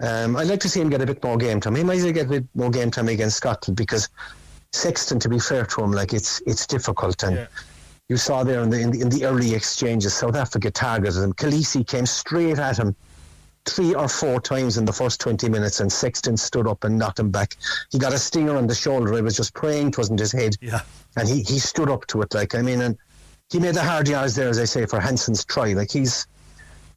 um, 0.00 0.36
I'd 0.36 0.46
like 0.46 0.60
to 0.60 0.68
see 0.68 0.80
him 0.80 0.88
get 0.88 1.02
a 1.02 1.06
bit 1.06 1.22
more 1.22 1.36
game 1.36 1.60
time. 1.60 1.74
He 1.74 1.84
might 1.84 2.00
get 2.14 2.26
a 2.26 2.28
bit 2.28 2.44
more 2.54 2.70
game 2.70 2.90
time 2.90 3.08
against 3.08 3.36
Scotland 3.36 3.76
because 3.76 4.08
Sexton, 4.72 5.18
to 5.20 5.28
be 5.28 5.38
fair 5.38 5.64
to 5.64 5.82
him, 5.82 5.92
like 5.92 6.12
it's 6.12 6.40
it's 6.46 6.66
difficult, 6.66 7.22
and 7.22 7.36
yeah. 7.36 7.46
you 8.08 8.16
saw 8.16 8.44
there 8.44 8.62
in 8.62 8.70
the, 8.70 8.80
in 8.80 8.90
the, 8.90 9.00
in 9.00 9.08
the 9.08 9.24
early 9.24 9.54
exchanges, 9.54 10.14
South 10.14 10.36
Africa 10.36 10.70
targeted 10.70 11.22
him. 11.22 11.32
Kolisi 11.32 11.86
came 11.86 12.06
straight 12.06 12.58
at 12.58 12.78
him 12.78 12.94
three 13.68 13.94
or 13.94 14.08
four 14.08 14.40
times 14.40 14.78
in 14.78 14.84
the 14.84 14.92
first 14.92 15.20
20 15.20 15.48
minutes, 15.48 15.80
and 15.80 15.92
Sexton 15.92 16.36
stood 16.36 16.66
up 16.66 16.84
and 16.84 16.98
knocked 16.98 17.18
him 17.18 17.30
back. 17.30 17.56
He 17.90 17.98
got 17.98 18.12
a 18.12 18.18
stinger 18.18 18.56
on 18.56 18.66
the 18.66 18.74
shoulder. 18.74 19.14
I 19.14 19.20
was 19.20 19.36
just 19.36 19.54
praying 19.54 19.88
it 19.88 19.98
wasn't 19.98 20.20
his 20.20 20.32
head. 20.32 20.54
Yeah. 20.60 20.80
And 21.16 21.28
he, 21.28 21.42
he 21.42 21.58
stood 21.58 21.90
up 21.90 22.06
to 22.08 22.22
it. 22.22 22.34
Like, 22.34 22.54
I 22.54 22.62
mean, 22.62 22.80
and 22.80 22.96
he 23.50 23.58
made 23.58 23.74
the 23.74 23.82
hard 23.82 24.08
yards 24.08 24.34
there, 24.34 24.48
as 24.48 24.58
I 24.58 24.64
say, 24.64 24.86
for 24.86 25.00
Hansen's 25.00 25.44
try. 25.44 25.72
Like, 25.72 25.90
he's 25.90 26.26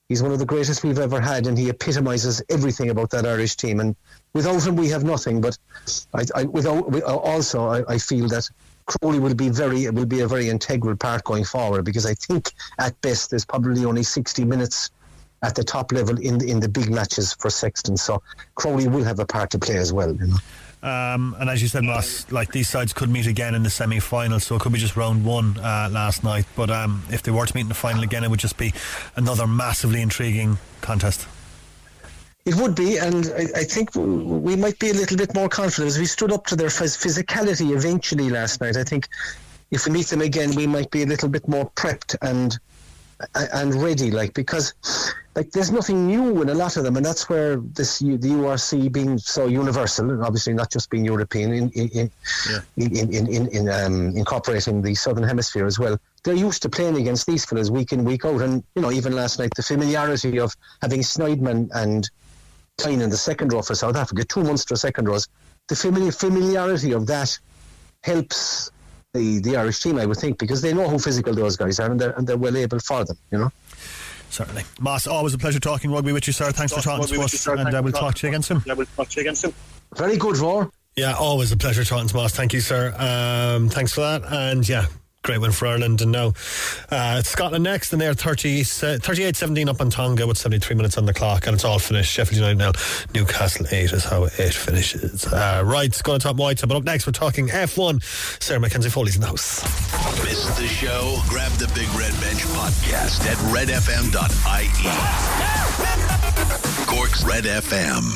he's 0.09 0.21
one 0.21 0.31
of 0.31 0.39
the 0.39 0.45
greatest 0.45 0.83
we've 0.83 0.99
ever 0.99 1.21
had, 1.21 1.47
and 1.47 1.57
he 1.57 1.69
epitomises 1.69 2.41
everything 2.49 2.89
about 2.89 3.09
that 3.11 3.25
Irish 3.25 3.55
team. 3.55 3.79
And 3.79 3.95
without 4.33 4.65
him, 4.65 4.75
we 4.75 4.89
have 4.89 5.03
nothing. 5.03 5.41
But 5.41 5.57
I, 6.13 6.25
I 6.35 6.43
without 6.43 6.93
uh, 6.95 7.15
also, 7.15 7.67
I, 7.67 7.93
I, 7.93 7.97
feel 7.97 8.27
that 8.29 8.47
Crowley 8.85 9.19
will 9.19 9.35
be 9.35 9.49
very 9.49 9.89
will 9.89 10.05
be 10.05 10.21
a 10.21 10.27
very 10.27 10.49
integral 10.49 10.95
part 10.95 11.23
going 11.23 11.43
forward 11.43 11.85
because 11.85 12.05
I 12.05 12.13
think 12.13 12.51
at 12.79 12.99
best 13.01 13.29
there's 13.29 13.45
probably 13.45 13.85
only 13.85 14.03
60 14.03 14.45
minutes 14.45 14.89
at 15.43 15.55
the 15.55 15.63
top 15.63 15.91
level 15.91 16.19
in 16.19 16.37
the, 16.37 16.49
in 16.49 16.59
the 16.59 16.69
big 16.69 16.91
matches 16.91 17.33
for 17.33 17.49
Sexton. 17.49 17.97
So 17.97 18.21
Crowley 18.55 18.87
will 18.87 19.03
have 19.03 19.19
a 19.19 19.25
part 19.25 19.49
to 19.51 19.59
play 19.59 19.77
as 19.77 19.91
well. 19.91 20.13
You 20.13 20.27
know. 20.27 20.37
Um, 20.83 21.35
and 21.39 21.49
as 21.49 21.61
you 21.61 21.67
said, 21.67 21.85
Ross, 21.85 22.31
like 22.31 22.51
these 22.51 22.67
sides 22.67 22.91
could 22.91 23.09
meet 23.09 23.27
again 23.27 23.53
in 23.53 23.61
the 23.61 23.69
semi 23.69 23.99
final, 23.99 24.39
so 24.39 24.55
it 24.55 24.61
could 24.61 24.73
be 24.73 24.79
just 24.79 24.97
round 24.97 25.23
one 25.23 25.57
uh, 25.59 25.89
last 25.91 26.23
night. 26.23 26.45
But 26.55 26.71
um, 26.71 27.03
if 27.11 27.21
they 27.21 27.31
were 27.31 27.45
to 27.45 27.55
meet 27.55 27.61
in 27.61 27.67
the 27.67 27.75
final 27.75 28.01
again, 28.01 28.23
it 28.23 28.29
would 28.29 28.39
just 28.39 28.57
be 28.57 28.73
another 29.15 29.45
massively 29.45 30.01
intriguing 30.01 30.57
contest. 30.81 31.27
It 32.43 32.55
would 32.55 32.75
be, 32.75 32.97
and 32.97 33.31
I, 33.37 33.59
I, 33.59 33.63
think 33.63 33.93
we 33.93 34.55
might 34.55 34.79
be 34.79 34.89
a 34.89 34.93
little 34.93 35.15
bit 35.15 35.35
more 35.35 35.47
confident 35.47 35.89
as 35.89 35.99
we 35.99 36.07
stood 36.07 36.31
up 36.31 36.47
to 36.47 36.55
their 36.55 36.69
physicality 36.69 37.75
eventually 37.75 38.31
last 38.31 38.61
night. 38.61 38.77
I 38.77 38.83
think 38.83 39.07
if 39.69 39.85
we 39.85 39.91
meet 39.91 40.07
them 40.07 40.21
again, 40.21 40.55
we 40.55 40.65
might 40.65 40.89
be 40.89 41.03
a 41.03 41.05
little 41.05 41.29
bit 41.29 41.47
more 41.47 41.69
prepped 41.75 42.15
and 42.21 42.57
and 43.35 43.75
ready, 43.75 44.09
like 44.09 44.33
because 44.33 44.73
like 45.35 45.51
there's 45.51 45.71
nothing 45.71 46.07
new 46.07 46.41
in 46.41 46.49
a 46.49 46.53
lot 46.53 46.77
of 46.77 46.83
them, 46.83 46.97
and 46.97 47.05
that's 47.05 47.29
where 47.29 47.57
this 47.57 47.99
the 47.99 48.17
URC 48.17 48.91
being 48.91 49.17
so 49.17 49.47
universal, 49.47 50.09
and 50.09 50.23
obviously 50.23 50.53
not 50.53 50.71
just 50.71 50.89
being 50.89 51.05
European, 51.05 51.53
in 51.53 51.69
in 51.71 51.89
in, 51.89 52.11
yeah. 52.49 52.59
in, 52.77 53.13
in, 53.13 53.27
in, 53.27 53.47
in 53.49 53.69
um, 53.69 54.15
incorporating 54.17 54.81
the 54.81 54.95
southern 54.95 55.23
hemisphere 55.23 55.65
as 55.65 55.79
well. 55.79 55.97
They're 56.23 56.33
used 56.33 56.61
to 56.63 56.69
playing 56.69 56.97
against 56.97 57.27
these 57.27 57.45
fellas 57.45 57.71
week 57.71 57.93
in 57.93 58.03
week 58.03 58.25
out, 58.25 58.41
and 58.41 58.63
you 58.75 58.81
know 58.81 58.91
even 58.91 59.13
last 59.13 59.39
night 59.39 59.51
the 59.55 59.63
familiarity 59.63 60.39
of 60.39 60.55
having 60.81 61.03
Snyman 61.03 61.69
and 61.73 62.09
in 62.85 63.09
the 63.09 63.17
second 63.17 63.53
row 63.53 63.61
for 63.61 63.75
South 63.75 63.95
Africa, 63.95 64.23
two 64.23 64.43
Munster 64.43 64.75
second 64.75 65.07
rows, 65.07 65.27
the 65.67 65.75
familiarity 65.75 66.91
of 66.93 67.07
that 67.07 67.37
helps 68.03 68.71
the, 69.13 69.39
the 69.39 69.57
Irish 69.57 69.81
team, 69.81 69.97
I 69.97 70.05
would 70.05 70.17
think, 70.17 70.39
because 70.39 70.61
they 70.61 70.73
know 70.73 70.89
how 70.89 70.97
physical 70.97 71.33
those 71.33 71.57
guys 71.57 71.79
are 71.79 71.91
and 71.91 71.99
they're, 71.99 72.11
and 72.11 72.25
they're 72.25 72.37
well 72.37 72.57
able 72.57 72.79
for 72.79 73.03
them, 73.03 73.17
you 73.31 73.37
know. 73.37 73.51
Certainly. 74.29 74.63
Moss, 74.79 75.07
always 75.07 75.33
a 75.33 75.37
pleasure 75.37 75.59
talking 75.59 75.91
rugby 75.91 76.13
with 76.13 76.25
you, 76.25 76.33
sir. 76.33 76.51
Thanks 76.51 76.73
for 76.73 76.81
talking 76.81 77.05
to 77.05 77.21
us, 77.21 77.47
and 77.47 77.73
uh, 77.73 77.81
we'll 77.83 77.91
talk 77.91 78.15
to 78.15 78.27
you 78.27 78.31
again 78.31 78.41
soon. 78.41 78.63
Yeah, 78.65 78.73
we'll 78.73 78.87
talk 78.95 79.09
to 79.09 79.15
you 79.17 79.21
again 79.21 79.35
soon. 79.35 79.53
Very 79.95 80.17
good, 80.17 80.37
Roar. 80.37 80.71
Yeah, 80.95 81.15
always 81.15 81.51
a 81.51 81.57
pleasure 81.57 81.83
talking 81.83 82.07
to 82.07 82.15
Moss. 82.15 82.33
Thank 82.33 82.53
you, 82.53 82.61
sir. 82.61 82.93
Um, 82.97 83.69
thanks 83.69 83.91
for 83.93 84.01
that. 84.01 84.23
And 84.25 84.67
yeah, 84.67 84.87
great 85.23 85.39
win 85.39 85.51
for 85.51 85.67
Ireland. 85.67 86.01
And 86.01 86.11
now 86.11 86.33
uh, 86.89 87.21
Scotland 87.21 87.63
next, 87.63 87.93
and 87.93 88.01
they're 88.01 88.13
30, 88.13 88.63
38 88.63 89.35
17 89.35 89.69
up 89.69 89.81
on 89.81 89.89
Tonga 89.89 90.25
with 90.27 90.37
73 90.37 90.75
minutes 90.75 90.97
on 90.97 91.05
the 91.05 91.13
clock, 91.13 91.47
and 91.47 91.53
it's 91.53 91.63
all 91.65 91.79
finished. 91.79 92.11
Sheffield 92.11 92.37
United 92.37 92.57
now, 92.57 92.71
Newcastle 93.13 93.65
8 93.69 93.91
is 93.93 94.03
how 94.03 94.23
it 94.23 94.53
finishes. 94.53 95.25
Uh, 95.25 95.61
right, 95.65 95.87
it's 95.87 96.01
going 96.01 96.19
to 96.19 96.23
top 96.23 96.37
white. 96.37 96.61
But 96.61 96.75
up 96.75 96.83
next, 96.83 97.05
we're 97.05 97.13
talking 97.13 97.47
F1. 97.47 98.01
Sarah 98.41 98.59
McKenzie 98.59 98.91
Foley's 98.91 99.15
in 99.15 99.21
the 99.21 99.27
house. 99.27 99.61
Missed 100.23 100.57
the 100.57 100.67
show? 100.67 101.19
Grab 101.27 101.51
the 101.53 101.67
Big 101.75 101.89
Red 101.89 102.13
Bench 102.21 102.41
podcast 102.57 103.25
at 103.27 103.37
redfm.ie. 103.53 104.71
Cork's 106.87 107.23
Red 107.23 107.43
FM. 107.45 108.15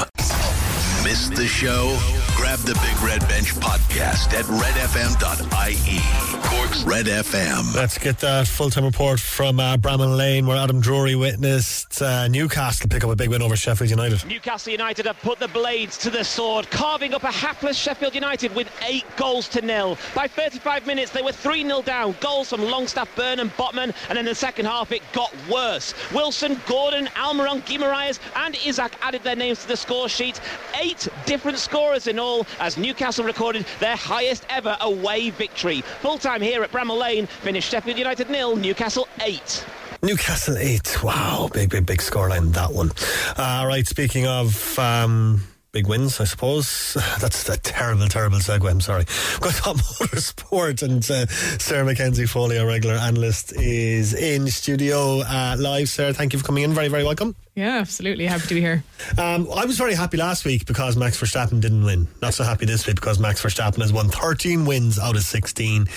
Missed 1.04 1.36
the 1.36 1.48
show? 1.48 1.98
Grab 2.46 2.60
the 2.60 2.76
Big 2.76 3.02
Red 3.02 3.28
Bench 3.28 3.56
podcast 3.56 4.32
at 4.34 4.46
redfm.ie. 4.46 6.00
Cork's 6.44 6.84
Red 6.84 7.08
FM. 7.08 7.76
Let's 7.76 7.98
get 7.98 8.20
that 8.20 8.48
full 8.48 8.70
time 8.70 8.86
report 8.86 9.20
from 9.20 9.60
uh, 9.60 9.78
Bramall 9.78 10.16
Lane, 10.16 10.46
where 10.46 10.56
Adam 10.56 10.80
Drury 10.80 11.16
witnessed 11.16 12.04
uh, 12.04 12.28
Newcastle 12.28 12.88
pick 12.88 13.04
up 13.04 13.10
a 13.10 13.16
big 13.16 13.30
win 13.30 13.42
over 13.42 13.56
Sheffield 13.56 13.90
United. 13.90 14.24
Newcastle 14.28 14.72
United 14.72 15.08
have 15.08 15.20
put 15.22 15.40
the 15.40 15.48
blades 15.48 15.98
to 15.98 16.12
the 16.12 16.24
sword, 16.24 16.70
carving 16.70 17.16
up 17.16 17.24
a 17.24 17.32
hapless 17.32 17.76
Sheffield 17.76 18.14
United 18.14 18.54
with 18.54 18.70
eight 18.88 19.06
goals 19.18 19.50
to 19.50 19.62
nil. 19.62 19.98
By 20.14 20.28
35 20.28 20.86
minutes, 20.86 21.10
they 21.10 21.24
were 21.24 21.32
3 21.32 21.64
0 21.64 21.82
down. 21.82 22.16
Goals 22.20 22.50
from 22.50 22.62
Longstaff, 22.62 23.10
Burn, 23.16 23.40
and 23.40 23.50
Botman, 23.58 23.92
and 24.10 24.20
in 24.20 24.26
the 24.26 24.36
second 24.36 24.66
half, 24.66 24.92
it 24.92 25.02
got 25.14 25.34
worse. 25.50 25.96
Wilson, 26.14 26.62
Gordon, 26.68 27.08
Almiron, 27.16 27.66
Guimaraes, 27.66 28.20
and 28.36 28.56
Isak 28.64 28.96
added 29.02 29.24
their 29.24 29.36
names 29.36 29.64
to 29.64 29.68
the 29.68 29.78
score 29.78 30.08
sheet. 30.08 30.40
Eight 30.80 31.08
different 31.26 31.58
scorers 31.58 32.08
in 32.08 32.20
all 32.20 32.46
as 32.60 32.78
Newcastle 32.78 33.26
recorded 33.26 33.66
their 33.80 33.96
highest 33.96 34.46
ever 34.50 34.78
away 34.82 35.30
victory. 35.32 35.82
Full 36.02 36.18
time 36.18 36.42
here 36.42 36.64
at 36.64 36.72
Bramall 36.72 37.00
Lane 37.00 37.28
finished 37.28 37.70
Sheffield 37.70 37.98
United 37.98 38.30
nil, 38.30 38.56
Newcastle 38.56 39.08
8. 39.22 39.66
Newcastle 40.04 40.58
8. 40.58 41.04
Wow, 41.04 41.50
big, 41.52 41.70
big, 41.70 41.86
big 41.86 42.00
scoreline, 42.00 42.54
that 42.54 42.72
one. 42.72 42.92
Uh, 43.38 43.66
right, 43.68 43.88
speaking 43.88 44.28
of. 44.28 44.78
Um, 44.78 45.42
big 45.76 45.88
wins, 45.88 46.22
I 46.22 46.24
suppose. 46.24 46.94
That's 47.20 47.50
a 47.50 47.58
terrible, 47.58 48.08
terrible 48.08 48.38
segue. 48.38 48.72
I'm 48.72 48.80
sorry. 48.80 49.04
Got 49.42 49.56
Top 49.56 49.76
Motorsport 50.00 50.82
and 50.84 51.04
uh, 51.12 51.26
Sarah 51.60 51.84
McKenzie 51.84 52.30
Foley, 52.30 52.58
our 52.58 52.66
regular 52.66 52.96
analyst, 52.96 53.52
is 53.58 54.14
in 54.14 54.48
studio 54.48 55.20
uh, 55.20 55.58
live. 55.60 55.90
Sarah, 55.90 56.14
thank 56.14 56.32
you 56.32 56.40
for 56.40 56.46
coming 56.46 56.64
in. 56.64 56.74
Very, 56.74 56.88
very 56.88 57.04
welcome. 57.04 57.36
Yeah, 57.56 57.80
absolutely. 57.80 58.26
Happy 58.26 58.48
to 58.48 58.54
be 58.54 58.62
here. 58.62 58.86
Um, 59.18 59.50
I 59.54 59.66
was 59.66 59.78
very 59.78 59.96
happy 59.96 60.16
last 60.16 60.46
week 60.46 60.66
because 60.66 60.96
Max 60.96 61.20
Verstappen 61.20 61.60
didn't 61.60 61.84
win. 61.84 62.08
Not 62.22 62.34
so 62.34 62.46
happy 62.46 62.66
this 62.66 62.88
week 62.88 62.96
because 62.96 63.20
Max 63.20 63.44
Verstappen 63.44 63.82
has 63.82 63.92
won 63.92 64.08
13 64.08 64.64
wins 64.64 64.98
out 64.98 65.18
of 65.18 65.24
16. 65.24 65.88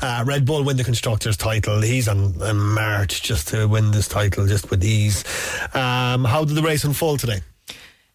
Uh, 0.00 0.24
Red 0.26 0.46
Bull 0.46 0.64
win 0.64 0.76
the 0.76 0.84
constructors' 0.84 1.36
title. 1.36 1.80
He's 1.80 2.08
on 2.08 2.34
a 2.42 2.54
march 2.54 3.22
just 3.22 3.46
to 3.48 3.68
win 3.68 3.92
this 3.92 4.08
title 4.08 4.48
just 4.48 4.68
with 4.68 4.82
ease. 4.82 5.22
Um, 5.74 6.24
how 6.24 6.44
did 6.44 6.56
the 6.56 6.62
race 6.62 6.82
unfold 6.82 7.20
today? 7.20 7.40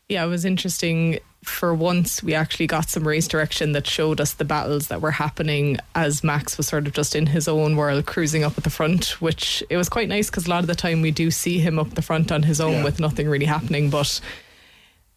Yeah, 0.09 0.23
it 0.25 0.27
was 0.27 0.45
interesting. 0.45 1.19
For 1.43 1.73
once, 1.73 2.23
we 2.23 2.33
actually 2.33 2.67
got 2.67 2.89
some 2.89 3.05
race 3.07 3.27
direction 3.27 3.73
that 3.73 3.85
showed 3.85 4.21
us 4.21 4.33
the 4.33 4.45
battles 4.45 4.87
that 4.87 5.01
were 5.01 5.11
happening 5.11 5.77
as 5.93 6.23
Max 6.23 6.55
was 6.57 6.67
sort 6.67 6.87
of 6.87 6.93
just 6.93 7.15
in 7.15 7.25
his 7.25 7.47
own 7.49 7.75
world, 7.75 8.05
cruising 8.05 8.43
up 8.45 8.57
at 8.57 8.63
the 8.63 8.69
front, 8.69 9.21
which 9.21 9.61
it 9.69 9.75
was 9.75 9.89
quite 9.89 10.07
nice 10.07 10.29
because 10.29 10.45
a 10.47 10.49
lot 10.49 10.61
of 10.63 10.67
the 10.67 10.75
time 10.75 11.01
we 11.01 11.11
do 11.11 11.29
see 11.31 11.59
him 11.59 11.79
up 11.79 11.89
the 11.95 12.01
front 12.01 12.31
on 12.31 12.43
his 12.43 12.61
own 12.61 12.75
Yeah. 12.75 12.83
with 12.85 12.99
nothing 12.99 13.27
really 13.27 13.45
happening. 13.45 13.89
But 13.89 14.21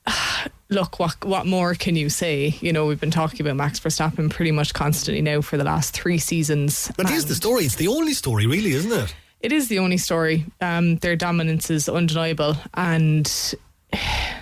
look, 0.68 0.98
what 0.98 1.24
what 1.24 1.46
more 1.46 1.74
can 1.74 1.94
you 1.94 2.08
say? 2.08 2.56
You 2.60 2.72
know, 2.72 2.86
we've 2.86 3.00
been 3.00 3.10
talking 3.12 3.40
about 3.40 3.56
Max 3.56 3.78
Verstappen 3.78 4.30
pretty 4.30 4.52
much 4.52 4.74
constantly 4.74 5.22
now 5.22 5.40
for 5.42 5.56
the 5.56 5.64
last 5.64 5.94
three 5.94 6.18
seasons. 6.18 6.90
But 6.96 7.08
here's 7.08 7.26
the 7.26 7.34
story. 7.36 7.64
It's 7.64 7.76
the 7.76 7.88
only 7.88 8.14
story, 8.14 8.46
really, 8.46 8.72
isn't 8.72 8.92
it? 8.92 9.14
It 9.40 9.52
is 9.52 9.68
the 9.68 9.78
only 9.78 9.98
story. 9.98 10.44
Um, 10.60 10.96
their 10.96 11.14
dominance 11.14 11.70
is 11.70 11.88
undeniable, 11.88 12.56
and 12.74 13.30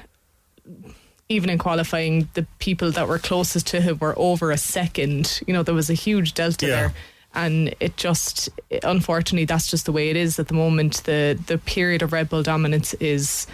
even 1.28 1.48
in 1.50 1.58
qualifying, 1.58 2.28
the 2.34 2.46
people 2.58 2.90
that 2.92 3.08
were 3.08 3.18
closest 3.18 3.66
to 3.68 3.80
him 3.80 3.98
were 3.98 4.14
over 4.18 4.50
a 4.50 4.58
second. 4.58 5.40
You 5.46 5.54
know, 5.54 5.62
there 5.62 5.74
was 5.74 5.88
a 5.90 5.94
huge 5.94 6.34
delta 6.34 6.66
Yeah. 6.66 6.74
there. 6.76 6.94
And 7.36 7.74
it 7.80 7.96
just, 7.96 8.48
unfortunately, 8.84 9.44
that's 9.44 9.68
just 9.68 9.86
the 9.86 9.92
way 9.92 10.08
it 10.10 10.16
is 10.16 10.38
at 10.38 10.46
the 10.48 10.54
moment. 10.54 11.02
The 11.04 11.36
the 11.46 11.58
period 11.58 12.02
of 12.02 12.12
Red 12.12 12.28
Bull 12.28 12.42
dominance 12.44 12.94
is 12.94 13.48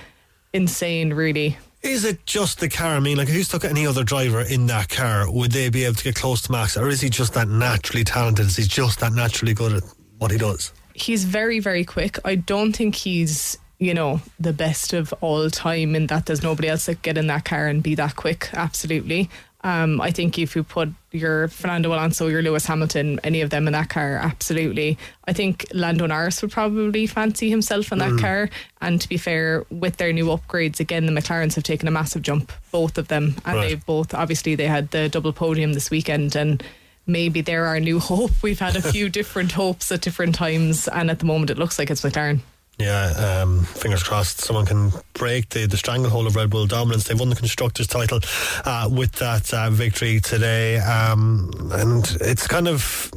insane, 0.53 1.15
really. 1.15 1.57
Is 1.83 2.05
it 2.05 2.27
just 2.27 2.61
the 2.61 2.69
car? 2.69 2.97
I 2.97 3.01
mean, 3.01 3.17
like, 3.17 3.31
if 3.31 3.35
you 3.35 3.43
stuck 3.43 3.65
any 3.65 3.87
other 3.87 4.05
driver 4.05 4.43
in 4.43 4.67
that 4.67 4.91
car, 4.91 5.31
would 5.33 5.53
they 5.53 5.71
be 5.71 5.85
able 5.85 5.95
to 5.95 6.05
get 6.05 6.15
close 6.15 6.43
to 6.43 6.53
Max? 6.53 6.77
Or 6.77 6.89
is 6.89 7.01
he 7.01 7.09
just 7.09 7.33
that 7.33 7.49
naturally 7.49 8.05
talented? 8.05 8.47
Is 8.49 8.57
he 8.57 8.65
just 8.65 9.01
that 9.01 9.13
naturally 9.15 9.55
good 9.55 9.73
at 9.73 9.83
what 10.19 10.31
he 10.31 10.37
does? 10.39 10.73
he's 10.93 11.25
very 11.25 11.61
very 11.61 11.85
quick 11.85 12.19
i 12.27 12.35
don't 12.35 12.73
think 12.75 12.95
he's 12.97 13.57
you 13.81 13.93
know 13.95 14.21
the 14.39 14.53
best 14.53 14.93
of 14.93 15.13
all 15.21 15.49
time 15.51 15.97
in 15.97 16.07
that 16.07 16.27
there's 16.27 16.43
nobody 16.43 16.69
else 16.69 16.87
that 16.87 16.95
could 16.97 17.03
get 17.03 17.19
in 17.19 17.27
that 17.29 17.45
car 17.45 17.67
and 17.67 17.83
be 17.83 17.95
that 17.97 18.15
quick 18.15 18.51
absolutely 18.53 19.29
um, 19.63 20.01
I 20.01 20.11
think 20.11 20.39
if 20.39 20.57
you 20.57 20.63
put 20.63 20.89
your 21.13 21.49
Fernando 21.49 21.91
Alonso, 21.93 22.29
your 22.29 22.41
Lewis 22.41 22.65
Hamilton, 22.65 23.21
any 23.23 23.43
of 23.43 23.51
them 23.51 23.67
in 23.67 23.75
that 23.75 23.91
car, 23.91 24.17
absolutely. 24.17 24.97
I 25.27 25.35
think 25.35 25.67
Lando 25.75 26.07
Norris 26.07 26.41
would 26.41 26.51
probably 26.51 27.07
fancy 27.07 27.51
himself 27.51 27.93
in 27.93 27.99
that 27.99 28.13
Mm. 28.13 28.21
car. 28.23 28.51
And 28.81 28.99
to 29.03 29.07
be 29.07 29.19
fair, 29.19 29.67
with 29.69 29.99
their 29.99 30.15
new 30.15 30.29
upgrades, 30.29 30.81
again, 30.81 31.05
the 31.05 31.13
McLarens 31.13 31.57
have 31.57 31.65
taken 31.65 31.87
a 31.89 31.91
massive 31.91 32.23
jump, 32.23 32.53
both 32.73 32.97
of 32.97 33.09
them, 33.09 33.37
and 33.45 33.57
Right. 33.59 33.69
they've 33.69 33.85
both 33.85 34.15
obviously 34.15 34.55
they 34.55 34.67
had 34.67 34.93
the 34.93 35.11
double 35.11 35.35
podium 35.35 35.75
this 35.75 35.91
weekend, 35.91 36.35
and 36.37 36.63
maybe 37.07 37.43
they're 37.43 37.67
our 37.67 37.81
new 37.81 37.99
hope. 38.11 38.31
We've 38.43 38.61
had 38.61 38.77
a 38.77 38.81
few 38.83 39.09
different 39.19 39.53
hopes 39.53 39.93
at 39.93 40.01
different 40.01 40.37
times, 40.37 40.89
and 40.89 41.11
at 41.11 41.19
the 41.19 41.27
moment 41.27 41.51
it 41.51 41.59
looks 41.59 41.79
like 41.79 41.91
it's 41.91 42.01
McLaren. 42.01 42.41
Yeah, 42.81 43.43
um, 43.43 43.65
fingers 43.65 44.03
crossed 44.03 44.41
someone 44.41 44.65
can 44.65 44.91
break 45.13 45.51
the, 45.51 45.67
the 45.67 45.77
stranglehold 45.77 46.27
of 46.27 46.35
Red 46.35 46.49
Bull 46.49 46.67
dominance. 46.67 47.05
They 47.05 47.15
won 47.15 47.29
the 47.29 47.37
Constructors' 47.37 47.87
title 47.87 48.21
uh, 48.65 48.89
with 48.91 49.13
that 49.17 49.53
uh, 49.53 49.69
victory 49.69 50.19
today. 50.19 50.79
Um, 50.79 51.51
and 51.73 52.11
it's 52.23 52.47
kind 52.47 52.67
of 52.69 53.13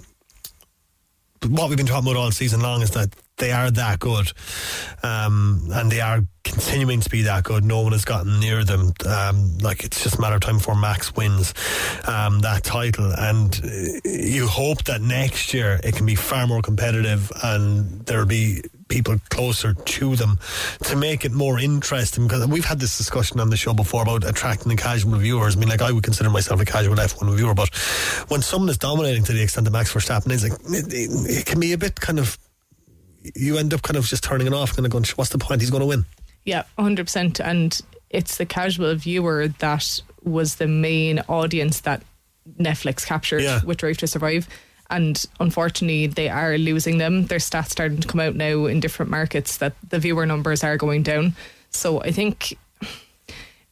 what 1.47 1.69
we've 1.69 1.77
been 1.77 1.85
talking 1.85 2.09
about 2.09 2.19
all 2.19 2.31
season 2.31 2.59
long 2.59 2.81
is 2.81 2.91
that 2.91 3.15
they 3.37 3.51
are 3.51 3.71
that 3.71 3.99
good. 3.99 4.33
Um, 5.01 5.69
and 5.71 5.89
they 5.89 6.01
are 6.01 6.21
continuing 6.43 6.99
to 6.99 7.09
be 7.09 7.21
that 7.21 7.45
good. 7.45 7.63
No 7.63 7.81
one 7.81 7.93
has 7.93 8.03
gotten 8.03 8.41
near 8.41 8.65
them. 8.65 8.91
Um, 9.07 9.57
like, 9.59 9.85
it's 9.85 10.03
just 10.03 10.17
a 10.17 10.21
matter 10.21 10.35
of 10.35 10.41
time 10.41 10.57
before 10.57 10.75
Max 10.75 11.15
wins 11.15 11.53
um, 12.05 12.39
that 12.41 12.65
title. 12.65 13.13
And 13.17 14.01
you 14.03 14.47
hope 14.47 14.83
that 14.83 15.01
next 15.01 15.53
year 15.53 15.79
it 15.85 15.95
can 15.95 16.05
be 16.05 16.15
far 16.15 16.47
more 16.47 16.61
competitive 16.61 17.31
and 17.41 18.05
there'll 18.05 18.25
be 18.25 18.61
people 18.89 19.15
closer 19.29 19.73
to 19.73 20.15
them 20.15 20.37
to 20.83 20.95
make 20.95 21.25
it 21.25 21.31
more 21.31 21.59
interesting 21.59 22.27
because 22.27 22.45
we've 22.47 22.65
had 22.65 22.79
this 22.79 22.97
discussion 22.97 23.39
on 23.39 23.49
the 23.49 23.57
show 23.57 23.73
before 23.73 24.03
about 24.03 24.23
attracting 24.27 24.69
the 24.69 24.75
casual 24.75 25.15
viewers. 25.17 25.55
I 25.55 25.59
mean, 25.59 25.69
like 25.69 25.81
I 25.81 25.91
would 25.91 26.03
consider 26.03 26.29
myself 26.29 26.59
a 26.61 26.65
casual 26.65 26.95
F1 26.95 27.35
viewer, 27.35 27.53
but 27.53 27.69
when 28.29 28.41
someone 28.41 28.69
is 28.69 28.77
dominating 28.77 29.23
to 29.23 29.33
the 29.33 29.41
extent 29.41 29.65
that 29.65 29.71
Max 29.71 29.93
Verstappen 29.93 30.31
is, 30.31 30.43
like, 30.47 30.59
it, 30.65 30.93
it, 30.93 31.39
it 31.39 31.45
can 31.45 31.59
be 31.59 31.73
a 31.73 31.77
bit 31.77 31.99
kind 31.99 32.19
of. 32.19 32.37
You 33.35 33.57
end 33.57 33.73
up 33.73 33.81
kind 33.83 33.95
of 33.95 34.05
just 34.05 34.21
turning 34.23 34.47
it 34.47 34.53
off, 34.53 34.75
kind 34.75 34.85
of 34.85 34.91
going, 34.91 35.05
"What's 35.15 35.29
the 35.31 35.37
point? 35.37 35.61
He's 35.61 35.69
going 35.69 35.79
to 35.81 35.87
win." 35.87 36.05
Yeah, 36.43 36.63
100%. 36.77 37.39
And 37.39 37.79
it's 38.09 38.35
the 38.37 38.45
casual 38.45 38.93
viewer 38.95 39.47
that 39.59 40.01
was 40.23 40.55
the 40.55 40.67
main 40.67 41.19
audience 41.29 41.79
that 41.81 42.03
Netflix 42.59 43.05
captured 43.05 43.41
Yeah. 43.41 43.61
with 43.63 43.77
Drive 43.77 43.95
to 43.99 44.07
Survive. 44.07 44.49
And 44.93 45.25
unfortunately, 45.39 46.05
they 46.05 46.29
are 46.29 46.55
losing 46.55 46.99
them. 46.99 47.25
Their 47.25 47.39
stats 47.39 47.71
starting 47.71 47.99
to 47.99 48.07
come 48.07 48.19
out 48.19 48.35
now 48.35 48.67
in 48.67 48.79
different 48.79 49.09
markets 49.09 49.57
that 49.57 49.73
the 49.89 49.97
viewer 49.97 50.27
numbers 50.27 50.63
are 50.63 50.77
going 50.77 51.01
down. 51.01 51.33
So 51.71 51.99
I 52.01 52.11
think 52.11 52.55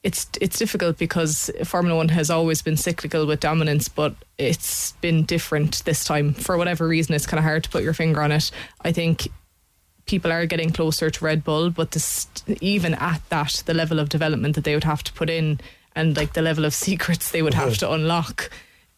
it's 0.01 0.27
it's 0.41 0.57
difficult 0.57 0.97
because 0.97 1.51
Formula 1.63 1.95
One 1.95 2.09
has 2.09 2.31
always 2.31 2.63
been 2.63 2.75
cyclical 2.75 3.27
with 3.27 3.39
dominance, 3.39 3.87
but 3.87 4.15
it's 4.39 4.93
been 4.93 5.23
different 5.23 5.85
this 5.85 6.03
time 6.03 6.33
for 6.33 6.57
whatever 6.57 6.87
reason. 6.87 7.13
It's 7.13 7.27
kind 7.27 7.37
of 7.37 7.43
hard 7.43 7.65
to 7.65 7.69
put 7.69 7.83
your 7.83 7.93
finger 7.93 8.23
on 8.23 8.31
it. 8.31 8.49
I 8.81 8.91
think 8.91 9.27
people 10.07 10.31
are 10.31 10.47
getting 10.47 10.71
closer 10.71 11.11
to 11.11 11.23
Red 11.23 11.43
Bull, 11.43 11.69
but 11.69 11.91
this, 11.91 12.27
even 12.61 12.95
at 12.95 13.21
that, 13.29 13.61
the 13.67 13.75
level 13.75 13.99
of 13.99 14.09
development 14.09 14.55
that 14.55 14.63
they 14.63 14.73
would 14.73 14.85
have 14.85 15.03
to 15.03 15.13
put 15.13 15.29
in 15.29 15.59
and 15.95 16.17
like 16.17 16.33
the 16.33 16.41
level 16.41 16.65
of 16.65 16.73
secrets 16.87 17.29
they 17.29 17.43
would 17.43 17.53
have 17.53 17.67
uh-huh. 17.67 17.87
to 17.87 17.91
unlock 17.91 18.49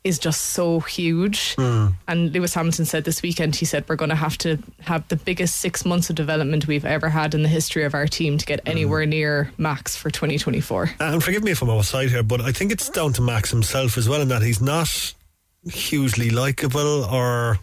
is 0.04 0.20
just 0.20 0.42
so 0.42 0.80
huge. 0.82 1.56
Hmm. 1.56 1.88
And 2.08 2.32
Lewis 2.34 2.54
Hamilton 2.54 2.86
said 2.86 3.06
this 3.06 3.22
weekend, 3.22 3.56
he 3.56 3.66
said, 3.66 3.86
we're 3.88 3.96
going 3.96 4.10
to 4.10 4.16
have 4.16 4.38
to 4.39 4.58
have 4.82 5.08
the 5.08 5.16
biggest 5.16 5.58
six 5.58 5.86
months 5.86 6.10
of 6.10 6.16
development 6.16 6.68
we've 6.68 6.86
ever 6.86 7.10
had 7.10 7.34
in 7.34 7.42
the 7.42 7.50
history 7.50 7.84
of 7.84 7.94
our 7.94 8.08
team 8.08 8.38
to 8.38 8.46
get 8.46 8.62
hmm. 8.62 8.70
anywhere 8.70 9.06
near 9.06 9.52
max 9.58 9.96
for 9.96 10.10
2024. 10.12 10.92
And 11.00 11.24
forgive 11.24 11.44
me 11.44 11.52
if 11.52 11.62
I'm 11.62 11.70
outside 11.70 12.10
here, 12.10 12.24
but 12.24 12.42
I 12.42 12.52
think 12.52 12.72
it's 12.72 12.89
down 12.89 13.13
to 13.13 13.22
Max 13.22 13.50
himself 13.50 13.98
as 13.98 14.10
well, 14.10 14.22
in 14.22 14.28
that 14.30 14.42
he's 14.42 14.62
not 14.62 15.13
hugely 15.66 16.30
likable 16.30 17.06
or 17.06 17.58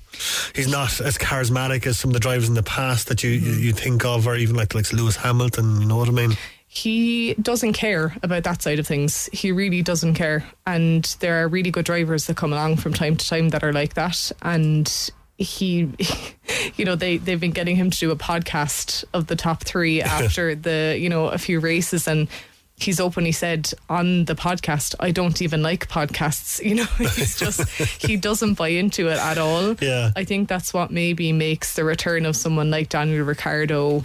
he's 0.55 0.69
not 0.69 1.01
as 1.03 1.19
charismatic 1.19 1.87
as 1.87 1.99
some 1.99 2.11
of 2.11 2.15
the 2.15 2.21
drivers 2.21 2.49
in 2.49 2.55
the 2.55 2.63
past 2.63 3.09
that 3.09 3.23
you 3.23 3.31
you, 3.31 3.55
hmm. 3.55 3.61
you 3.61 3.73
think 3.73 4.05
of, 4.05 4.27
or 4.27 4.37
even 4.37 4.57
like 4.57 4.75
like 4.75 4.91
Lewis 4.93 5.17
Hamilton. 5.17 5.81
You 5.81 5.87
know 5.87 5.97
what 5.97 6.09
I 6.09 6.13
mean? 6.13 6.37
He 6.73 7.35
doesn't 7.35 7.73
care 7.73 8.15
about 8.23 8.45
that 8.45 8.63
side 8.63 8.79
of 8.79 8.87
things. 8.87 9.29
He 9.33 9.51
really 9.51 9.83
doesn't 9.83 10.15
care. 10.15 10.45
And 10.69 11.05
there 11.19 11.43
are 11.43 11.49
really 11.49 11.73
good 11.73 11.85
drivers 11.85 12.29
that 12.29 12.37
come 12.37 12.53
along 12.53 12.77
from 12.77 12.95
time 12.95 13.17
to 13.17 13.29
time 13.29 13.49
that 13.49 13.65
are 13.65 13.73
like 13.73 13.95
that. 13.95 14.31
And 14.41 15.11
he, 15.37 15.89
you 16.77 16.85
know, 16.85 16.95
they, 16.95 17.17
they've 17.17 17.41
been 17.41 17.51
getting 17.51 17.75
him 17.75 17.91
to 17.91 17.99
do 17.99 18.13
a 18.13 18.17
podcast 18.17 19.05
of 19.13 19.27
the 19.27 19.35
top 19.35 19.65
three 19.65 20.01
after 20.03 20.55
the, 20.55 20.97
you 20.97 21.09
know, 21.09 21.27
a 21.27 21.39
few 21.39 21.59
races. 21.59 22.07
And 22.07 22.29
he's 22.77 23.01
openly 23.01 23.33
said 23.33 23.73
on 23.89 24.27
the 24.27 24.37
podcast, 24.37 24.95
I 25.01 25.11
don't 25.11 25.43
even 25.43 25.65
like 25.65 25.89
podcasts. 25.89 26.61
You 26.65 26.77
know, 26.77 26.85
he's 26.99 27.37
just, 27.37 27.69
he 28.01 28.17
doesn't 28.17 28.55
buy 28.55 28.69
into 28.69 29.09
it 29.09 29.19
at 29.19 29.39
all. 29.39 29.75
Yeah. 29.81 30.13
I 30.15 30.23
think 30.23 30.49
that's 30.49 30.73
what 30.73 30.93
maybe 30.93 31.33
makes 31.33 31.75
the 31.75 31.83
return 31.83 32.27
of 32.27 32.37
someone 32.37 32.71
like 32.71 32.91
Daniel 32.91 33.25
Ricciardo 33.25 34.05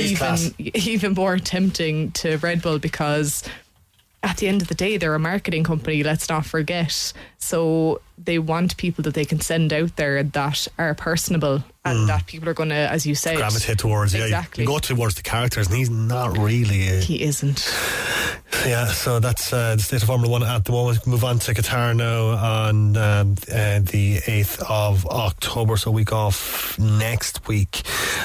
He's 0.00 0.12
even 0.12 0.16
class. 0.18 0.52
even 0.58 1.12
more 1.14 1.38
tempting 1.38 2.12
to 2.12 2.36
Red 2.38 2.62
Bull 2.62 2.78
because 2.78 3.42
at 4.22 4.36
the 4.38 4.48
end 4.48 4.62
of 4.62 4.68
the 4.68 4.74
day, 4.74 4.96
they're 4.96 5.14
a 5.14 5.18
marketing 5.18 5.64
company. 5.64 6.02
Let's 6.02 6.28
not 6.28 6.44
forget. 6.44 7.12
So 7.42 8.00
they 8.22 8.38
want 8.38 8.76
people 8.76 9.02
that 9.04 9.14
they 9.14 9.24
can 9.24 9.40
send 9.40 9.72
out 9.72 9.96
there 9.96 10.22
that 10.22 10.68
are 10.78 10.94
personable 10.94 11.64
and 11.86 12.00
Mm. 12.00 12.06
that 12.08 12.26
people 12.26 12.46
are 12.50 12.54
going 12.54 12.68
to, 12.68 12.74
as 12.74 13.06
you 13.06 13.14
say, 13.14 13.34
gravitate 13.36 13.78
towards. 13.78 14.12
Yeah, 14.12 14.24
Exactly. 14.24 14.64
you 14.64 14.68
go 14.68 14.78
towards 14.78 15.14
the 15.14 15.22
characters, 15.22 15.66
and 15.68 15.76
he's 15.76 15.88
not 15.88 16.36
really. 16.36 16.88
A, 16.88 17.00
he 17.00 17.22
isn't. 17.22 17.66
Yeah, 18.66 18.88
so 18.88 19.20
that's 19.20 19.52
uh, 19.54 19.76
the 19.76 19.82
state 19.82 20.02
of 20.02 20.06
Formula 20.08 20.30
One 20.30 20.42
at 20.42 20.66
the 20.66 20.72
moment. 20.72 21.06
Move 21.06 21.24
on 21.24 21.38
to 21.38 21.54
Qatar 21.54 21.96
now 21.96 22.36
on 22.36 22.96
um, 22.98 23.34
uh, 23.50 23.80
the 23.80 24.18
8th 24.26 24.62
of 24.68 25.06
October, 25.06 25.78
so 25.78 25.90
week 25.90 26.12
off 26.12 26.78
next 26.78 27.48
week. 27.48 27.80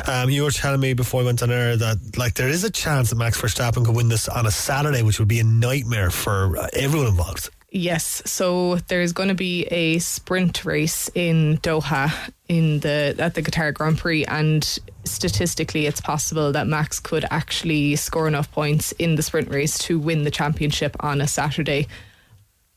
Um, 0.08 0.30
you 0.30 0.44
were 0.44 0.52
telling 0.52 0.82
me 0.82 0.94
before 0.94 1.22
we 1.22 1.26
went 1.28 1.42
on 1.42 1.52
air 1.52 1.78
that 1.78 2.18
like 2.18 2.34
there 2.34 2.50
is 2.50 2.66
a 2.66 2.70
chance 2.72 3.12
that 3.12 3.16
Max 3.16 3.40
Verstappen 3.40 3.86
could 3.86 3.96
win 3.96 4.10
this 4.10 4.28
on 4.28 4.46
a 4.46 4.52
Saturday, 4.52 5.02
which 5.04 5.20
would 5.20 5.30
be 5.30 5.40
a 5.40 5.44
nightmare 5.46 6.12
for 6.12 6.58
uh, 6.58 6.68
everyone 6.74 7.08
involved. 7.08 7.50
Yes, 7.78 8.22
so 8.24 8.78
there's 8.88 9.12
going 9.12 9.28
to 9.28 9.36
be 9.36 9.64
a 9.66 10.00
sprint 10.00 10.64
race 10.64 11.12
in 11.14 11.58
Doha 11.58 12.10
in 12.48 12.80
the 12.80 13.14
at 13.20 13.34
the 13.34 13.42
Qatar 13.42 13.74
Grand 13.74 13.98
Prix, 13.98 14.24
and 14.24 14.64
statistically, 15.04 15.86
it's 15.86 16.00
possible 16.00 16.54
that 16.54 16.68
Max 16.68 17.02
could 17.02 17.26
actually 17.30 17.98
score 17.98 18.30
enough 18.30 18.50
points 18.50 18.94
in 18.94 19.16
the 19.16 19.22
sprint 19.22 19.50
race 19.50 19.78
to 19.80 20.00
win 20.00 20.24
the 20.24 20.32
championship 20.32 20.96
on 21.02 21.20
a 21.20 21.28
Saturday. 21.28 21.88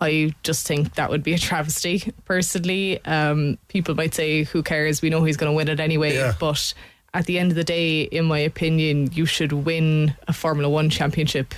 I 0.00 0.34
just 0.42 0.66
think 0.66 0.96
that 0.96 1.10
would 1.10 1.22
be 1.22 1.32
a 1.32 1.38
travesty. 1.38 2.12
Personally, 2.24 3.00
um, 3.04 3.56
people 3.68 3.94
might 3.94 4.14
say, 4.14 4.42
"Who 4.42 4.64
cares? 4.64 5.00
We 5.00 5.10
know 5.10 5.22
he's 5.22 5.36
going 5.36 5.52
to 5.52 5.56
win 5.56 5.68
it 5.68 5.78
anyway." 5.78 6.16
Yeah. 6.16 6.34
But 6.40 6.74
at 7.14 7.26
the 7.26 7.38
end 7.38 7.52
of 7.52 7.56
the 7.56 7.62
day, 7.62 8.02
in 8.02 8.24
my 8.24 8.40
opinion, 8.40 9.12
you 9.12 9.26
should 9.26 9.52
win 9.52 10.16
a 10.26 10.32
Formula 10.32 10.68
One 10.68 10.90
championship 10.90 11.54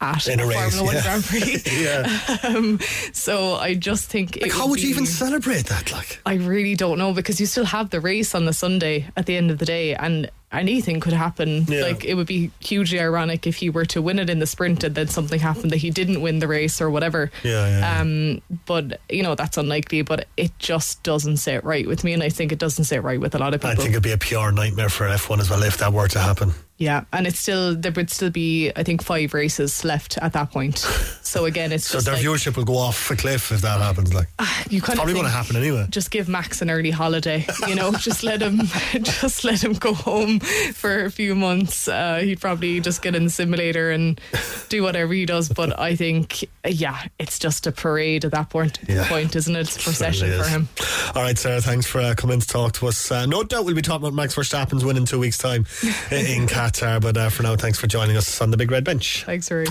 at 0.00 0.28
In 0.28 0.40
a 0.40 0.46
race, 0.46 0.76
Formula 0.76 0.84
One 0.84 0.94
yeah. 0.94 1.02
Grand 1.02 1.24
Prix. 1.24 1.62
yeah. 1.82 2.36
Um, 2.44 2.78
so 3.12 3.54
I 3.54 3.74
just 3.74 4.08
think 4.08 4.36
it 4.36 4.42
Like, 4.44 4.52
how 4.52 4.68
would 4.68 4.80
you 4.80 4.88
be- 4.88 4.90
even 4.92 5.06
celebrate 5.06 5.66
that? 5.66 5.90
Like, 5.92 6.20
I 6.24 6.34
really 6.34 6.74
don't 6.74 6.98
know 6.98 7.12
because 7.12 7.40
you 7.40 7.46
still 7.46 7.64
have 7.64 7.90
the 7.90 8.00
race 8.00 8.34
on 8.34 8.44
the 8.44 8.52
Sunday 8.52 9.08
at 9.16 9.26
the 9.26 9.36
end 9.36 9.50
of 9.50 9.58
the 9.58 9.66
day, 9.66 9.94
and 9.94 10.30
anything 10.52 11.00
could 11.00 11.12
happen. 11.12 11.64
Yeah. 11.68 11.82
Like 11.82 12.04
it 12.04 12.14
would 12.14 12.26
be 12.26 12.50
hugely 12.60 13.00
ironic 13.00 13.46
if 13.46 13.56
he 13.56 13.70
were 13.70 13.84
to 13.86 14.00
win 14.00 14.18
it 14.18 14.30
in 14.30 14.38
the 14.38 14.46
sprint 14.46 14.82
and 14.84 14.94
then 14.94 15.08
something 15.08 15.38
happened 15.38 15.70
that 15.72 15.76
he 15.78 15.90
didn't 15.90 16.22
win 16.22 16.38
the 16.38 16.48
race 16.48 16.80
or 16.80 16.90
whatever. 16.90 17.30
Yeah, 17.42 17.66
yeah, 17.66 17.78
yeah. 17.80 18.00
Um, 18.00 18.42
but 18.66 19.00
you 19.10 19.22
know 19.22 19.34
that's 19.34 19.56
unlikely. 19.56 20.02
But 20.02 20.26
it 20.36 20.52
just 20.58 21.02
doesn't 21.02 21.38
sit 21.38 21.64
right 21.64 21.86
with 21.86 22.04
me, 22.04 22.12
and 22.12 22.22
I 22.22 22.28
think 22.28 22.52
it 22.52 22.58
doesn't 22.58 22.84
sit 22.84 23.02
right 23.02 23.20
with 23.20 23.34
a 23.34 23.38
lot 23.38 23.54
of 23.54 23.60
people. 23.60 23.72
I 23.72 23.74
think 23.74 23.90
it'd 23.90 24.02
be 24.02 24.12
a 24.12 24.18
PR 24.18 24.50
nightmare 24.52 24.88
for 24.88 25.06
F1 25.06 25.40
as 25.40 25.50
well 25.50 25.62
if 25.64 25.78
that 25.78 25.92
were 25.92 26.08
to 26.08 26.18
happen. 26.20 26.52
Yeah, 26.78 27.04
and 27.12 27.26
it's 27.26 27.38
still 27.38 27.74
there 27.74 27.92
would 27.92 28.08
still 28.10 28.30
be 28.30 28.70
I 28.76 28.82
think 28.84 29.02
five 29.02 29.34
races 29.34 29.84
left 29.84 30.16
at 30.18 30.32
that 30.32 30.50
point. 30.52 30.84
So 31.28 31.44
again, 31.44 31.72
it's 31.72 31.84
So 31.86 31.98
just 31.98 32.06
their 32.06 32.14
like, 32.14 32.24
viewership 32.24 32.56
will 32.56 32.64
go 32.64 32.78
off 32.78 33.10
a 33.10 33.14
cliff 33.16 33.52
if 33.52 33.60
that 33.60 33.82
happens. 33.82 34.14
Like, 34.14 34.28
you 34.70 34.78
it's 34.78 34.86
kind 34.86 34.96
probably 34.96 35.12
of 35.12 35.16
going 35.18 35.26
to 35.26 35.30
happen 35.36 35.56
anyway. 35.56 35.86
just 35.90 36.10
give 36.10 36.26
Max 36.26 36.62
an 36.62 36.70
early 36.70 36.90
holiday. 36.90 37.44
You 37.66 37.74
know, 37.74 37.92
just 38.00 38.22
let 38.22 38.40
him, 38.40 38.60
just 39.02 39.44
let 39.44 39.62
him 39.62 39.74
go 39.74 39.92
home 39.92 40.40
for 40.40 41.04
a 41.04 41.10
few 41.10 41.34
months. 41.34 41.86
Uh, 41.86 42.20
he'd 42.24 42.40
probably 42.40 42.80
just 42.80 43.02
get 43.02 43.14
in 43.14 43.24
the 43.24 43.30
simulator 43.30 43.90
and 43.90 44.18
do 44.70 44.82
whatever 44.82 45.12
he 45.12 45.26
does. 45.26 45.50
But 45.50 45.78
I 45.78 45.96
think, 45.96 46.48
yeah, 46.66 46.98
it's 47.18 47.38
just 47.38 47.66
a 47.66 47.72
parade 47.72 48.24
at 48.24 48.30
that 48.30 48.48
point, 48.48 48.78
Yeah. 48.88 49.06
point 49.06 49.36
isn't 49.36 49.54
it? 49.54 49.60
It's 49.60 49.76
a 49.76 49.80
procession 49.80 50.28
Certainly 50.28 50.44
for 50.44 50.48
him. 50.48 50.68
All 51.14 51.22
right, 51.24 51.36
Sarah, 51.36 51.60
thanks 51.60 51.84
for 51.84 52.00
uh, 52.00 52.14
coming 52.16 52.40
to 52.40 52.46
talk 52.46 52.72
to 52.74 52.86
us. 52.86 53.12
Uh, 53.12 53.26
no 53.26 53.42
doubt 53.42 53.66
we'll 53.66 53.74
be 53.74 53.82
talking 53.82 54.06
about 54.06 54.14
Max 54.14 54.34
Verstappen's 54.34 54.82
win 54.82 54.96
in 54.96 55.04
two 55.04 55.18
weeks' 55.18 55.36
time 55.36 55.66
in 56.10 56.46
Qatar. 56.70 57.00
But 57.00 57.16
uh, 57.16 57.30
for 57.30 57.42
now, 57.42 57.56
thanks 57.56 57.78
for 57.78 57.86
joining 57.86 58.16
us 58.16 58.40
on 58.40 58.50
the 58.50 58.56
Big 58.56 58.70
Red 58.70 58.84
Bench. 58.84 59.24
Thanks, 59.24 59.50
Rory. 59.50 59.66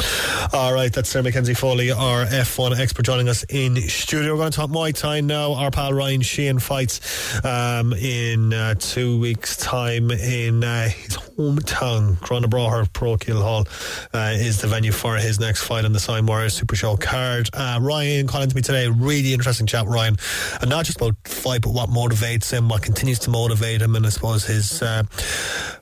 All 0.53 0.73
right, 0.73 0.91
that's 0.91 1.09
Sarah 1.09 1.25
McKenzie 1.25 1.57
Foley, 1.57 1.91
our 1.91 2.25
F1 2.25 2.77
expert, 2.79 3.03
joining 3.03 3.29
us 3.29 3.43
in 3.49 3.75
studio. 3.75 4.33
We're 4.33 4.39
going 4.39 4.51
to 4.51 4.57
talk 4.57 4.69
Muay 4.69 4.93
Thai 4.93 5.21
now. 5.21 5.53
Our 5.53 5.71
pal 5.71 5.93
Ryan 5.93 6.21
Sheehan 6.21 6.59
fights 6.59 7.43
um, 7.45 7.93
in 7.93 8.53
uh, 8.53 8.75
two 8.75 9.19
weeks' 9.19 9.57
time 9.57 10.11
in 10.11 10.63
uh, 10.63 10.89
his 10.89 11.17
hometown. 11.17 12.15
Gurranabraher 12.17 12.91
Parochial 12.93 13.41
Hall 13.41 13.67
uh, 14.13 14.33
is 14.35 14.61
the 14.61 14.67
venue 14.67 14.91
for 14.91 15.17
his 15.17 15.39
next 15.39 15.63
fight 15.63 15.85
on 15.85 15.93
the 15.93 15.99
Siam 15.99 16.25
Warriors 16.25 16.53
Super 16.53 16.75
Show 16.75 16.97
card. 16.97 17.49
Uh, 17.53 17.79
Ryan 17.81 18.27
calling 18.27 18.49
to 18.49 18.55
me 18.55 18.61
today, 18.61 18.87
really 18.87 19.33
interesting 19.33 19.67
chat, 19.67 19.85
Ryan, 19.85 20.17
and 20.61 20.69
not 20.69 20.85
just 20.85 20.97
about 20.97 21.15
fight, 21.25 21.61
but 21.61 21.73
what 21.73 21.89
motivates 21.89 22.51
him, 22.51 22.69
what 22.69 22.81
continues 22.81 23.19
to 23.19 23.29
motivate 23.29 23.81
him, 23.81 23.95
and 23.95 24.05
I 24.05 24.09
suppose 24.09 24.45
his 24.45 24.81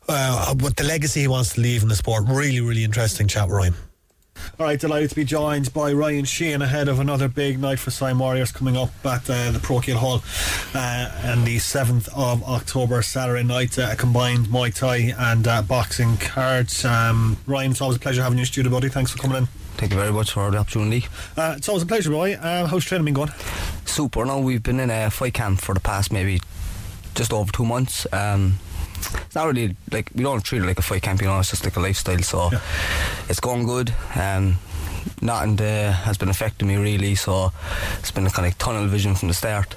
uh, 0.07 0.53
what 0.55 0.75
the 0.75 0.83
legacy 0.83 1.21
he 1.21 1.27
wants 1.27 1.53
to 1.53 1.61
leave 1.61 1.83
in 1.83 1.89
the 1.89 1.95
sport. 1.95 2.25
Really, 2.27 2.61
really 2.61 2.83
interesting 2.83 3.27
chat, 3.27 3.47
with 3.47 3.55
Ryan. 3.55 3.75
All 4.59 4.65
right, 4.65 4.79
delighted 4.79 5.09
to 5.09 5.15
be 5.15 5.25
joined 5.25 5.73
by 5.73 5.91
Ryan 5.93 6.25
Sheehan 6.25 6.61
ahead 6.61 6.87
of 6.87 6.99
another 6.99 7.27
big 7.27 7.59
night 7.59 7.79
for 7.79 7.91
Siam 7.91 8.19
Warriors 8.19 8.51
coming 8.51 8.77
up 8.77 8.89
at 9.05 9.29
uh, 9.29 9.51
the 9.51 9.59
Parochial 9.59 9.97
Hall 9.97 10.23
uh, 10.73 11.31
on 11.31 11.43
the 11.45 11.57
7th 11.57 12.09
of 12.15 12.43
October, 12.43 13.01
Saturday 13.01 13.43
night, 13.43 13.77
uh, 13.79 13.89
a 13.91 13.95
combined 13.95 14.47
Muay 14.47 14.73
Thai 14.73 15.13
and 15.31 15.47
uh, 15.47 15.61
boxing 15.61 16.17
cards. 16.17 16.85
Um, 16.85 17.37
Ryan, 17.45 17.71
it's 17.71 17.81
always 17.81 17.97
a 17.97 17.99
pleasure 17.99 18.21
having 18.21 18.37
you 18.37 18.43
in 18.43 18.45
studio, 18.45 18.71
buddy. 18.71 18.89
Thanks 18.89 19.11
for 19.11 19.17
coming 19.17 19.37
in. 19.37 19.45
Thank 19.77 19.91
you 19.91 19.97
very 19.97 20.13
much 20.13 20.31
for 20.31 20.49
the 20.51 20.57
opportunity. 20.57 21.05
Uh, 21.35 21.55
it's 21.57 21.67
always 21.67 21.83
a 21.83 21.87
pleasure, 21.87 22.11
boy. 22.11 22.35
Uh, 22.35 22.65
how's 22.67 22.85
training 22.85 23.05
been 23.05 23.13
going? 23.13 23.31
Super. 23.85 24.23
Now 24.25 24.39
we've 24.39 24.63
been 24.63 24.79
in 24.79 24.89
a 24.89 25.09
fight 25.11 25.33
camp 25.33 25.59
for 25.59 25.73
the 25.73 25.81
past 25.81 26.13
maybe 26.13 26.39
just 27.13 27.33
over 27.33 27.51
two 27.51 27.65
months. 27.65 28.07
Um, 28.13 28.59
it's 29.25 29.35
not 29.35 29.47
really 29.47 29.75
like 29.91 30.11
we 30.15 30.23
don't 30.23 30.43
treat 30.43 30.61
it 30.61 30.65
like 30.65 30.79
a 30.79 30.81
fight 30.81 31.01
camp, 31.01 31.21
you 31.21 31.27
know. 31.27 31.39
It's 31.39 31.49
just 31.49 31.63
like 31.63 31.75
a 31.75 31.79
lifestyle. 31.79 32.19
So 32.19 32.49
it's 33.29 33.39
going 33.39 33.65
good. 33.65 33.93
Um, 34.15 34.55
nothing 35.21 35.59
uh, 35.59 35.91
has 35.91 36.17
been 36.17 36.29
affecting 36.29 36.67
me 36.67 36.75
really. 36.77 37.15
So 37.15 37.51
it's 37.99 38.11
been 38.11 38.27
a 38.27 38.29
kind 38.31 38.47
of 38.47 38.57
tunnel 38.57 38.87
vision 38.87 39.15
from 39.15 39.27
the 39.27 39.33
start. 39.33 39.75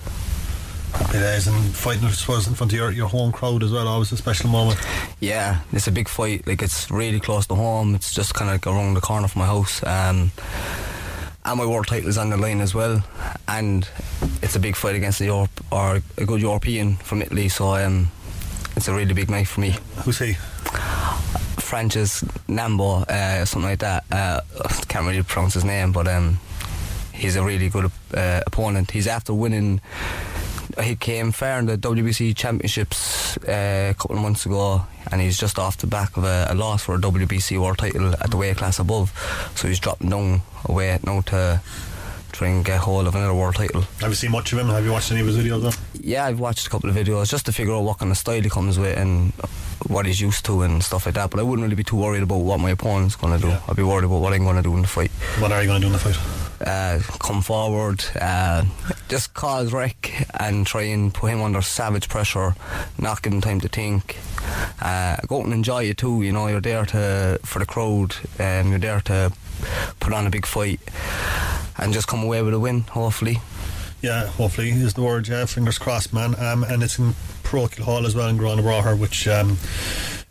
Happy 0.93 1.19
days 1.19 1.47
and 1.47 1.75
fighting, 1.75 2.07
I 2.07 2.11
suppose, 2.13 2.47
in 2.49 2.55
front 2.55 2.73
of 2.73 2.79
your, 2.79 2.91
your 2.91 3.09
home 3.09 3.31
crowd 3.31 3.63
as 3.63 3.71
well. 3.71 3.87
Always 3.87 4.11
a 4.11 4.17
special 4.17 4.49
moment. 4.49 4.81
Yeah, 5.21 5.61
it's 5.73 5.87
a 5.87 5.93
big 5.93 6.09
fight. 6.09 6.47
Like 6.47 6.63
it's 6.63 6.91
really 6.91 7.21
close 7.21 7.47
to 7.49 7.55
home. 7.55 7.95
It's 7.95 8.15
just 8.15 8.35
kind 8.35 8.51
of 8.51 8.55
like 8.55 8.67
around 8.67 8.95
the 8.95 9.01
corner 9.01 9.29
from 9.29 9.41
my 9.41 9.47
house. 9.47 9.83
Um, 9.85 10.33
and 11.45 11.59
my 11.59 11.67
world 11.67 11.87
title 11.87 12.09
is 12.09 12.19
on 12.19 12.31
the 12.31 12.37
line 12.37 12.61
as 12.61 12.75
well. 12.75 13.05
And 13.47 13.89
it's 14.43 14.57
a 14.57 14.61
big 14.61 14.77
fight 14.77 14.97
against 14.97 15.21
a 15.21 15.27
Europe 15.27 15.65
or 15.71 16.01
a 16.17 16.25
good 16.25 16.41
European 16.41 16.97
from 16.97 17.23
Italy. 17.23 17.49
So 17.49 17.75
um, 17.75 18.11
it's 18.79 18.87
a 18.87 18.95
really 18.95 19.13
big 19.13 19.29
night 19.29 19.49
for 19.49 19.61
me. 19.61 19.75
Who's 20.05 20.21
he? 20.21 20.35
Francis 21.59 22.23
Nambo, 22.49 23.03
uh, 23.09 23.45
something 23.45 23.71
like 23.71 23.81
that. 23.81 24.05
Uh, 24.09 24.41
I 24.65 24.69
can't 24.87 25.05
really 25.05 25.25
pronounce 25.25 25.55
his 25.55 25.65
name, 25.65 25.91
but 25.91 26.07
um, 26.07 26.39
he's 27.13 27.35
a 27.35 27.43
really 27.43 27.69
good 27.71 27.91
uh, 28.15 28.41
opponent. 28.47 28.93
He's 28.93 29.09
after 29.09 29.35
winning. 29.35 29.81
He 30.81 30.95
came 30.95 31.33
fair 31.33 31.59
in 31.59 31.67
the 31.67 31.77
WBC 31.77 32.37
championships 32.37 33.37
uh, 33.39 33.89
a 33.91 33.95
couple 33.99 34.15
of 34.15 34.23
months 34.23 34.47
ago, 34.47 34.83
and 35.11 35.21
he's 35.21 35.37
just 35.37 35.59
off 35.59 35.77
the 35.79 35.89
back 35.89 36.17
of 36.17 36.23
a, 36.23 36.47
a 36.49 36.55
loss 36.55 36.85
for 36.85 36.95
a 36.95 36.99
WBC 36.99 37.61
world 37.61 37.79
title 37.79 38.15
at 38.15 38.31
the 38.31 38.37
weight 38.37 38.59
class 38.59 38.79
above. 38.79 39.13
So 39.57 39.67
he's 39.67 39.81
dropping 39.81 40.11
down 40.11 40.43
a 40.67 40.73
weight 40.73 41.05
now 41.05 41.23
to 41.23 41.61
and 42.43 42.65
get 42.65 42.79
hold 42.81 43.07
of 43.07 43.15
another 43.15 43.35
world 43.35 43.55
title. 43.55 43.83
Have 44.01 44.11
you 44.11 44.15
seen 44.15 44.31
much 44.31 44.53
of 44.53 44.59
him? 44.59 44.69
Have 44.69 44.85
you 44.85 44.93
watched 44.93 45.11
any 45.11 45.21
of 45.21 45.27
his 45.27 45.37
videos? 45.37 45.63
Though? 45.63 46.01
Yeah, 46.01 46.27
I've 46.27 46.41
watched 46.41 46.67
a 46.67 46.71
couple 46.71 46.91
of 46.91 46.97
videos 46.97 47.29
just 47.31 47.47
to 47.47 47.53
figure 47.53 47.75
out 47.75 47.83
what 47.85 47.99
kind 47.99 48.11
of 48.11 48.19
style 48.19 48.41
he 48.41 48.49
comes 48.49 48.79
with 48.79 48.97
and 48.97 49.33
what 49.87 50.07
he's 50.07 50.21
used 50.21 50.45
to 50.47 50.63
and 50.63 50.83
stuff 50.83 51.07
like 51.07 51.15
that. 51.17 51.31
But 51.31 51.41
I 51.41 51.43
wouldn't 51.43 51.65
really 51.65 51.77
be 51.77 51.85
too 51.85 51.97
worried 51.97 52.23
about 52.23 52.39
what 52.39 52.61
my 52.61 52.71
opponent's 52.71 53.17
going 53.17 53.39
to 53.39 53.47
do. 53.47 53.55
I'd 53.69 53.77
be 53.77 53.83
worried 53.83 54.05
about 54.05 54.21
what 54.21 54.33
I'm 54.33 54.45
going 54.45 54.57
to 54.57 54.63
do 54.63 54.75
in 54.75 54.83
the 54.83 54.89
fight. 54.89 55.11
What 55.39 55.53
are 55.53 55.63
you 55.63 55.69
going 55.69 55.81
to 55.81 55.89
do 55.89 55.93
in 55.93 55.93
the 55.93 55.99
fight? 55.99 56.19
Uh, 56.61 56.99
come 57.21 57.41
forward, 57.41 58.05
uh, 58.21 58.65
just 59.09 59.33
cause 59.33 59.73
wreck 59.73 60.27
and 60.41 60.67
try 60.67 60.83
and 60.83 61.15
put 61.15 61.31
him 61.31 61.41
under 61.41 61.63
savage 61.63 62.09
pressure, 62.09 62.57
not 62.99 63.23
give 63.23 63.33
him 63.33 63.41
time 63.41 63.61
to 63.61 63.69
think. 63.69 64.17
Uh, 64.81 65.17
go 65.29 65.39
out 65.39 65.45
and 65.45 65.53
enjoy 65.53 65.85
it 65.85 65.99
too. 65.99 66.23
You 66.23 66.33
know, 66.33 66.49
you're 66.49 66.61
there 66.61 66.85
to 66.87 67.39
for 67.45 67.61
the 67.61 67.67
crowd. 67.67 68.17
Um, 68.41 68.71
you're 68.71 68.81
there 68.81 69.01
to 69.03 69.33
put 70.01 70.13
on 70.13 70.27
a 70.27 70.31
big 70.31 70.47
fight 70.47 70.81
and 71.79 71.93
just 71.93 72.09
come 72.09 72.23
away 72.23 72.43
with 72.43 72.55
a 72.55 72.61
win. 72.61 72.83
Hopefully. 72.83 73.39
Yeah, 74.01 74.27
hopefully 74.27 74.71
is 74.71 74.95
the 74.95 75.03
word. 75.03 75.27
Yeah, 75.27 75.45
fingers 75.47 75.79
crossed, 75.79 76.13
man. 76.13 76.35
Um, 76.39 76.63
and 76.63 76.83
it's 76.83 76.99
in 76.99 77.15
Parochial 77.43 77.85
Hall 77.85 78.07
as 78.07 78.15
well 78.15 78.29
in 78.29 78.39
Gurranabraher, 78.39 78.97
which 78.99 79.27
um, 79.27 79.59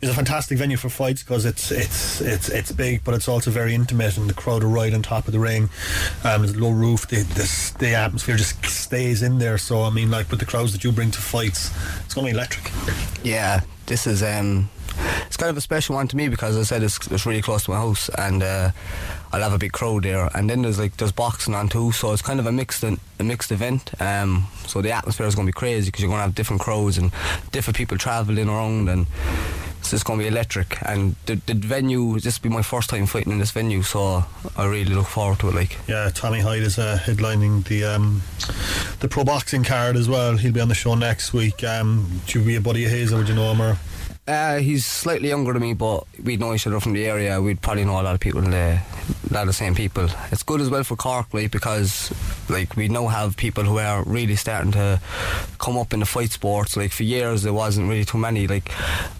is 0.00 0.08
a 0.08 0.14
fantastic 0.14 0.56
venue 0.56 0.76
for 0.76 0.88
fights 0.88 1.22
because 1.22 1.44
it's 1.44 1.70
it's 1.70 2.20
it's 2.22 2.48
it's 2.48 2.72
big, 2.72 3.04
but 3.04 3.14
it's 3.14 3.28
also 3.28 3.50
very 3.50 3.74
intimate, 3.74 4.16
and 4.16 4.28
the 4.30 4.34
crowd 4.34 4.64
are 4.64 4.68
right 4.68 4.94
on 4.94 5.02
top 5.02 5.26
of 5.26 5.32
the 5.32 5.40
ring. 5.40 5.68
Um, 6.24 6.42
there's 6.42 6.54
a 6.54 6.58
low 6.58 6.70
roof. 6.70 7.08
The, 7.08 7.22
the 7.22 7.74
the 7.78 7.94
atmosphere 7.94 8.36
just 8.36 8.64
stays 8.64 9.22
in 9.22 9.38
there. 9.38 9.58
So 9.58 9.82
I 9.82 9.90
mean, 9.90 10.10
like 10.10 10.30
with 10.30 10.40
the 10.40 10.46
crowds 10.46 10.72
that 10.72 10.82
you 10.82 10.92
bring 10.92 11.10
to 11.10 11.20
fights, 11.20 11.70
it's 12.04 12.14
going 12.14 12.26
to 12.26 12.32
be 12.32 12.38
electric. 12.38 12.72
Yeah, 13.22 13.60
this 13.84 14.06
is 14.06 14.22
um, 14.22 14.70
it's 15.26 15.36
kind 15.36 15.50
of 15.50 15.56
a 15.56 15.60
special 15.60 15.94
one 15.94 16.08
to 16.08 16.16
me 16.16 16.28
because 16.28 16.56
as 16.56 16.70
I 16.70 16.76
said 16.76 16.82
it's, 16.82 17.06
it's 17.08 17.26
really 17.26 17.42
close 17.42 17.64
to 17.64 17.70
my 17.70 17.76
house 17.76 18.08
and 18.10 18.42
uh, 18.42 18.70
I'll 19.32 19.42
have 19.42 19.52
a 19.52 19.58
big 19.58 19.72
crowd 19.72 20.04
there. 20.04 20.30
And 20.34 20.48
then 20.48 20.62
there's 20.62 20.78
like 20.78 20.96
there's 20.96 21.12
boxing 21.12 21.54
on 21.54 21.68
too, 21.68 21.92
so 21.92 22.12
it's 22.12 22.22
kind 22.22 22.40
of 22.40 22.46
a 22.46 22.52
mixed 22.52 22.82
a 22.84 22.98
mixed 23.22 23.52
event. 23.52 23.90
Um, 24.00 24.46
so 24.66 24.80
the 24.80 24.92
atmosphere 24.92 25.26
is 25.26 25.34
going 25.34 25.46
to 25.46 25.52
be 25.52 25.58
crazy 25.58 25.86
because 25.88 26.02
you're 26.02 26.10
going 26.10 26.18
to 26.20 26.24
have 26.24 26.34
different 26.34 26.62
crowds 26.62 26.98
and 26.98 27.10
different 27.52 27.76
people 27.76 27.98
traveling 27.98 28.48
around 28.48 28.88
and 28.88 29.06
it's 29.80 29.90
just 29.90 30.04
going 30.04 30.18
to 30.18 30.24
be 30.24 30.28
electric. 30.28 30.76
And 30.82 31.14
the, 31.26 31.36
the 31.46 31.54
venue, 31.54 32.18
this 32.20 32.38
will 32.42 32.50
be 32.50 32.54
my 32.54 32.62
first 32.62 32.90
time 32.90 33.06
fighting 33.06 33.32
in 33.32 33.38
this 33.38 33.52
venue, 33.52 33.82
so 33.82 34.24
I 34.56 34.66
really 34.66 34.94
look 34.94 35.06
forward 35.06 35.38
to 35.40 35.48
it. 35.48 35.54
Like, 35.54 35.78
Yeah, 35.86 36.10
Tommy 36.12 36.40
Hyde 36.40 36.62
is 36.62 36.78
uh, 36.78 36.98
headlining 37.00 37.64
the 37.64 37.84
um, 37.84 38.22
the 39.00 39.08
pro 39.08 39.24
boxing 39.24 39.64
card 39.64 39.96
as 39.96 40.08
well. 40.08 40.36
He'll 40.36 40.52
be 40.52 40.60
on 40.60 40.68
the 40.68 40.74
show 40.74 40.94
next 40.94 41.32
week. 41.32 41.64
Um, 41.64 42.20
you 42.28 42.42
be 42.42 42.56
a 42.56 42.60
buddy 42.60 42.84
of 42.84 42.90
his, 42.90 43.12
or 43.12 43.18
would 43.18 43.28
you 43.28 43.34
know 43.34 43.52
him? 43.52 43.62
Or 43.62 43.78
Uh, 44.28 44.58
he's 44.58 44.84
slightly 44.84 45.30
younger 45.30 45.54
than 45.54 45.62
me, 45.62 45.72
but 45.72 46.04
we'd 46.22 46.38
know 46.38 46.52
each 46.52 46.66
other 46.66 46.78
from 46.80 46.92
the 46.92 47.06
area. 47.06 47.40
We'd 47.40 47.62
probably 47.62 47.86
know 47.86 47.98
a 47.98 48.02
lot 48.02 48.14
of 48.14 48.20
people, 48.20 48.44
in 48.44 48.50
the, 48.50 48.78
a 49.30 49.32
lot 49.32 49.40
of 49.40 49.46
the 49.46 49.52
same 49.54 49.74
people. 49.74 50.06
It's 50.30 50.42
good 50.42 50.60
as 50.60 50.68
well 50.68 50.84
for 50.84 50.96
Cork, 50.96 51.32
like 51.32 51.50
because 51.50 52.12
like 52.50 52.76
we 52.76 52.88
now 52.88 53.06
have 53.06 53.38
people 53.38 53.64
who 53.64 53.78
are 53.78 54.04
really 54.04 54.36
starting 54.36 54.72
to 54.72 55.00
come 55.58 55.78
up 55.78 55.94
in 55.94 56.00
the 56.00 56.06
fight 56.06 56.30
sports. 56.30 56.76
Like 56.76 56.92
for 56.92 57.04
years, 57.04 57.42
there 57.42 57.54
wasn't 57.54 57.88
really 57.88 58.04
too 58.04 58.18
many. 58.18 58.46
Like 58.46 58.70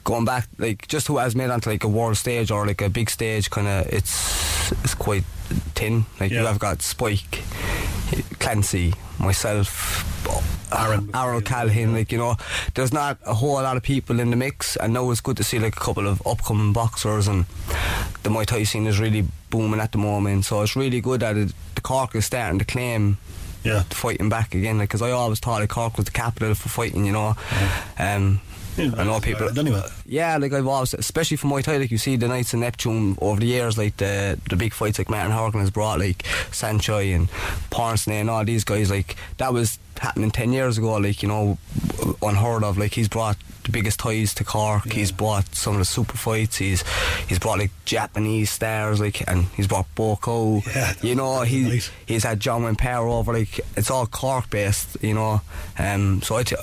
going 0.04 0.26
back, 0.26 0.46
like 0.58 0.86
just 0.88 1.06
who 1.06 1.16
has 1.16 1.34
made 1.34 1.48
onto 1.48 1.70
like 1.70 1.84
a 1.84 1.88
world 1.88 2.18
stage 2.18 2.50
or 2.50 2.66
like 2.66 2.82
a 2.82 2.90
big 2.90 3.08
stage, 3.08 3.48
kind 3.48 3.66
of 3.66 3.86
it's 3.90 4.70
it's 4.84 4.94
quite 4.94 5.24
thin. 5.74 6.04
Like 6.20 6.32
you 6.32 6.44
have 6.44 6.58
got 6.58 6.82
Spike, 6.82 7.42
Clancy, 8.38 8.94
myself. 9.18 10.04
Aaron, 10.70 11.10
Aaron 11.14 11.40
Calhoun, 11.42 11.94
like 11.94 12.12
you 12.12 12.18
know, 12.18 12.36
there's 12.74 12.92
not 12.92 13.18
a 13.24 13.32
whole 13.32 13.54
lot 13.54 13.76
of 13.76 13.82
people 13.82 14.20
in 14.20 14.30
the 14.30 14.36
mix, 14.36 14.76
and 14.76 14.92
now 14.92 15.10
it's 15.10 15.22
good 15.22 15.36
to 15.38 15.44
see 15.44 15.58
like 15.58 15.76
a 15.76 15.80
couple 15.80 16.06
of 16.06 16.24
upcoming 16.26 16.74
boxers, 16.74 17.26
and 17.26 17.46
the 18.22 18.30
Muay 18.30 18.44
Thai 18.44 18.64
scene 18.64 18.86
is 18.86 19.00
really 19.00 19.24
booming 19.50 19.80
at 19.80 19.92
the 19.92 19.98
moment. 19.98 20.44
So 20.44 20.60
it's 20.62 20.76
really 20.76 21.00
good 21.00 21.20
that 21.20 21.36
it, 21.36 21.52
the 21.74 21.80
Cork 21.80 22.14
is 22.14 22.26
starting 22.26 22.58
to 22.58 22.64
claim 22.66 23.16
yeah. 23.64 23.82
fighting 23.84 24.28
back 24.28 24.54
again. 24.54 24.78
Like, 24.78 24.90
because 24.90 25.02
I 25.02 25.10
always 25.10 25.40
thought 25.40 25.60
like 25.60 25.70
Cork 25.70 25.96
was 25.96 26.06
the 26.06 26.10
capital 26.10 26.54
for 26.54 26.68
fighting, 26.68 27.06
you 27.06 27.12
know. 27.12 27.34
Um, 27.98 28.40
I 28.78 29.04
know 29.04 29.20
people. 29.20 29.48
Yeah, 30.06 30.36
like 30.38 30.52
I've 30.52 30.66
always, 30.66 30.94
especially 30.94 31.36
for 31.36 31.48
Muay 31.48 31.62
Thai, 31.62 31.78
like 31.78 31.90
you 31.90 31.98
see 31.98 32.16
the 32.16 32.28
Knights 32.28 32.54
of 32.54 32.60
Neptune 32.60 33.16
over 33.20 33.40
the 33.40 33.46
years, 33.46 33.76
like 33.76 33.96
the 33.96 34.38
the 34.48 34.56
big 34.56 34.72
fights 34.72 34.98
like 34.98 35.10
Martin 35.10 35.32
Horgan 35.32 35.60
has 35.60 35.70
brought, 35.70 35.98
like 35.98 36.22
Saenchai 36.50 37.14
and 37.14 37.28
Pornsanae 37.70 38.20
and 38.20 38.30
all 38.30 38.44
these 38.44 38.64
guys, 38.64 38.90
like 38.90 39.16
that 39.38 39.52
was 39.52 39.78
happening 40.00 40.30
ten 40.30 40.52
years 40.52 40.78
ago, 40.78 40.96
like 40.96 41.22
you 41.22 41.28
know, 41.28 41.58
unheard 42.22 42.62
of. 42.64 42.78
Like 42.78 42.92
he's 42.94 43.08
brought 43.08 43.36
the 43.64 43.72
biggest 43.72 43.98
Thais 43.98 44.34
to 44.34 44.44
Cork. 44.44 44.90
He's 44.90 45.12
brought 45.12 45.54
some 45.54 45.74
of 45.74 45.78
the 45.80 45.84
super 45.84 46.16
fights. 46.16 46.56
He's 46.56 46.84
he's 47.28 47.38
brought 47.38 47.58
like 47.58 47.70
Japanese 47.84 48.50
stars, 48.50 49.00
like 49.00 49.28
and 49.28 49.44
he's 49.56 49.66
brought 49.66 49.86
Buakaw. 49.94 50.64
Yeah, 50.74 50.94
you 51.02 51.14
know, 51.14 51.42
he's 51.42 51.90
he's 52.06 52.24
had 52.24 52.40
John 52.40 52.74
Power 52.76 53.08
over. 53.08 53.32
Like 53.32 53.60
it's 53.76 53.90
all 53.90 54.06
Cork 54.06 54.50
based, 54.50 54.96
you 55.02 55.14
know. 55.14 55.40
Um, 55.78 56.22
so 56.22 56.36
I. 56.36 56.42
T- 56.44 56.56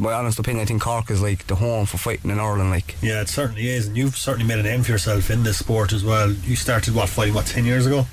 my 0.00 0.12
honest 0.12 0.38
opinion, 0.38 0.62
I 0.62 0.66
think 0.66 0.82
Cork 0.82 1.10
is 1.10 1.22
like 1.22 1.46
the 1.46 1.54
home 1.54 1.86
for 1.86 1.98
fighting 1.98 2.30
in 2.30 2.40
Ireland. 2.40 2.70
Like, 2.70 2.96
yeah, 3.02 3.20
it 3.20 3.28
certainly 3.28 3.68
is, 3.68 3.86
and 3.86 3.96
you've 3.96 4.16
certainly 4.16 4.46
made 4.46 4.58
a 4.58 4.62
name 4.62 4.82
for 4.82 4.92
yourself 4.92 5.30
in 5.30 5.42
this 5.42 5.58
sport 5.58 5.92
as 5.92 6.04
well. 6.04 6.30
You 6.30 6.56
started 6.56 6.94
what 6.94 7.08
fighting 7.08 7.34
what 7.34 7.46
ten 7.46 7.64
years 7.64 7.86
ago? 7.86 8.06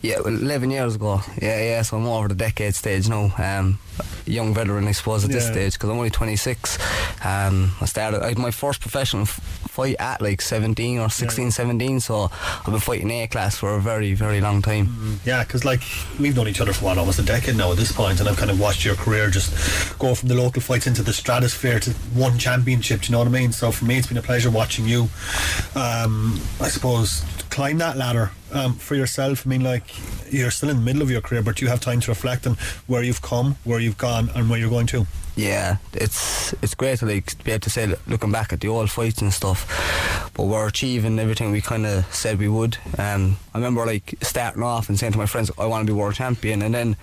Yeah, 0.00 0.20
well, 0.20 0.28
11 0.28 0.70
years 0.70 0.94
ago. 0.94 1.20
Yeah, 1.42 1.60
yeah, 1.60 1.82
so 1.82 1.96
I'm 1.96 2.06
over 2.06 2.28
the 2.28 2.34
decade 2.34 2.74
stage 2.74 3.08
now. 3.08 3.32
Um, 3.36 3.78
young 4.26 4.54
veteran, 4.54 4.86
I 4.86 4.92
suppose, 4.92 5.24
at 5.24 5.30
this 5.30 5.46
stage 5.46 5.74
because 5.74 5.90
I'm 5.90 5.96
only 5.96 6.10
26. 6.10 6.78
Um, 7.24 7.72
I 7.80 7.86
started, 7.86 8.22
I 8.22 8.34
my 8.34 8.50
first 8.50 8.80
professional 8.80 9.22
f- 9.22 9.40
fight 9.68 9.96
at 9.98 10.20
like 10.20 10.40
17 10.40 10.98
or 10.98 11.08
16, 11.08 11.50
17, 11.50 12.00
so 12.00 12.30
I've 12.32 12.64
been 12.66 12.78
fighting 12.80 13.10
A 13.10 13.26
class 13.26 13.56
for 13.56 13.74
a 13.74 13.80
very, 13.80 14.14
very 14.14 14.40
long 14.40 14.62
time. 14.62 15.20
Yeah, 15.24 15.42
because 15.44 15.64
like 15.64 15.82
we've 16.20 16.36
known 16.36 16.48
each 16.48 16.60
other 16.60 16.72
for 16.72 16.84
what 16.86 16.98
almost 16.98 17.18
a 17.18 17.22
decade 17.22 17.56
now 17.56 17.70
at 17.72 17.78
this 17.78 17.92
point, 17.92 18.20
and 18.20 18.28
I've 18.28 18.36
kind 18.36 18.50
of 18.50 18.60
watched 18.60 18.84
your 18.84 18.94
career 18.94 19.30
just 19.30 19.98
go 19.98 20.14
from 20.14 20.28
the 20.28 20.34
local 20.34 20.62
fights 20.62 20.86
into 20.86 21.02
the 21.02 21.12
stratosphere 21.12 21.78
to 21.80 21.90
one 22.14 22.38
championship. 22.38 23.00
Do 23.02 23.06
you 23.06 23.12
know 23.12 23.18
what 23.18 23.28
I 23.28 23.30
mean? 23.30 23.52
So 23.52 23.70
for 23.70 23.84
me, 23.84 23.98
it's 23.98 24.06
been 24.06 24.16
a 24.18 24.22
pleasure 24.22 24.50
watching 24.50 24.86
you. 24.86 25.08
Um, 25.74 26.40
I 26.60 26.68
suppose 26.68 27.24
climb 27.50 27.78
that 27.78 27.96
ladder 27.96 28.30
um, 28.52 28.74
for 28.74 28.94
yourself. 28.94 29.46
I 29.46 29.50
mean, 29.50 29.64
like 29.64 29.84
you're 30.32 30.50
still 30.50 30.68
in 30.68 30.76
the 30.76 30.82
middle 30.82 31.02
of 31.02 31.10
your 31.10 31.20
career, 31.20 31.42
but 31.42 31.60
you 31.60 31.68
have 31.68 31.80
time 31.80 32.00
to 32.00 32.10
reflect 32.10 32.46
on 32.46 32.56
where 32.86 33.02
you've 33.02 33.22
come, 33.22 33.56
where 33.64 33.80
you've 33.88 33.98
gone, 33.98 34.30
and 34.34 34.48
where 34.48 34.58
you're 34.58 34.70
going 34.70 34.86
to. 34.88 35.06
Yeah, 35.34 35.76
it's 35.92 36.52
it's 36.62 36.74
great 36.74 36.98
to 36.98 37.06
like 37.06 37.42
be 37.44 37.52
able 37.52 37.60
to 37.60 37.70
say 37.70 37.94
looking 38.06 38.32
back 38.32 38.52
at 38.52 38.60
the 38.60 38.68
old 38.68 38.90
fights 38.90 39.22
and 39.22 39.32
stuff, 39.32 40.30
but 40.34 40.44
we're 40.44 40.66
achieving 40.66 41.18
everything 41.18 41.52
we 41.52 41.60
kind 41.60 41.86
of 41.86 42.12
said 42.12 42.38
we 42.38 42.48
would. 42.48 42.76
Um, 42.98 43.36
I 43.54 43.58
remember 43.58 43.86
like 43.86 44.14
starting 44.20 44.62
off 44.62 44.88
and 44.88 44.98
saying 44.98 45.12
to 45.12 45.18
my 45.18 45.26
friends, 45.26 45.50
"I 45.56 45.66
want 45.66 45.86
to 45.86 45.92
be 45.92 45.96
world 45.96 46.14
champion," 46.14 46.60
and 46.62 46.74
then 46.74 46.96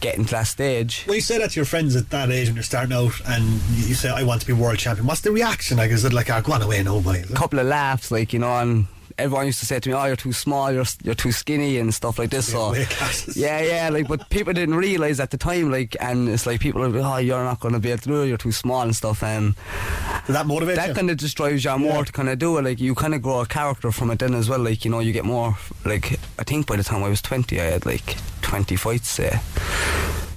getting 0.00 0.24
to 0.24 0.30
that 0.30 0.46
stage. 0.46 1.04
When 1.04 1.16
you 1.16 1.20
say 1.20 1.36
that 1.36 1.50
to 1.50 1.56
your 1.56 1.66
friends 1.66 1.94
at 1.96 2.08
that 2.08 2.30
age 2.30 2.46
when 2.46 2.56
you're 2.56 2.62
starting 2.62 2.94
out, 2.94 3.12
and 3.28 3.44
you 3.74 3.94
say, 3.94 4.08
"I 4.08 4.22
want 4.22 4.40
to 4.40 4.46
be 4.46 4.54
world 4.54 4.78
champion," 4.78 5.06
what's 5.06 5.20
the 5.20 5.30
reaction? 5.30 5.76
Like, 5.76 5.90
is 5.90 6.04
it 6.06 6.14
like, 6.14 6.30
"Ah, 6.30 6.40
go 6.40 6.54
on 6.54 6.62
away, 6.62 6.82
no 6.82 7.00
boy"? 7.02 7.24
A 7.28 7.34
couple 7.34 7.58
of 7.58 7.66
laughs, 7.66 8.10
like 8.10 8.32
you 8.32 8.38
know, 8.38 8.58
and 8.58 8.86
everyone 9.20 9.46
used 9.46 9.60
to 9.60 9.66
say 9.66 9.78
to 9.80 9.88
me, 9.88 9.94
"Oh, 9.94 10.04
you're 10.04 10.16
too 10.16 10.32
small, 10.32 10.72
you're 10.72 10.84
you're 11.02 11.14
too 11.14 11.32
skinny," 11.32 11.78
and 11.78 11.92
stuff 11.94 12.18
like 12.18 12.30
this. 12.30 12.50
So 12.52 12.74
yeah, 13.34 13.60
yeah, 13.60 13.88
like 13.90 14.08
but 14.08 14.28
people 14.30 14.52
didn't 14.52 14.74
realize 14.74 15.20
at 15.20 15.30
the 15.30 15.38
time, 15.38 15.70
like, 15.70 15.96
and 16.00 16.28
it's 16.28 16.46
like 16.46 16.60
people 16.60 16.82
are, 16.82 16.88
like, 16.88 17.04
"Oh, 17.04 17.18
you're 17.18 17.44
not 17.44 17.60
going 17.60 17.74
to 17.74 17.80
be 17.80 17.90
able 17.90 18.02
to 18.02 18.08
do 18.08 18.22
it. 18.22 18.28
You're 18.28 18.36
too 18.36 18.52
small 18.52 18.82
and 18.82 18.94
stuff." 18.94 19.22
And 19.22 19.54
Did 20.26 20.34
that 20.34 20.46
motivate 20.46 20.76
that 20.76 20.94
kind 20.94 21.10
of 21.10 21.16
just 21.16 21.36
drives 21.36 21.64
you 21.64 21.78
more 21.78 22.04
to 22.04 22.12
kind 22.12 22.28
of 22.28 22.38
do 22.38 22.56
it. 22.58 22.64
Like 22.64 22.80
you 22.80 22.94
kind 22.94 23.14
of 23.14 23.22
grow 23.22 23.40
a 23.40 23.46
character 23.46 23.92
from 23.92 24.10
it 24.10 24.18
then 24.18 24.34
as 24.34 24.48
well. 24.48 24.60
Like 24.60 24.84
you 24.84 24.90
know, 24.90 25.00
you 25.00 25.12
get 25.12 25.24
more. 25.24 25.56
Like 25.84 26.18
I 26.38 26.44
think 26.44 26.66
by 26.66 26.76
the 26.76 26.84
time 26.84 27.02
I 27.02 27.08
was 27.08 27.22
twenty, 27.22 27.60
I 27.60 27.64
had 27.64 27.86
like 27.86 28.16
twenty 28.42 28.76
fights. 28.76 29.18
Uh, 29.18 29.38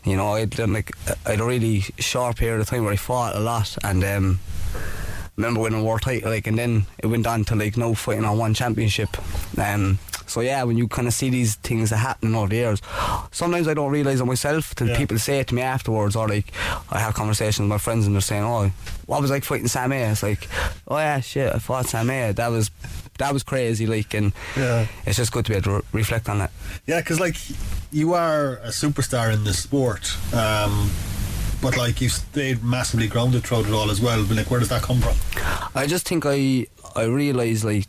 you 0.05 0.17
know, 0.17 0.33
I'd 0.33 0.49
done 0.49 0.73
like 0.73 0.91
I 1.25 1.31
had 1.31 1.39
a 1.39 1.45
really 1.45 1.81
short 1.97 2.37
period 2.37 2.59
of 2.59 2.67
time 2.67 2.83
where 2.83 2.93
I 2.93 2.97
fought 2.97 3.35
a 3.35 3.39
lot, 3.39 3.77
and 3.83 4.03
um, 4.03 4.39
remember 5.35 5.61
winning 5.61 5.81
a 5.81 5.83
world 5.83 6.01
title. 6.01 6.29
Like, 6.29 6.47
and 6.47 6.57
then 6.57 6.85
it 6.99 7.07
went 7.07 7.25
on 7.27 7.43
to 7.45 7.55
like 7.55 7.77
no 7.77 7.93
fighting 7.93 8.25
on 8.25 8.37
one 8.37 8.53
championship. 8.53 9.09
Um, 9.57 9.99
so 10.25 10.39
yeah, 10.41 10.63
when 10.63 10.77
you 10.77 10.87
kind 10.87 11.07
of 11.07 11.13
see 11.13 11.29
these 11.29 11.55
things 11.55 11.89
that 11.89 11.97
happen 11.97 12.33
over 12.33 12.47
the 12.47 12.55
years, 12.55 12.81
sometimes 13.31 13.67
I 13.67 13.73
don't 13.73 13.91
realise 13.91 14.19
it 14.19 14.25
myself. 14.25 14.73
Till 14.73 14.87
Yeah. 14.87 14.97
people 14.97 15.19
say 15.19 15.39
it 15.39 15.47
to 15.47 15.55
me 15.55 15.61
afterwards, 15.61 16.15
or 16.15 16.27
like 16.27 16.51
I 16.91 16.99
have 16.99 17.13
conversations 17.13 17.59
with 17.59 17.69
my 17.69 17.77
friends 17.77 18.05
and 18.05 18.15
they're 18.15 18.21
saying, 18.21 18.43
"Oh, 18.43 18.71
what 19.05 19.21
was 19.21 19.29
like 19.31 19.43
fighting 19.43 19.67
Sam 19.67 19.91
A?" 19.91 20.11
It's 20.11 20.23
like, 20.23 20.47
"Oh 20.87 20.97
yeah, 20.97 21.19
shit, 21.19 21.53
I 21.53 21.59
fought 21.59 21.87
Sam 21.87 22.09
A. 22.09 22.31
That 22.31 22.47
was 22.49 22.71
that 23.19 23.33
was 23.33 23.43
crazy." 23.43 23.85
Like, 23.85 24.13
and 24.13 24.31
Yeah. 24.55 24.87
it's 25.05 25.17
just 25.17 25.31
good 25.33 25.45
to 25.45 25.51
be 25.51 25.57
able 25.57 25.63
to 25.65 25.75
re- 25.77 25.81
reflect 25.91 26.29
on 26.29 26.39
that. 26.39 26.51
Yeah, 26.87 26.99
because 27.01 27.19
like 27.19 27.35
you 27.91 28.13
are 28.13 28.55
a 28.63 28.69
superstar 28.69 29.31
in 29.33 29.43
this 29.43 29.59
sport, 29.61 30.15
um, 30.33 30.89
but 31.63 31.77
like 31.77 32.01
you 32.01 32.09
stayed 32.09 32.61
massively 32.63 33.07
grounded 33.07 33.43
throughout 33.43 33.65
it 33.65 33.71
all 33.73 33.89
as 33.89 34.01
well. 34.01 34.23
But 34.27 34.37
like, 34.37 34.51
where 34.51 34.59
does 34.59 34.69
that 34.69 34.83
come 34.83 34.99
from? 34.99 35.15
I 35.73 35.87
just 35.87 36.07
think 36.07 36.25
I 36.27 36.67
I 36.95 37.05
realise 37.05 37.63
like 37.63 37.87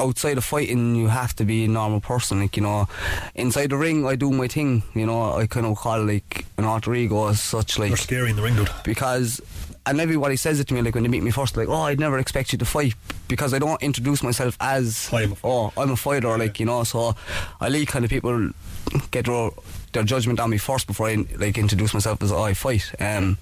outside 0.00 0.38
of 0.38 0.44
fighting 0.44 0.94
you 0.94 1.08
have 1.08 1.34
to 1.36 1.44
be 1.44 1.64
a 1.64 1.68
normal 1.68 2.00
person 2.00 2.40
like 2.40 2.56
you 2.56 2.62
know 2.62 2.88
inside 3.34 3.70
the 3.70 3.76
ring 3.76 4.06
I 4.06 4.16
do 4.16 4.30
my 4.30 4.48
thing 4.48 4.82
you 4.92 5.06
know 5.06 5.34
I 5.34 5.46
kind 5.46 5.66
of 5.66 5.76
call 5.76 6.00
it 6.02 6.12
like 6.12 6.46
an 6.58 6.64
alter 6.64 6.94
ego 6.94 7.28
as 7.28 7.40
such 7.40 7.78
like 7.78 7.90
You're 7.90 7.96
scary 7.96 8.30
in 8.30 8.36
the 8.36 8.42
ring, 8.42 8.56
dude. 8.56 8.70
because 8.84 9.40
and 9.86 10.00
everybody 10.00 10.36
says 10.36 10.58
it 10.60 10.66
to 10.68 10.74
me 10.74 10.82
like 10.82 10.94
when 10.94 11.04
they 11.04 11.08
meet 11.08 11.22
me 11.22 11.30
first 11.30 11.56
like 11.56 11.68
oh 11.68 11.82
I'd 11.82 12.00
never 12.00 12.18
expect 12.18 12.52
you 12.52 12.58
to 12.58 12.64
fight 12.64 12.94
because 13.28 13.54
I 13.54 13.58
don't 13.58 13.80
introduce 13.82 14.22
myself 14.22 14.56
as 14.60 15.10
oh 15.44 15.72
I'm 15.76 15.90
a 15.90 15.96
fighter 15.96 16.36
like 16.38 16.58
you 16.58 16.66
know 16.66 16.82
so 16.84 17.14
I 17.60 17.68
let 17.68 17.86
kind 17.86 18.04
of 18.04 18.10
people 18.10 18.50
get 19.10 19.28
their, 19.94 20.04
judgment 20.04 20.38
on 20.40 20.50
me 20.50 20.58
first 20.58 20.86
before 20.86 21.08
I 21.08 21.24
like 21.38 21.56
introduce 21.56 21.94
myself 21.94 22.22
as 22.22 22.30
oh, 22.30 22.42
I 22.42 22.52
fight 22.54 22.92
um 23.00 23.38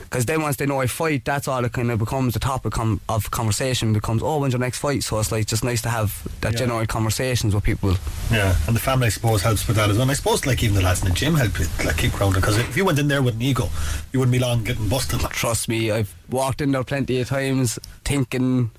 because 0.00 0.24
then 0.26 0.40
once 0.42 0.56
they 0.56 0.64
know 0.66 0.80
I 0.80 0.86
fight 0.86 1.24
that's 1.24 1.46
all 1.48 1.64
it 1.64 1.72
kind 1.72 1.90
of 1.90 1.98
becomes 1.98 2.32
the 2.34 2.40
topic 2.40 2.72
com- 2.72 3.00
of 3.08 3.30
conversation 3.30 3.92
becomes 3.92 4.22
oh 4.22 4.38
when's 4.38 4.54
your 4.54 4.60
next 4.60 4.78
fight 4.78 5.02
so 5.02 5.18
it's 5.18 5.30
like 5.30 5.46
just 5.46 5.62
nice 5.64 5.82
to 5.82 5.90
have 5.90 6.26
that 6.40 6.52
Yeah. 6.52 6.60
general 6.60 6.86
conversations 6.86 7.54
with 7.54 7.64
people 7.64 7.96
Yeah, 8.30 8.56
and 8.66 8.74
the 8.74 8.80
family, 8.80 9.06
I 9.06 9.10
suppose, 9.10 9.42
helps 9.42 9.66
with 9.68 9.76
that 9.76 9.90
as 9.90 9.96
well. 9.96 10.02
And 10.02 10.10
I 10.10 10.14
suppose, 10.14 10.46
like 10.46 10.62
even 10.62 10.76
the 10.76 10.82
lads 10.82 11.02
in 11.02 11.08
the 11.08 11.14
gym 11.14 11.34
help 11.34 11.58
you, 11.58 11.66
like 11.84 11.98
keep 11.98 12.12
grounded. 12.12 12.40
Because 12.42 12.56
if 12.58 12.76
you 12.76 12.84
went 12.84 12.98
in 12.98 13.08
there 13.08 13.22
with 13.22 13.34
an 13.34 13.42
ego, 13.42 13.68
you 14.12 14.18
wouldn't 14.20 14.32
be 14.32 14.38
long 14.38 14.64
getting 14.64 14.88
busted. 14.88 15.22
Like. 15.22 15.32
Trust 15.32 15.68
me, 15.68 15.90
I've 15.90 16.14
walked 16.30 16.60
in 16.62 16.72
there 16.72 16.84
plenty 16.84 17.20
of 17.20 17.28
times 17.28 17.78
thinking 18.04 18.70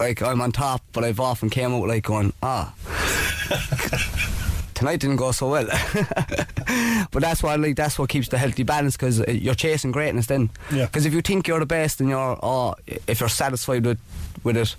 like 0.00 0.22
I'm 0.22 0.40
on 0.40 0.50
top, 0.52 0.82
but 0.92 1.04
I've 1.04 1.20
often 1.20 1.50
came 1.50 1.72
out 1.72 1.86
like 1.86 2.04
going, 2.04 2.32
ah. 2.42 2.74
Tonight 4.80 5.00
didn't 5.00 5.16
go 5.16 5.30
so 5.30 5.50
well, 5.50 5.66
but 7.12 7.20
that's 7.20 7.42
what 7.42 7.60
like 7.60 7.76
that's 7.76 7.98
what 7.98 8.08
keeps 8.08 8.28
the 8.28 8.38
healthy 8.38 8.62
balance 8.62 8.96
because 8.96 9.20
uh, 9.20 9.24
you're 9.28 9.54
chasing 9.54 9.92
greatness 9.92 10.24
then. 10.24 10.48
Yeah. 10.72 10.86
Because 10.86 11.04
if 11.04 11.12
you 11.12 11.20
think 11.20 11.46
you're 11.46 11.60
the 11.60 11.66
best 11.66 12.00
and 12.00 12.08
you're, 12.08 12.38
oh, 12.42 12.76
if 13.06 13.20
you're 13.20 13.28
satisfied 13.28 13.84
with 13.84 13.98
with 14.42 14.56
it, 14.56 14.74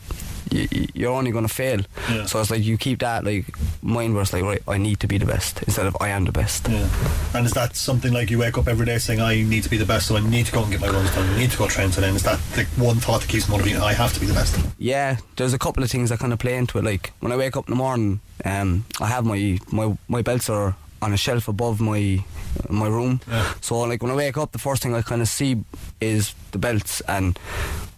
you're 0.51 1.11
only 1.13 1.31
going 1.31 1.47
to 1.47 1.53
fail. 1.53 1.81
Yeah. 2.09 2.25
So 2.25 2.39
it's 2.39 2.51
like 2.51 2.63
you 2.63 2.77
keep 2.77 2.99
that 2.99 3.23
like 3.23 3.45
mind 3.81 4.13
where 4.13 4.21
it's 4.21 4.33
like 4.33 4.43
right, 4.43 4.61
I 4.67 4.77
need 4.77 4.99
to 4.99 5.07
be 5.07 5.17
the 5.17 5.25
best 5.25 5.63
instead 5.63 5.85
of 5.85 5.95
I 6.01 6.09
am 6.09 6.25
the 6.25 6.31
best. 6.31 6.67
Yeah. 6.67 6.87
And 7.33 7.45
is 7.45 7.53
that 7.53 7.75
something 7.75 8.11
like 8.11 8.29
you 8.29 8.37
wake 8.37 8.57
up 8.57 8.67
every 8.67 8.85
day 8.85 8.97
saying, 8.97 9.21
I 9.21 9.43
need 9.43 9.63
to 9.63 9.69
be 9.69 9.77
the 9.77 9.85
best, 9.85 10.07
so 10.07 10.17
I 10.17 10.19
need 10.19 10.45
to 10.47 10.51
go 10.51 10.63
and 10.63 10.71
get 10.71 10.81
my 10.81 10.89
runs 10.89 11.13
done, 11.15 11.27
I 11.29 11.39
need 11.39 11.51
to 11.51 11.57
go 11.57 11.67
train 11.67 11.91
today? 11.91 12.07
And 12.07 12.15
is 12.15 12.23
that 12.23 12.39
the 12.53 12.63
one 12.81 12.97
thought 12.97 13.21
that 13.21 13.29
keeps 13.29 13.47
motivating? 13.47 13.81
I 13.81 13.93
have 13.93 14.13
to 14.13 14.19
be 14.19 14.25
the 14.25 14.33
best. 14.33 14.59
Yeah, 14.77 15.17
there's 15.37 15.53
a 15.53 15.59
couple 15.59 15.83
of 15.83 15.89
things 15.89 16.09
that 16.09 16.19
kind 16.19 16.33
of 16.33 16.39
play 16.39 16.57
into 16.57 16.77
it. 16.77 16.83
Like 16.83 17.13
when 17.19 17.31
I 17.31 17.37
wake 17.37 17.55
up 17.55 17.67
in 17.67 17.71
the 17.71 17.77
morning, 17.77 18.19
um, 18.43 18.85
I 18.99 19.07
have 19.07 19.25
my, 19.25 19.59
my 19.71 19.97
my 20.07 20.21
belts 20.21 20.49
are 20.49 20.75
on 21.01 21.13
a 21.13 21.17
shelf 21.17 21.47
above 21.47 21.79
my 21.79 22.23
my 22.69 22.87
room. 22.87 23.21
Yeah. 23.27 23.53
So 23.61 23.79
like 23.79 24.03
when 24.03 24.11
I 24.11 24.15
wake 24.15 24.37
up, 24.37 24.51
the 24.51 24.59
first 24.59 24.83
thing 24.83 24.93
I 24.93 25.01
kind 25.01 25.21
of 25.21 25.27
see 25.27 25.63
is 25.99 26.33
the 26.51 26.57
belts, 26.57 27.01
and 27.01 27.37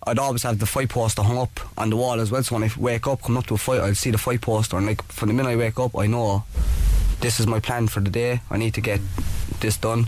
I'd 0.06 0.20
always 0.20 0.44
have 0.44 0.60
the 0.60 0.66
fight 0.66 0.90
poster 0.90 1.22
hung 1.22 1.38
up 1.38 1.60
on 1.78 1.90
the 1.90 1.96
wall 1.96 2.20
as 2.20 2.32
well. 2.32 2.44
So 2.44 2.56
when 2.56 2.64
I 2.64 2.72
wake 2.78 3.08
up, 3.08 3.22
come 3.22 3.38
up 3.38 3.46
to 3.48 3.56
a 3.56 3.58
fight, 3.58 3.80
I'll 3.80 3.96
see 3.96 4.12
the 4.12 4.18
fight 4.18 4.42
poster, 4.42 4.78
and 4.78 4.86
like 4.86 5.02
from 5.12 5.30
the 5.30 5.34
minute 5.34 5.50
I 5.50 5.56
wake 5.56 5.80
up, 5.80 5.98
I 5.98 6.08
know 6.08 6.44
this 7.22 7.40
is 7.40 7.48
my 7.48 7.60
plan 7.60 7.88
for 7.88 8.02
the 8.02 8.10
day. 8.10 8.42
I 8.50 8.58
need 8.58 8.74
to 8.74 8.82
get 8.82 9.00
this 9.62 9.78
done 9.78 10.08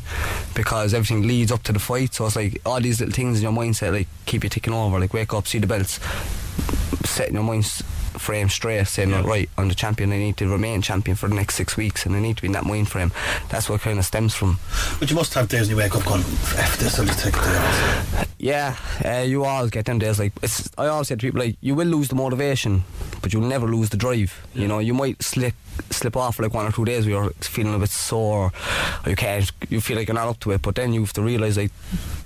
because 0.53 0.93
everything 0.93 1.25
leads 1.25 1.51
up 1.51 1.63
to 1.63 1.71
the 1.71 1.79
fight. 1.79 2.13
So 2.13 2.25
it's 2.25 2.35
like 2.35 2.61
all 2.65 2.81
these 2.81 2.99
little 2.99 3.15
things 3.15 3.37
in 3.37 3.43
your 3.43 3.53
mindset, 3.53 3.93
like 3.93 4.07
keep 4.25 4.43
you 4.43 4.49
ticking 4.49 4.73
over. 4.73 4.99
Like 4.99 5.13
wake 5.13 5.33
up, 5.33 5.47
see 5.47 5.59
the 5.59 5.67
belts, 5.67 5.99
setting 7.05 7.35
your 7.35 7.43
mind 7.43 7.65
frame 8.17 8.49
straight, 8.49 8.87
saying 8.87 9.11
right, 9.23 9.49
I'm 9.57 9.67
the 9.67 9.75
champion. 9.75 10.11
I 10.11 10.17
need 10.17 10.37
to 10.37 10.47
remain 10.47 10.81
champion 10.81 11.15
for 11.15 11.27
the 11.27 11.35
next 11.35 11.55
six 11.55 11.77
weeks, 11.77 12.05
and 12.05 12.15
I 12.15 12.19
need 12.19 12.37
to 12.37 12.41
be 12.41 12.47
in 12.47 12.53
that 12.53 12.65
mind 12.65 12.89
frame. 12.89 13.11
That's 13.49 13.69
what 13.69 13.81
kind 13.81 13.99
of 13.99 14.05
stems 14.05 14.33
from. 14.33 14.59
But 14.99 15.09
you 15.09 15.15
must 15.15 15.33
have 15.33 15.47
days 15.47 15.61
when 15.61 15.71
you 15.71 15.77
wake 15.77 15.95
up 15.95 16.05
going, 16.05 16.21
F 16.21 16.77
this, 16.77 16.99
I'll 16.99 17.05
just 17.05 17.19
take 17.19 17.37
off. 17.37 18.25
Yeah, 18.37 18.75
uh, 19.03 19.23
you 19.25 19.43
always 19.43 19.71
get 19.71 19.85
them 19.85 19.99
days. 19.99 20.19
Like 20.19 20.33
it's, 20.43 20.69
I 20.77 20.87
always 20.87 21.07
say 21.07 21.15
to 21.15 21.21
people, 21.21 21.39
like 21.39 21.57
you 21.61 21.73
will 21.73 21.87
lose 21.87 22.09
the 22.09 22.15
motivation, 22.15 22.83
but 23.21 23.33
you'll 23.33 23.43
never 23.43 23.67
lose 23.67 23.89
the 23.89 23.97
drive. 23.97 24.45
You 24.53 24.67
know, 24.67 24.79
you 24.79 24.93
might 24.93 25.23
slip 25.23 25.55
slip 25.89 26.15
off 26.15 26.35
for 26.35 26.43
like 26.43 26.53
one 26.53 26.65
or 26.65 26.71
two 26.71 26.85
days 26.85 27.05
where 27.05 27.15
you're 27.15 27.31
feeling 27.41 27.73
a 27.73 27.79
bit 27.79 27.89
sore, 27.89 28.51
or 29.03 29.09
you 29.09 29.15
can't, 29.15 29.51
you 29.69 29.81
feel 29.81 29.97
like 29.97 30.07
you're 30.07 30.15
not 30.15 30.27
up 30.27 30.39
to 30.41 30.51
it. 30.51 30.61
But 30.61 30.75
then 30.75 30.93
you 30.93 31.01
have 31.01 31.13
to 31.13 31.21
realise 31.21 31.57
like 31.57 31.71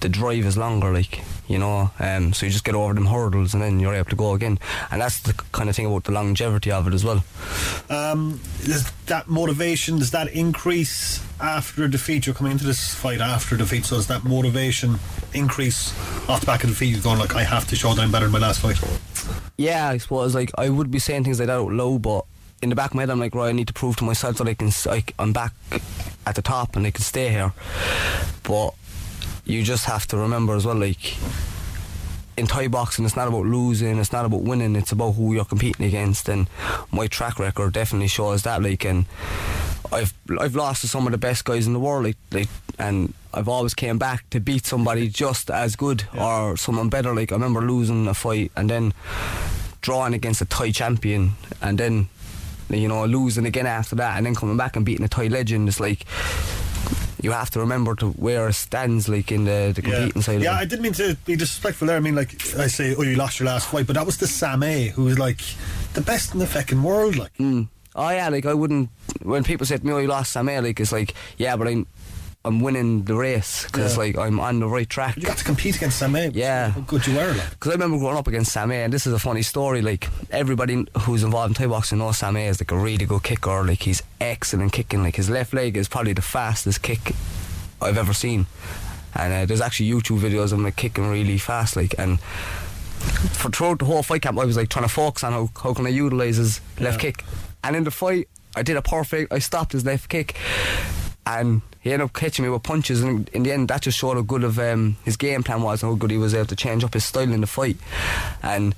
the 0.02 0.10
drive 0.10 0.46
is 0.46 0.58
longer, 0.58 0.92
like 0.92 1.22
you 1.48 1.58
know. 1.58 1.92
Um, 2.00 2.34
so 2.34 2.46
you 2.46 2.52
just 2.52 2.66
get 2.66 2.76
over 2.76 2.94
them 2.94 3.06
hurdles, 3.06 3.54
and 3.54 3.64
then 3.64 3.80
you're 3.80 3.96
able 3.96 4.10
to 4.10 4.16
go 4.16 4.34
again. 4.34 4.60
And 4.92 5.02
that's 5.02 5.22
the 5.22 5.34
kind 5.52 5.70
of 5.70 5.76
about 5.86 6.04
the 6.06 6.12
longevity 6.12 6.72
of 6.72 6.88
it 6.88 6.94
as 6.94 7.04
well. 7.04 7.24
Um, 7.90 8.40
is 8.62 8.92
that 9.08 9.28
motivation, 9.28 10.00
does 10.00 10.12
that 10.12 10.30
increase 10.30 11.24
after 11.40 11.84
a 11.84 11.90
defeat? 11.90 12.26
You're 12.26 12.36
coming 12.36 12.54
into 12.54 12.66
this 12.66 12.94
fight 12.94 13.22
after 13.22 13.56
a 13.56 13.58
defeat, 13.58 13.86
so 13.86 13.96
does 13.96 14.08
that 14.08 14.24
motivation 14.24 15.00
increase 15.34 15.92
off 16.30 16.42
the 16.42 16.46
back 16.46 16.64
of 16.64 16.70
the 16.70 16.74
defeat? 16.74 16.94
You're 16.94 17.02
going 17.02 17.20
like, 17.20 17.36
I 17.36 17.44
have 17.44 17.68
to 17.70 17.76
show 17.76 17.94
that 17.94 18.02
I'm 18.02 18.12
better 18.12 18.26
than 18.26 18.34
my 18.34 18.40
last 18.40 18.60
fight. 18.60 18.80
Yeah, 19.58 19.90
I 19.90 19.98
suppose 19.98 20.36
like 20.36 20.52
I 20.58 20.70
would 20.70 20.92
be 20.92 21.00
saying 21.00 21.24
things 21.24 21.40
like 21.40 21.48
that 21.48 21.58
out 21.58 21.72
loud, 21.72 22.02
but 22.02 22.26
in 22.62 22.70
the 22.70 22.76
back 22.76 22.92
of 22.92 22.96
my 22.96 23.04
head, 23.04 23.10
I'm 23.10 23.20
like, 23.20 23.36
right, 23.36 23.50
I 23.50 23.52
need 23.52 23.68
to 23.68 23.74
prove 23.74 23.96
to 23.98 24.04
myself 24.04 24.38
that 24.38 24.48
I 24.48 24.54
can, 24.54 24.72
i'm 25.18 25.34
back 25.34 25.54
at 26.26 26.36
the 26.36 26.42
top 26.42 26.76
and 26.76 26.86
I 26.86 26.92
can 26.92 27.04
stay 27.04 27.30
here. 27.30 27.54
But 28.44 28.74
you 29.46 29.64
just 29.64 29.86
have 29.86 30.06
to 30.08 30.18
remember 30.18 30.56
as 30.56 30.66
well, 30.66 30.76
like 30.76 31.18
in 32.40 32.48
Thai 32.48 32.70
boxing, 32.70 33.06
it's 33.06 33.16
not 33.16 33.28
about 33.28 33.46
losing, 33.46 34.00
it's 34.00 34.14
not 34.14 34.26
about 34.26 34.42
winning, 34.42 34.76
it's 34.76 34.92
about 34.92 35.12
who 35.12 35.34
you're 35.34 35.46
competing 35.46 35.86
against. 35.86 36.30
And 36.30 36.48
my 36.92 37.08
track 37.08 37.38
record 37.38 37.74
definitely 37.74 38.08
shows 38.08 38.44
that. 38.44 38.64
Like, 38.64 38.86
and 38.86 39.06
I've 39.92 40.14
I've 40.40 40.56
lost 40.56 40.82
to 40.82 40.88
some 40.88 41.06
of 41.06 41.12
the 41.12 41.18
best 41.18 41.46
guys 41.46 41.68
in 41.68 41.74
the 41.74 41.80
world, 41.80 42.06
like, 42.06 42.18
like 42.32 42.50
and 42.80 43.14
I've 43.34 43.50
always 43.50 43.74
came 43.74 43.98
back 43.98 44.30
to 44.32 44.40
beat 44.40 44.66
somebody 44.66 45.10
just 45.10 45.52
as 45.52 45.76
good 45.76 46.06
or 46.18 46.58
someone 46.58 46.90
better. 46.90 47.14
Like 47.14 47.32
I 47.32 47.36
remember 47.36 47.62
losing 47.62 48.08
a 48.08 48.14
fight 48.14 48.52
and 48.56 48.70
then 48.70 48.94
drawing 49.82 50.14
against 50.14 50.42
a 50.42 50.46
Thai 50.46 50.72
champion, 50.72 51.34
and 51.62 51.78
then 51.78 52.10
you 52.70 52.88
know 52.88 53.06
losing 53.06 53.46
again 53.46 53.68
after 53.68 53.96
that, 53.98 54.18
and 54.18 54.26
then 54.26 54.36
coming 54.36 54.58
back 54.58 54.76
and 54.76 54.86
beating 54.86 55.06
a 55.06 55.10
Thai 55.10 55.28
legend. 55.28 55.68
It's 55.68 55.80
like 55.80 56.06
you 57.22 57.32
have 57.32 57.50
to 57.52 57.60
remember 57.60 57.96
to 57.96 58.14
wear 58.18 58.52
stands, 58.52 59.10
like 59.10 59.32
in 59.32 59.46
the, 59.46 59.72
the 59.76 59.82
competing 59.82 60.22
side. 60.22 60.42
Yeah, 60.42 60.54
I 60.56 60.66
didn't 60.66 60.82
mean 60.84 60.94
to 60.94 61.16
be 61.26 61.36
disrespectful 61.36 61.88
there. 61.88 61.98
I 61.98 62.00
mean, 62.00 62.16
like, 62.16 62.32
I 62.58 62.68
say, 62.68 62.96
oh, 62.98 63.02
you 63.02 63.16
lost 63.16 63.40
your 63.40 63.48
last 63.48 63.68
fight, 63.68 63.88
but 63.88 63.96
that 63.96 64.06
was 64.06 64.18
the 64.18 64.28
Sam 64.28 64.64
A, 64.64 64.88
who 64.88 65.04
was 65.06 65.20
like 65.20 65.42
the 65.94 66.02
best 66.02 66.34
in 66.34 66.40
the 66.40 66.48
fucking 66.48 66.82
world. 66.82 67.16
Like, 67.18 67.34
Mm. 67.38 67.68
Oh 67.96 68.10
yeah, 68.10 68.30
like 68.30 68.46
I 68.46 68.54
wouldn't. 68.54 68.90
When 69.24 69.44
people 69.44 69.66
say 69.66 69.78
to 69.78 69.86
me, 69.86 69.92
"Oh, 69.92 69.98
you 69.98 70.08
lost 70.08 70.32
Sam 70.32 70.48
A," 70.48 70.62
like 70.62 70.80
it's 70.80 70.92
like, 70.92 71.16
yeah, 71.38 71.56
but 71.58 71.68
I'm, 71.68 71.88
I'm 72.46 72.62
winning 72.62 73.04
the 73.04 73.16
race 73.16 73.66
because 73.66 73.94
Yeah. 73.94 74.00
like 74.04 74.18
I'm 74.18 74.40
on 74.40 74.60
the 74.62 74.68
right 74.68 74.90
track. 74.90 75.18
you 75.18 75.24
got 75.24 75.38
to 75.38 75.44
compete 75.44 75.76
against 75.76 76.00
Sam 76.00 76.16
A. 76.16 76.30
Yeah, 76.30 76.70
How 76.70 76.80
good 76.82 77.06
you 77.06 77.16
were. 77.16 77.34
Like. 77.34 77.50
Because 77.50 77.72
I 77.72 77.74
remember 77.76 77.98
growing 77.98 78.16
up 78.18 78.28
against 78.28 78.54
Sam 78.54 78.72
A, 78.72 78.76
and 78.76 78.94
this 78.94 79.06
is 79.06 79.12
a 79.14 79.20
funny 79.20 79.42
story. 79.42 79.82
Like 79.82 80.08
everybody 80.32 80.86
who's 81.02 81.24
involved 81.24 81.50
in 81.52 81.56
Thai 81.56 81.68
boxing 81.68 81.98
knows 81.98 82.18
Sam 82.18 82.38
A 82.38 82.48
is 82.48 82.62
like 82.62 82.72
a 82.72 82.78
really 82.78 83.06
good 83.06 83.24
kicker. 83.24 83.64
Like 83.66 83.84
he's 83.84 84.02
excellent 84.22 84.72
kicking. 84.72 85.04
Like 85.04 85.18
his 85.18 85.30
left 85.30 85.54
leg 85.54 85.76
is 85.76 85.90
probably 85.90 86.14
the 86.14 86.22
fastest 86.22 86.82
kick 86.82 87.14
I've 87.82 87.98
ever 87.98 88.14
seen. 88.14 88.46
And 89.16 89.34
uh, 89.34 89.46
there's 89.46 89.62
actually 89.62 89.90
YouTube 89.90 90.20
videos 90.20 90.46
of 90.46 90.54
him 90.54 90.64
like, 90.64 90.78
kicking 90.78 91.10
really 91.10 91.40
fast. 91.40 91.76
Like 91.76 91.94
and 92.00 92.22
for 92.22 93.50
throughout 93.50 93.80
the 93.80 93.86
whole 93.86 94.02
fight 94.04 94.22
camp, 94.22 94.40
I 94.40 94.46
was 94.46 94.56
like 94.56 94.70
trying 94.70 94.86
to 94.86 94.90
focus 94.94 95.26
on 95.26 95.34
how 95.34 95.50
how 95.62 95.74
can 95.74 95.86
I 95.86 95.90
utilize 95.90 96.38
his 96.38 96.62
left 96.80 97.02
kick. 97.02 97.26
And 97.66 97.76
in 97.76 97.84
the 97.84 97.92
fight, 97.92 98.30
I 98.56 98.64
did 98.64 98.78
a 98.78 98.82
perfect. 98.82 99.34
I 99.34 99.40
stopped 99.40 99.74
his 99.74 99.84
left 99.84 100.08
kick. 100.10 100.38
And 101.38 101.62
he 101.82 101.94
ended 101.94 102.06
up 102.06 102.14
catching 102.14 102.44
me 102.44 102.50
with 102.50 102.64
punches, 102.64 103.02
and 103.02 103.30
in 103.30 103.44
the 103.44 103.52
end, 103.52 103.70
that 103.70 103.84
just 103.84 103.98
showed 103.98 104.16
how 104.16 104.22
good 104.22 104.44
of 104.44 104.58
um, 104.60 104.98
his 105.06 105.16
game 105.16 105.44
plan 105.44 105.62
was, 105.62 105.84
and 105.84 105.92
how 105.92 105.96
good 105.96 106.12
he 106.12 106.18
was 106.18 106.34
able 106.34 106.48
to 106.48 106.56
change 106.56 106.84
up 106.84 106.94
his 106.94 107.06
style 107.06 107.32
in 107.32 107.42
the 107.42 107.48
fight. 107.48 107.78
And 108.44 108.76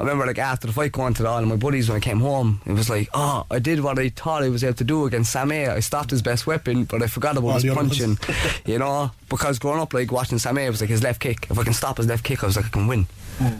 I 0.00 0.04
remember, 0.04 0.26
like 0.26 0.38
after 0.38 0.66
the 0.66 0.72
fight, 0.72 0.92
going 0.92 1.14
to 1.14 1.22
the 1.22 1.28
all 1.28 1.42
my 1.42 1.56
buddies 1.56 1.88
when 1.88 1.96
I 1.96 2.00
came 2.00 2.20
home, 2.20 2.60
it 2.66 2.72
was 2.72 2.88
like, 2.88 3.08
oh, 3.14 3.46
I 3.50 3.58
did 3.58 3.80
what 3.80 3.98
I 3.98 4.10
thought 4.10 4.42
I 4.44 4.48
was 4.48 4.62
able 4.62 4.74
to 4.74 4.84
do 4.84 5.06
against 5.06 5.32
Sam 5.32 5.50
I 5.50 5.80
stopped 5.80 6.10
his 6.10 6.22
best 6.22 6.46
weapon, 6.46 6.84
but 6.84 7.02
I 7.02 7.06
forgot 7.06 7.36
about 7.36 7.48
All 7.48 7.60
his 7.60 7.74
punching. 7.74 8.18
you 8.66 8.78
know, 8.78 9.10
because 9.28 9.58
growing 9.58 9.80
up, 9.80 9.92
like 9.94 10.12
watching 10.12 10.38
Sam 10.38 10.58
A, 10.58 10.66
it 10.66 10.70
was 10.70 10.80
like 10.80 10.90
his 10.90 11.02
left 11.02 11.20
kick. 11.20 11.48
If 11.50 11.58
I 11.58 11.64
can 11.64 11.72
stop 11.72 11.96
his 11.96 12.06
left 12.06 12.24
kick, 12.24 12.42
I 12.42 12.46
was 12.46 12.56
like, 12.56 12.66
I 12.66 12.68
can 12.68 12.86
win. 12.86 13.06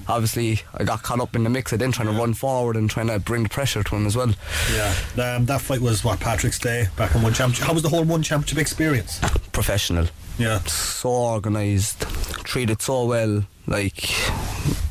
Obviously, 0.09 0.61
I 0.75 0.85
got 0.85 1.03
caught 1.03 1.21
up 1.21 1.37
in 1.37 1.45
the 1.45 1.51
mix 1.51 1.73
of 1.73 1.79
then 1.79 1.93
trying 1.93 2.09
to 2.09 2.19
run 2.19 2.35
forward 2.35 2.77
and 2.77 2.89
trying 2.91 3.09
to 3.09 3.19
bring 3.19 3.43
the 3.43 3.49
pressure 3.49 3.83
to 3.83 3.97
him 3.97 4.07
as 4.07 4.17
well. 4.17 4.33
Yeah, 4.75 4.95
um, 5.37 5.47
that 5.47 5.61
fight 5.61 5.81
was 5.81 6.05
what 6.05 6.21
Patrick's 6.21 6.59
Day 6.59 6.87
back 6.97 7.15
in 7.15 7.23
one 7.23 7.33
championship. 7.33 7.67
How 7.67 7.75
was 7.75 7.83
the 7.83 7.89
whole 7.89 8.05
one 8.05 8.23
championship 8.23 8.59
experience? 8.59 9.19
Professional. 9.53 10.07
Yeah. 10.39 10.59
So 10.61 11.11
organised, 11.11 12.03
treated 12.45 12.81
so 12.81 13.05
well. 13.07 13.45
Like, 13.67 14.05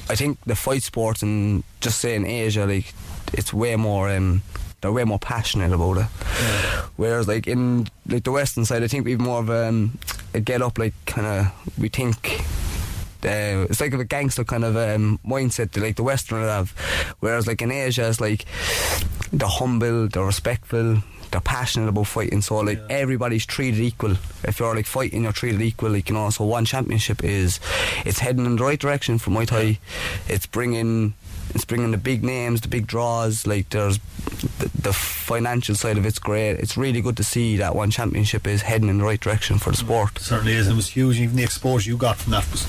I 0.10 0.16
think 0.16 0.40
the 0.46 0.56
fight 0.56 0.84
sports 0.84 1.22
and 1.22 1.64
just 1.80 2.00
say 2.00 2.16
in 2.16 2.26
Asia, 2.26 2.66
like, 2.66 2.94
it's 3.34 3.54
way 3.54 3.76
more. 3.76 4.10
Um, 4.10 4.44
they're 4.82 4.92
way 4.92 5.04
more 5.04 5.20
passionate 5.20 5.74
about 5.74 5.98
it. 5.98 6.06
Whereas, 6.98 7.28
like 7.28 7.48
in 7.48 7.88
like 8.08 8.24
the 8.24 8.32
Western 8.32 8.66
side, 8.66 8.84
I 8.84 8.88
think 8.88 9.06
we've 9.06 9.20
more 9.20 9.40
of 9.40 9.50
um, 9.50 9.98
a 10.34 10.40
get 10.40 10.62
up, 10.62 10.78
like 10.78 10.94
kind 11.06 11.28
of 11.28 11.80
we 11.80 11.90
think. 11.90 12.44
Uh, 13.28 13.68
it's 13.70 13.82
like 13.82 13.94
a 13.94 14.06
gangster 14.06 14.44
kind 14.46 14.64
of 14.64 14.78
um, 14.78 15.20
mindset 15.26 15.72
that 15.72 15.82
like 15.82 15.98
the 15.98 16.04
Western 16.04 16.42
have, 16.44 16.72
whereas 17.20 17.46
like 17.46 17.62
in 17.62 17.72
Asia, 17.72 18.08
it's 18.08 18.22
like 18.22 18.46
they're 19.34 19.48
humble, 19.48 20.08
they're 20.08 20.26
respectful, 20.26 21.04
they're 21.32 21.42
passionate 21.42 21.90
about 21.90 22.08
fighting. 22.08 22.42
So 22.42 22.58
like 22.60 22.80
everybody's 22.90 23.46
treated 23.46 23.82
equal. 23.82 24.16
If 24.44 24.60
you're 24.60 24.76
like 24.76 24.86
fighting, 24.86 25.24
you're 25.24 25.34
treated 25.34 25.62
equal. 25.62 25.92
Like 25.92 26.10
you 26.10 26.16
know, 26.16 26.30
so 26.30 26.46
one 26.46 26.66
championship 26.66 27.24
is 27.24 27.60
it's 28.06 28.20
heading 28.20 28.46
in 28.46 28.56
the 28.56 28.64
right 28.64 28.80
direction 28.80 29.18
for 29.18 29.32
Muay 29.32 29.48
Thai. 29.48 29.80
It's 30.28 30.46
bringing 30.46 31.14
it's 31.54 31.66
bringing 31.66 31.92
the 31.92 31.98
big 31.98 32.24
names, 32.24 32.62
the 32.62 32.68
big 32.68 32.88
draws. 32.88 33.46
Like 33.46 33.70
there's 33.70 34.00
the, 34.88 34.94
financial 34.94 35.76
side 35.76 35.98
of 35.98 36.06
it's 36.06 36.20
great. 36.20 36.52
It's 36.52 36.78
really 36.78 37.02
good 37.02 37.18
to 37.18 37.24
see 37.24 37.58
that 37.58 37.76
one 37.76 37.92
championship 37.92 38.48
is 38.48 38.62
heading 38.62 38.90
in 38.90 38.98
the 39.00 39.04
right 39.04 39.20
direction 39.20 39.58
for 39.60 39.72
the 39.72 39.78
sport. 39.78 40.16
It 40.16 40.24
certainly 40.24 40.54
is. 40.54 40.68
and 40.68 40.74
It 40.74 40.78
was 40.78 40.88
huge. 40.88 41.20
Even 41.20 41.36
the 41.36 41.44
exposure 41.44 41.90
you 41.90 41.98
got 41.98 42.18
from 42.18 42.32
that 42.32 42.50
was 42.52 42.66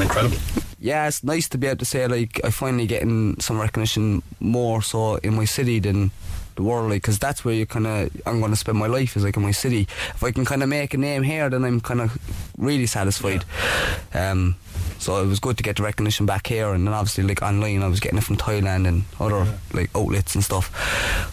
incredible. 0.00 0.36
yeah, 0.78 1.08
it's 1.08 1.24
nice 1.24 1.48
to 1.50 1.58
be 1.58 1.66
able 1.66 1.78
to 1.78 1.84
say 1.84 2.06
like 2.06 2.40
I 2.44 2.50
finally 2.50 2.86
getting 2.86 3.40
some 3.40 3.58
recognition 3.58 4.22
more 4.40 4.82
so 4.82 5.16
in 5.16 5.34
my 5.34 5.46
city 5.46 5.78
than 5.80 6.10
the 6.56 6.62
world, 6.62 6.90
like 6.90 7.02
because 7.02 7.18
that's 7.18 7.44
where 7.44 7.54
you 7.54 7.64
kind 7.66 7.86
of 7.86 8.10
I'm 8.26 8.40
going 8.40 8.52
to 8.52 8.56
spend 8.58 8.78
my 8.78 8.86
life 8.86 9.16
is 9.16 9.24
like 9.24 9.36
in 9.36 9.42
my 9.42 9.52
city. 9.52 9.82
If 10.14 10.22
I 10.22 10.32
can 10.32 10.44
kind 10.44 10.62
of 10.62 10.68
make 10.68 10.92
a 10.92 10.98
name 10.98 11.22
here, 11.22 11.48
then 11.48 11.64
I'm 11.64 11.80
kind 11.80 12.00
of 12.00 12.18
really 12.58 12.86
satisfied. 12.86 13.44
Um, 14.12 14.56
so 15.02 15.20
it 15.20 15.26
was 15.26 15.40
good 15.40 15.56
to 15.56 15.64
get 15.64 15.76
the 15.76 15.82
recognition 15.82 16.26
back 16.26 16.46
here, 16.46 16.72
and 16.72 16.86
then 16.86 16.94
obviously 16.94 17.24
like 17.24 17.42
online, 17.42 17.82
I 17.82 17.88
was 17.88 17.98
getting 17.98 18.18
it 18.18 18.24
from 18.24 18.36
Thailand 18.36 18.86
and 18.86 19.02
other 19.18 19.58
like 19.72 19.90
outlets 19.96 20.36
and 20.36 20.44
stuff. 20.44 20.70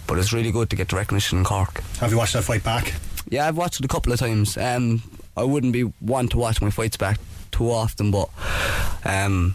But 0.08 0.18
it's 0.18 0.34
really 0.34 0.52
good 0.52 0.72
to 0.72 0.76
get 0.76 0.90
the 0.90 0.96
recognition 0.96 1.38
in 1.38 1.44
Cork. 1.44 1.82
Have 2.00 2.10
you 2.10 2.18
watched 2.18 2.34
that 2.34 2.44
fight 2.44 2.64
back? 2.64 2.96
Yeah, 3.30 3.48
I've 3.48 3.58
watched 3.58 3.80
it 3.80 3.86
a 3.86 3.88
couple 3.88 4.12
of 4.12 4.18
times. 4.18 4.58
Um, 4.58 5.04
I 5.38 5.44
wouldn't 5.44 5.74
be 5.74 5.84
one 5.84 6.28
to 6.30 6.38
watch 6.38 6.64
my 6.64 6.72
fights 6.72 6.98
back 6.98 7.20
too 7.52 7.70
often, 7.70 8.10
but 8.10 8.30
um, 9.06 9.54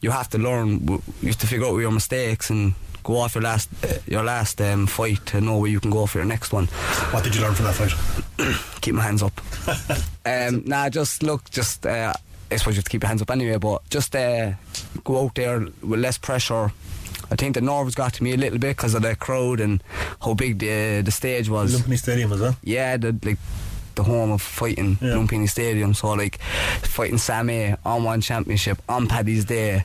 you 0.00 0.10
have 0.10 0.28
to 0.30 0.38
learn. 0.38 0.80
You 1.20 1.28
have 1.28 1.38
to 1.38 1.46
figure 1.46 1.66
out 1.66 1.76
your 1.78 1.92
mistakes 1.92 2.50
and 2.50 2.74
go 3.04 3.18
off 3.18 3.36
your 3.36 3.42
last 3.42 3.70
uh, 3.84 3.98
your 4.08 4.24
last 4.24 4.60
um, 4.60 4.88
fight 4.88 5.24
to 5.26 5.40
know 5.40 5.58
where 5.58 5.70
you 5.70 5.78
can 5.78 5.92
go 5.92 6.06
for 6.06 6.18
your 6.18 6.26
next 6.26 6.52
one. 6.52 6.66
What 7.12 7.22
did 7.22 7.36
you 7.36 7.42
learn 7.42 7.54
from 7.54 7.66
that 7.66 7.74
fight? 7.76 8.80
keep 8.80 8.96
my 8.96 9.02
hands 9.02 9.22
up. 9.22 9.40
um, 10.26 10.64
nah, 10.66 10.88
just 10.88 11.22
look, 11.22 11.48
just 11.48 11.86
uh, 11.86 12.12
I 12.52 12.56
suppose 12.56 12.74
you 12.74 12.78
have 12.78 12.84
to 12.84 12.90
keep 12.90 13.02
your 13.02 13.08
hands 13.08 13.22
up 13.22 13.30
anyway, 13.30 13.58
but 13.58 13.88
just 13.90 14.14
uh, 14.14 14.52
go 15.04 15.24
out 15.24 15.34
there 15.34 15.60
with 15.82 16.00
less 16.00 16.18
pressure. 16.18 16.72
I 17.30 17.36
think 17.36 17.54
the 17.54 17.60
nerves 17.62 17.94
got 17.94 18.12
to 18.14 18.22
me 18.22 18.32
a 18.32 18.36
little 18.36 18.58
bit 18.58 18.76
because 18.76 18.94
of 18.94 19.02
the 19.02 19.16
crowd 19.16 19.60
and 19.60 19.82
how 20.20 20.34
big 20.34 20.58
the 20.58 21.02
the 21.04 21.10
stage 21.10 21.48
was. 21.48 21.74
Lumpini 21.74 21.98
Stadium 21.98 22.32
as 22.32 22.40
well. 22.40 22.56
Yeah, 22.62 22.96
the 22.98 23.16
like 23.24 23.38
the 23.94 24.02
home 24.02 24.30
of 24.32 24.42
fighting 24.42 24.96
Lumpini 24.96 25.48
Stadium. 25.48 25.94
So 25.94 26.10
like 26.12 26.38
fighting 26.82 27.18
Sammy 27.18 27.74
on 27.84 28.04
one 28.04 28.20
championship 28.20 28.82
on 28.88 29.06
Paddy's 29.08 29.44
Day, 29.46 29.84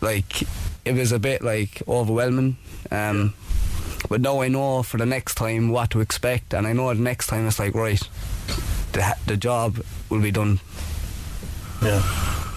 like 0.00 0.42
it 0.84 0.92
was 0.94 1.12
a 1.12 1.18
bit 1.18 1.42
like 1.42 1.82
overwhelming. 1.88 2.56
Um, 2.90 3.32
But 4.08 4.20
now 4.20 4.40
I 4.42 4.48
know 4.48 4.82
for 4.84 4.98
the 4.98 5.06
next 5.06 5.34
time 5.34 5.70
what 5.70 5.90
to 5.90 6.00
expect, 6.00 6.54
and 6.54 6.66
I 6.66 6.72
know 6.72 6.92
the 6.94 7.00
next 7.00 7.26
time 7.28 7.46
it's 7.48 7.58
like 7.58 7.74
right, 7.74 8.02
the 8.92 9.16
the 9.26 9.36
job 9.36 9.80
will 10.10 10.20
be 10.20 10.30
done. 10.30 10.60
Yeah. 11.82 12.02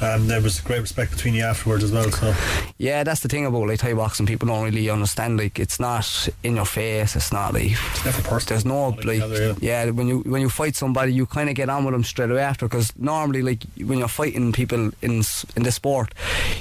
Um, 0.02 0.28
there 0.28 0.40
was 0.40 0.62
great 0.62 0.80
respect 0.80 1.12
between 1.12 1.34
you 1.34 1.44
afterwards 1.44 1.84
as 1.84 1.92
well. 1.92 2.10
So 2.10 2.34
Yeah, 2.78 3.04
that's 3.04 3.20
the 3.20 3.28
thing 3.28 3.46
about 3.46 3.68
like 3.68 3.80
Thai 3.80 3.94
boxing. 3.94 4.26
People 4.26 4.48
don't 4.48 4.64
really 4.64 4.90
understand. 4.90 5.38
Like, 5.38 5.60
it's 5.60 5.78
not 5.78 6.30
in 6.42 6.56
your 6.56 6.64
face. 6.64 7.18
It's 7.18 7.34
not 7.34 7.54
like 7.54 7.72
it's 7.74 8.18
a 8.18 8.22
person. 8.22 8.48
there's 8.48 8.64
no 8.64 8.96
like 9.04 9.22
yeah. 9.62 9.90
When 9.90 10.08
you 10.08 10.20
when 10.20 10.42
you 10.42 10.50
fight 10.50 10.78
somebody, 10.78 11.12
you 11.14 11.26
kind 11.26 11.50
of 11.50 11.56
get 11.56 11.70
on 11.70 11.84
with 11.84 11.94
them 11.94 12.06
straight 12.06 12.32
away 12.32 12.40
after. 12.42 12.66
Because 12.66 12.94
normally, 12.98 13.42
like 13.42 13.64
when 13.76 14.00
you're 14.00 14.08
fighting 14.08 14.54
people 14.54 14.92
in 15.02 15.22
in 15.58 15.64
the 15.64 15.72
sport, 15.72 16.14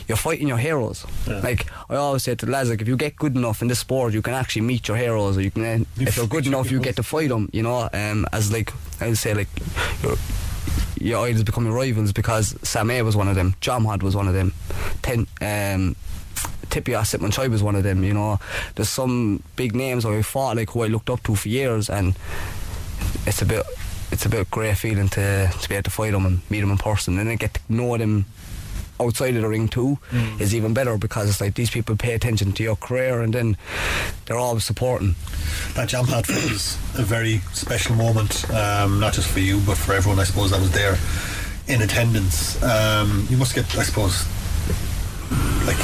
you're 0.08 0.16
fighting 0.18 0.48
your 0.48 0.58
heroes. 0.58 1.06
Like 1.28 1.70
I 1.88 1.94
always 1.94 2.24
say 2.24 2.34
to 2.34 2.44
the 2.44 2.50
lads, 2.50 2.70
like 2.70 2.82
if 2.82 2.88
you 2.88 2.96
get 2.96 3.14
good 3.14 3.36
enough 3.36 3.62
in 3.62 3.68
this 3.68 3.78
sport, 3.78 4.14
you 4.14 4.20
can 4.22 4.34
actually 4.34 4.62
meet 4.62 4.88
your 4.88 4.96
heroes, 4.96 5.38
or 5.38 5.42
you 5.42 5.52
can. 5.52 5.86
if 5.96 6.16
you're 6.16 6.26
good 6.26 6.48
enough, 6.48 6.72
you 6.72 6.80
get 6.80 6.96
to 6.96 7.04
fight 7.04 7.28
them. 7.28 7.48
You 7.52 7.62
know, 7.62 7.88
um, 7.92 8.26
as 8.32 8.50
like 8.52 8.72
I 9.00 9.06
would 9.06 9.18
say, 9.18 9.32
like 9.32 9.48
you're 10.02 10.16
your 11.00 11.24
idols 11.26 11.44
becoming 11.44 11.72
rivals 11.72 12.12
because 12.12 12.56
Sam 12.62 12.90
A 12.90 13.02
was 13.02 13.16
one 13.16 13.28
of 13.28 13.34
them, 13.34 13.54
Hod 13.62 14.02
was 14.02 14.16
one 14.16 14.28
of 14.28 14.34
them, 14.34 14.52
Ten, 15.02 15.26
um, 15.40 15.96
Tippy 16.70 16.92
Choi 16.92 17.48
was 17.48 17.62
one 17.62 17.76
of 17.76 17.82
them, 17.82 18.04
you 18.04 18.14
know. 18.14 18.38
There's 18.74 18.88
some 18.88 19.42
big 19.56 19.74
names 19.74 20.04
I 20.04 20.22
fought 20.22 20.56
like 20.56 20.70
who 20.70 20.82
I 20.82 20.88
looked 20.88 21.10
up 21.10 21.22
to 21.24 21.34
for 21.34 21.48
years 21.48 21.88
and 21.88 22.14
it's 23.26 23.42
a 23.42 23.46
bit 23.46 23.64
it's 24.10 24.24
a 24.24 24.28
bit 24.28 24.50
great 24.50 24.76
feeling 24.76 25.08
to, 25.10 25.50
to 25.60 25.68
be 25.68 25.74
able 25.74 25.84
to 25.84 25.90
fight 25.90 26.12
them 26.12 26.24
and 26.24 26.40
meet 26.50 26.60
them 26.60 26.70
in 26.70 26.78
person 26.78 27.18
and 27.18 27.28
then 27.28 27.36
get 27.36 27.54
to 27.54 27.60
know 27.68 27.96
them 27.96 28.24
outside 29.00 29.36
of 29.36 29.42
the 29.42 29.48
ring 29.48 29.68
too 29.68 29.98
Mm. 30.12 30.40
is 30.40 30.54
even 30.54 30.74
better 30.74 30.96
because 30.98 31.28
it's 31.28 31.40
like 31.40 31.54
these 31.54 31.70
people 31.70 31.96
pay 31.96 32.14
attention 32.14 32.52
to 32.52 32.62
your 32.62 32.76
career 32.76 33.20
and 33.20 33.32
then 33.34 33.56
they're 34.26 34.36
always 34.38 34.64
supporting. 34.64 35.14
that 35.74 35.88
Jomhod 35.88 36.26
fight 36.26 36.50
was 36.50 36.76
a 36.98 37.02
very 37.02 37.40
special 37.52 37.94
moment, 37.94 38.48
um, 38.50 39.00
not 39.00 39.12
just 39.12 39.28
for 39.28 39.40
you, 39.40 39.60
but 39.66 39.76
for 39.76 39.94
everyone, 39.94 40.18
I 40.20 40.24
suppose, 40.24 40.50
that 40.50 40.60
was 40.60 40.70
there 40.72 40.98
in 41.68 41.82
attendance. 41.82 42.60
Um, 42.62 43.26
you 43.30 43.36
must 43.36 43.54
get, 43.54 43.64
I 43.78 43.82
suppose, 43.82 44.24
like, 45.66 45.78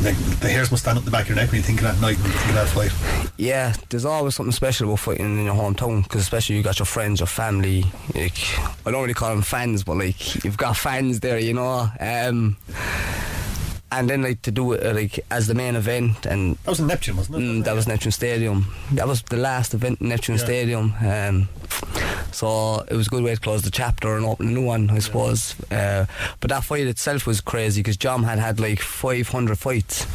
like 0.00 0.16
the 0.40 0.48
hairs 0.48 0.70
must 0.70 0.82
stand 0.82 0.98
up 0.98 1.04
the 1.04 1.10
back 1.10 1.22
of 1.22 1.28
your 1.28 1.36
neck 1.36 1.50
when 1.52 1.58
you 1.58 1.62
think 1.62 1.80
of 1.80 1.84
that 1.84 2.00
night 2.00 2.16
and 2.16 2.26
think 2.32 2.48
of 2.48 2.54
that 2.54 2.68
fight. 2.68 3.32
Yeah, 3.36 3.74
there's 3.88 4.04
always 4.04 4.34
something 4.34 4.52
special 4.52 4.88
about 4.88 5.00
fighting 5.00 5.38
in 5.38 5.44
your 5.44 5.54
hometown 5.54 6.02
because 6.02 6.22
especially 6.22 6.56
you 6.56 6.62
got 6.62 6.78
your 6.78 6.86
friends, 6.86 7.20
your 7.20 7.26
family. 7.26 7.84
Like 8.14 8.38
I 8.86 8.90
don't 8.90 9.02
really 9.02 9.14
call 9.14 9.30
them 9.30 9.42
fans, 9.42 9.84
but 9.84 9.96
like 9.96 10.44
you've 10.44 10.56
got 10.56 10.76
fans 10.76 11.20
there, 11.20 11.38
you 11.38 11.54
know. 11.54 11.88
Um, 12.00 12.56
and 13.90 14.08
then 14.08 14.22
like 14.22 14.40
to 14.42 14.50
do 14.50 14.72
it 14.72 14.84
uh, 14.86 14.94
like 14.94 15.20
as 15.30 15.46
the 15.46 15.54
main 15.54 15.76
event, 15.76 16.24
and 16.26 16.56
that 16.64 16.70
was 16.70 16.80
in 16.80 16.86
Neptune, 16.86 17.16
wasn't 17.16 17.36
it? 17.36 17.40
Mm, 17.40 17.64
that 17.64 17.74
was 17.74 17.86
Neptune 17.86 18.12
Stadium. 18.12 18.74
That 18.92 19.06
was 19.06 19.22
the 19.22 19.36
last 19.36 19.74
event 19.74 20.00
in 20.00 20.08
Neptune 20.08 20.36
Yeah. 20.36 20.44
Stadium. 20.44 20.94
Um, 21.00 21.48
so 22.32 22.80
it 22.88 22.94
was 22.94 23.06
a 23.06 23.10
good 23.10 23.22
way 23.22 23.34
to 23.34 23.40
close 23.40 23.62
the 23.62 23.70
chapter 23.70 24.16
and 24.16 24.24
open 24.24 24.48
a 24.48 24.50
new 24.50 24.64
one, 24.64 24.90
I 24.90 24.98
suppose. 24.98 25.54
Uh, 25.70 26.06
but 26.40 26.50
that 26.50 26.64
fight 26.64 26.86
itself 26.86 27.26
was 27.26 27.40
crazy 27.40 27.80
because 27.80 27.96
John 27.96 28.22
had 28.22 28.38
had 28.38 28.60
like 28.60 28.80
500 28.80 29.58
fights. 29.58 30.06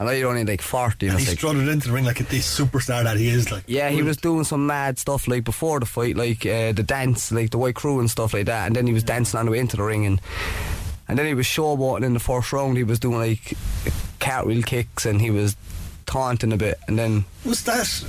And 0.00 0.08
I 0.08 0.22
only 0.22 0.44
like 0.44 0.62
40. 0.62 1.08
And 1.08 1.18
he 1.18 1.26
like, 1.26 1.38
strutted 1.38 1.66
into 1.66 1.88
the 1.88 1.94
ring 1.94 2.04
like 2.04 2.20
a 2.20 2.24
superstar 2.24 3.02
that 3.02 3.16
he 3.16 3.28
is. 3.28 3.50
Like, 3.50 3.64
yeah, 3.66 3.88
he 3.90 4.02
was 4.02 4.16
doing 4.16 4.44
some 4.44 4.64
mad 4.64 4.96
stuff 4.96 5.26
like 5.26 5.42
before 5.42 5.80
the 5.80 5.86
fight, 5.86 6.16
like 6.16 6.46
uh, 6.46 6.70
the 6.70 6.84
dance, 6.84 7.32
like 7.32 7.50
the 7.50 7.58
Wai 7.58 7.72
Kru 7.72 7.98
and 7.98 8.08
stuff 8.08 8.32
like 8.32 8.46
that. 8.46 8.68
And 8.68 8.76
then 8.76 8.86
he 8.86 8.92
was 8.92 9.02
dancing 9.02 9.40
on 9.40 9.46
the 9.46 9.50
way 9.50 9.58
into 9.58 9.76
the 9.76 9.82
ring, 9.82 10.06
and 10.06 10.20
and 11.08 11.18
then 11.18 11.26
he 11.26 11.34
was 11.34 11.46
showboating 11.46 12.04
in 12.04 12.14
the 12.14 12.20
first 12.20 12.52
round. 12.52 12.76
He 12.76 12.84
was 12.84 13.00
doing 13.00 13.18
like 13.18 13.54
cartwheel 14.20 14.62
kicks, 14.62 15.04
and 15.04 15.20
he 15.20 15.32
was 15.32 15.56
taunting 16.06 16.52
a 16.52 16.56
bit. 16.56 16.78
And 16.86 16.96
then 16.96 17.24
Was 17.44 17.64
that 17.64 18.04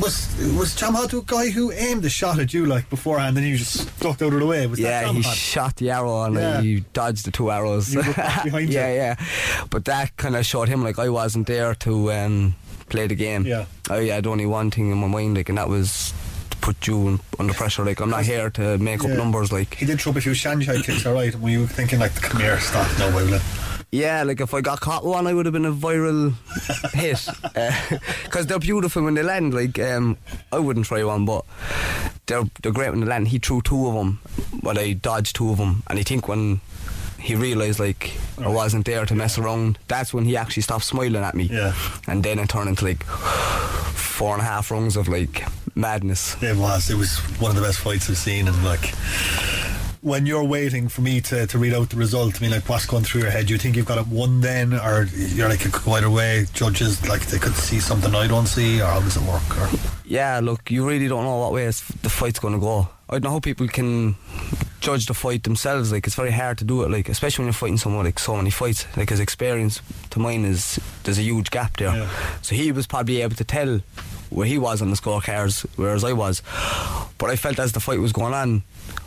was 0.00 0.34
was 0.58 0.74
Jomhod 0.76 1.12
a 1.18 1.22
guy 1.24 1.50
who 1.50 1.72
aimed 1.72 2.04
a 2.04 2.08
shot 2.10 2.38
at 2.38 2.52
you 2.54 2.66
like 2.66 2.88
beforehand, 2.90 3.36
and 3.38 3.46
you 3.46 3.56
just 3.56 3.98
ducked 4.00 4.22
out 4.22 4.32
of 4.32 4.40
the 4.40 4.46
way? 4.46 4.66
Was 4.66 4.78
yeah, 4.78 5.10
he 5.12 5.22
shot 5.22 5.76
the 5.76 5.90
arrow 5.90 6.22
and 6.24 6.34
Yeah. 6.34 6.54
like, 6.56 6.64
he 6.64 6.80
dodged 6.92 7.24
the 7.26 7.30
two 7.30 7.50
arrows. 7.50 7.94
Yeah, 7.96 8.92
yeah. 8.92 9.16
But 9.70 9.84
that 9.86 10.16
kind 10.16 10.36
of 10.36 10.44
showed 10.46 10.68
him 10.68 10.82
like 10.84 10.98
I 10.98 11.08
wasn't 11.08 11.46
there 11.46 11.74
to 11.76 12.12
um, 12.12 12.54
play 12.88 13.06
the 13.06 13.14
game. 13.14 13.44
Yeah. 13.46 13.66
I 13.90 14.04
had 14.04 14.26
only 14.26 14.46
one 14.46 14.70
thing 14.70 14.90
in 14.90 14.98
my 14.98 15.06
mind, 15.08 15.36
like, 15.36 15.48
and 15.48 15.58
that 15.58 15.68
was 15.68 16.12
to 16.50 16.56
put 16.58 16.86
you 16.86 17.18
under 17.38 17.54
pressure. 17.54 17.84
Like 17.84 18.00
I'm 18.00 18.10
not 18.10 18.24
here 18.24 18.50
to 18.50 18.78
make 18.78 19.04
up 19.04 19.10
numbers. 19.10 19.52
Like 19.52 19.74
He 19.76 19.86
did 19.86 20.00
throw 20.00 20.10
up 20.12 20.18
a 20.18 20.20
few 20.20 20.34
Shanghai 20.34 20.80
kicks, 20.82 21.06
all 21.06 21.14
right. 21.14 21.34
we 21.34 21.40
Were 21.42 21.60
you 21.60 21.66
thinking 21.66 21.98
like, 22.00 22.14
come 22.20 22.40
here, 22.40 22.58
stop, 22.60 22.86
no, 22.98 23.08
way, 23.16 23.24
will? 23.30 23.40
Yeah, 23.96 24.24
like 24.24 24.42
if 24.42 24.52
I 24.52 24.60
got 24.60 24.80
caught 24.80 25.04
with 25.04 25.14
one, 25.14 25.26
I 25.26 25.32
would 25.32 25.46
have 25.46 25.54
been 25.54 25.64
a 25.64 25.72
viral 25.72 26.34
hit. 26.92 27.26
Because 28.24 28.46
they're 28.46 28.58
beautiful 28.58 29.02
when 29.02 29.14
they 29.14 29.22
land. 29.22 29.54
Like 29.54 29.78
um, 29.78 30.18
I 30.52 30.58
wouldn't 30.58 30.84
try 30.84 31.02
one, 31.02 31.24
but 31.24 31.46
they're 32.26 32.44
they're 32.62 32.72
great 32.72 32.90
when 32.90 33.00
they 33.00 33.06
land. 33.06 33.28
He 33.28 33.38
threw 33.38 33.62
two 33.62 33.86
of 33.86 33.94
them, 33.94 34.20
but 34.62 34.76
I 34.76 34.92
dodged 34.92 35.36
two 35.36 35.50
of 35.50 35.56
them, 35.56 35.82
and 35.88 35.98
I 35.98 36.02
think 36.02 36.28
when 36.28 36.60
he 37.18 37.34
realised 37.34 37.80
like 37.80 38.12
I 38.38 38.48
wasn't 38.48 38.84
there 38.84 39.06
to 39.06 39.14
mess 39.14 39.38
around, 39.38 39.78
that's 39.88 40.12
when 40.12 40.26
he 40.26 40.36
actually 40.36 40.62
stopped 40.62 40.84
smiling 40.84 41.16
at 41.16 41.34
me. 41.34 41.44
Yeah. 41.44 41.72
And 42.06 42.22
then 42.22 42.38
it 42.38 42.50
turned 42.50 42.68
into 42.68 42.84
like 42.84 43.02
four 43.02 44.34
and 44.34 44.42
a 44.42 44.44
half 44.44 44.70
rounds 44.70 44.96
of 44.96 45.08
like 45.08 45.42
madness. 45.74 46.36
It 46.42 46.56
was. 46.58 46.90
It 46.90 46.96
was 46.96 47.16
one 47.40 47.50
of 47.50 47.56
the 47.56 47.62
best 47.62 47.78
fights 47.78 48.10
I've 48.10 48.18
seen, 48.18 48.46
and 48.46 48.62
like. 48.62 48.92
When 50.06 50.24
you're 50.24 50.44
waiting 50.44 50.86
for 50.86 51.00
me 51.00 51.20
to, 51.22 51.48
to 51.48 51.58
read 51.58 51.74
out 51.74 51.90
the 51.90 51.96
result, 51.96 52.36
I 52.36 52.40
mean, 52.40 52.52
like, 52.52 52.68
what's 52.68 52.86
going 52.86 53.02
through 53.02 53.22
your 53.22 53.30
head? 53.32 53.48
Do 53.48 53.54
you 53.54 53.58
think 53.58 53.74
you've 53.74 53.86
got 53.86 53.98
it 53.98 54.06
won 54.06 54.40
then, 54.40 54.72
or 54.74 55.08
you're 55.16 55.48
like, 55.48 55.66
it 55.66 55.72
could 55.72 55.82
go 55.84 55.94
either 55.94 56.08
way? 56.08 56.46
Judges, 56.54 57.08
like, 57.08 57.26
they 57.26 57.40
could 57.40 57.54
see 57.54 57.80
something 57.80 58.14
I 58.14 58.28
don't 58.28 58.46
see, 58.46 58.80
or 58.80 58.86
how 58.86 59.00
does 59.00 59.16
it 59.16 59.24
work? 59.24 59.58
Or 59.58 59.68
Yeah, 60.04 60.38
look, 60.40 60.70
you 60.70 60.86
really 60.86 61.08
don't 61.08 61.24
know 61.24 61.38
what 61.38 61.52
way 61.52 61.62
it's- 61.62 61.82
the 62.02 62.08
fight's 62.08 62.38
going 62.38 62.54
to 62.54 62.60
go. 62.60 62.88
I 63.10 63.14
don't 63.14 63.24
know 63.24 63.30
how 63.30 63.40
people 63.40 63.66
can 63.66 64.14
judge 64.78 65.06
the 65.06 65.14
fight 65.14 65.42
themselves. 65.42 65.90
Like, 65.90 66.06
it's 66.06 66.14
very 66.14 66.30
hard 66.30 66.58
to 66.58 66.64
do 66.64 66.84
it. 66.84 66.90
Like, 66.92 67.08
especially 67.08 67.42
when 67.42 67.46
you're 67.48 67.54
fighting 67.54 67.76
someone 67.78 68.04
like 68.04 68.20
so 68.20 68.36
many 68.36 68.50
fights. 68.50 68.86
Like 68.96 69.10
his 69.10 69.18
experience 69.18 69.80
to 70.10 70.20
mine 70.20 70.44
is 70.44 70.78
there's 71.02 71.18
a 71.18 71.22
huge 71.22 71.50
gap 71.50 71.76
there. 71.78 72.08
So 72.42 72.54
he 72.54 72.70
was 72.70 72.86
probably 72.86 73.22
able 73.22 73.34
to 73.34 73.44
tell 73.44 73.80
where 74.30 74.46
he 74.46 74.58
was 74.58 74.82
on 74.82 74.90
the 74.90 74.96
scorecards, 74.96 75.66
whereas 75.76 76.04
I 76.04 76.12
was. 76.12 76.42
But 77.18 77.30
I 77.30 77.36
felt 77.36 77.58
as 77.58 77.72
the 77.72 77.80
fight 77.80 77.98
was 77.98 78.12
going 78.12 78.34
on, 78.34 78.62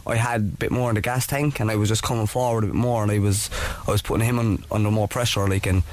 I 0.07 0.15
had 0.15 0.41
a 0.41 0.43
bit 0.43 0.72
more 0.72 0.89
in 0.89 0.95
the 0.95 1.01
gas 1.01 1.28
tank, 1.28 1.59
and 1.59 1.70
I 1.70 1.76
was 1.76 1.89
just 1.89 2.03
coming 2.03 2.28
forward 2.28 2.63
a 2.63 2.67
bit 2.67 2.76
more, 2.76 3.03
and 3.03 3.11
I 3.11 3.20
was 3.20 3.49
I 3.88 3.91
was 3.91 4.01
putting 4.01 4.26
him 4.26 4.39
on, 4.39 4.63
under 4.72 4.91
more 4.91 5.07
pressure. 5.07 5.47
Like, 5.47 5.65
and 5.65 5.84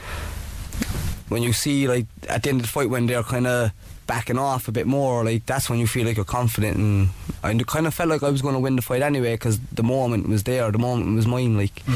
when 1.28 1.42
you 1.42 1.52
see 1.52 1.88
like 1.88 2.06
at 2.28 2.42
the 2.42 2.50
end 2.50 2.60
of 2.60 2.66
the 2.66 2.72
fight 2.72 2.90
when 2.90 3.06
they're 3.06 3.22
kind 3.22 3.46
of 3.46 3.72
backing 4.06 4.38
off 4.38 4.68
a 4.68 4.72
bit 4.72 4.86
more, 4.86 5.24
like 5.24 5.46
that's 5.46 5.68
when 5.68 5.78
you 5.78 5.86
feel 5.86 6.06
like 6.06 6.16
you're 6.16 6.24
confident. 6.24 6.76
And 6.76 7.08
I 7.42 7.54
kind 7.64 7.86
of 7.86 7.94
felt 7.94 8.08
like 8.08 8.22
I 8.22 8.30
was 8.30 8.42
going 8.42 8.54
to 8.54 8.60
win 8.60 8.76
the 8.76 8.82
fight 8.82 9.02
anyway 9.02 9.34
because 9.34 9.58
the 9.72 9.82
moment 9.82 10.28
was 10.28 10.44
there, 10.44 10.70
the 10.70 10.78
moment 10.78 11.14
was 11.16 11.26
mine. 11.26 11.56
Like 11.56 11.86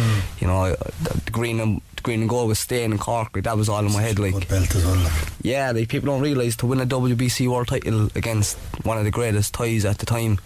you 0.41 0.47
know, 0.47 0.75
the 0.75 1.31
green 1.31 1.61
and 1.61 1.81
the 1.97 2.03
green 2.03 2.21
and 2.21 2.29
gold 2.29 2.49
was 2.49 2.59
staying 2.59 2.93
in 2.93 2.99
Cork. 2.99 3.35
Like 3.35 3.45
that 3.45 3.57
was 3.57 3.69
all 3.69 3.85
in 3.85 3.93
my 3.93 4.03
head. 4.03 4.19
Like 4.19 4.49
belt 4.49 4.75
as 4.75 4.85
well. 4.85 4.97
Like. 4.97 5.13
yeah, 5.43 5.71
like 5.73 5.89
people 5.89 6.07
don't 6.07 6.23
realise 6.23 6.57
to 6.57 6.67
win 6.67 6.81
a 6.81 6.87
WBC 6.87 7.49
world 7.49 7.69
title 7.69 8.09
against 8.15 8.57
one 8.85 8.99
of 8.99 9.05
the 9.05 9.11
greatest 9.11 9.55
Thais 9.55 9.85
at 9.85 9.99
the 9.99 10.07
time, 10.07 10.39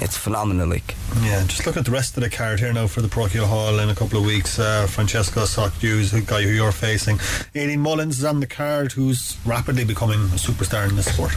it's 0.00 0.16
phenomenal. 0.16 0.68
Like 0.68 0.94
Yeah, 1.22 1.42
just 1.46 1.66
looking 1.66 1.80
at 1.80 1.86
the 1.86 1.92
rest 1.92 2.16
of 2.16 2.22
the 2.22 2.30
card 2.30 2.60
here 2.60 2.72
now 2.72 2.86
for 2.86 3.00
the 3.00 3.08
Parochial 3.08 3.46
Hall 3.46 3.78
in 3.78 3.88
a 3.88 3.94
couple 3.94 4.18
of 4.18 4.24
weeks. 4.24 4.58
Uh, 4.58 4.86
Francesco 4.86 5.42
Socdews, 5.42 6.10
the 6.10 6.20
guy 6.20 6.42
who 6.42 6.50
you're 6.50 6.72
facing. 6.72 7.18
Aileen 7.54 7.80
Mullins 7.80 8.18
is 8.18 8.24
on 8.24 8.40
the 8.40 8.46
card, 8.46 8.92
who's 8.92 9.36
rapidly 9.46 9.84
becoming 9.84 10.20
a 10.34 10.38
superstar 10.66 10.88
in 10.88 10.96
this 10.96 11.12
sport. 11.12 11.34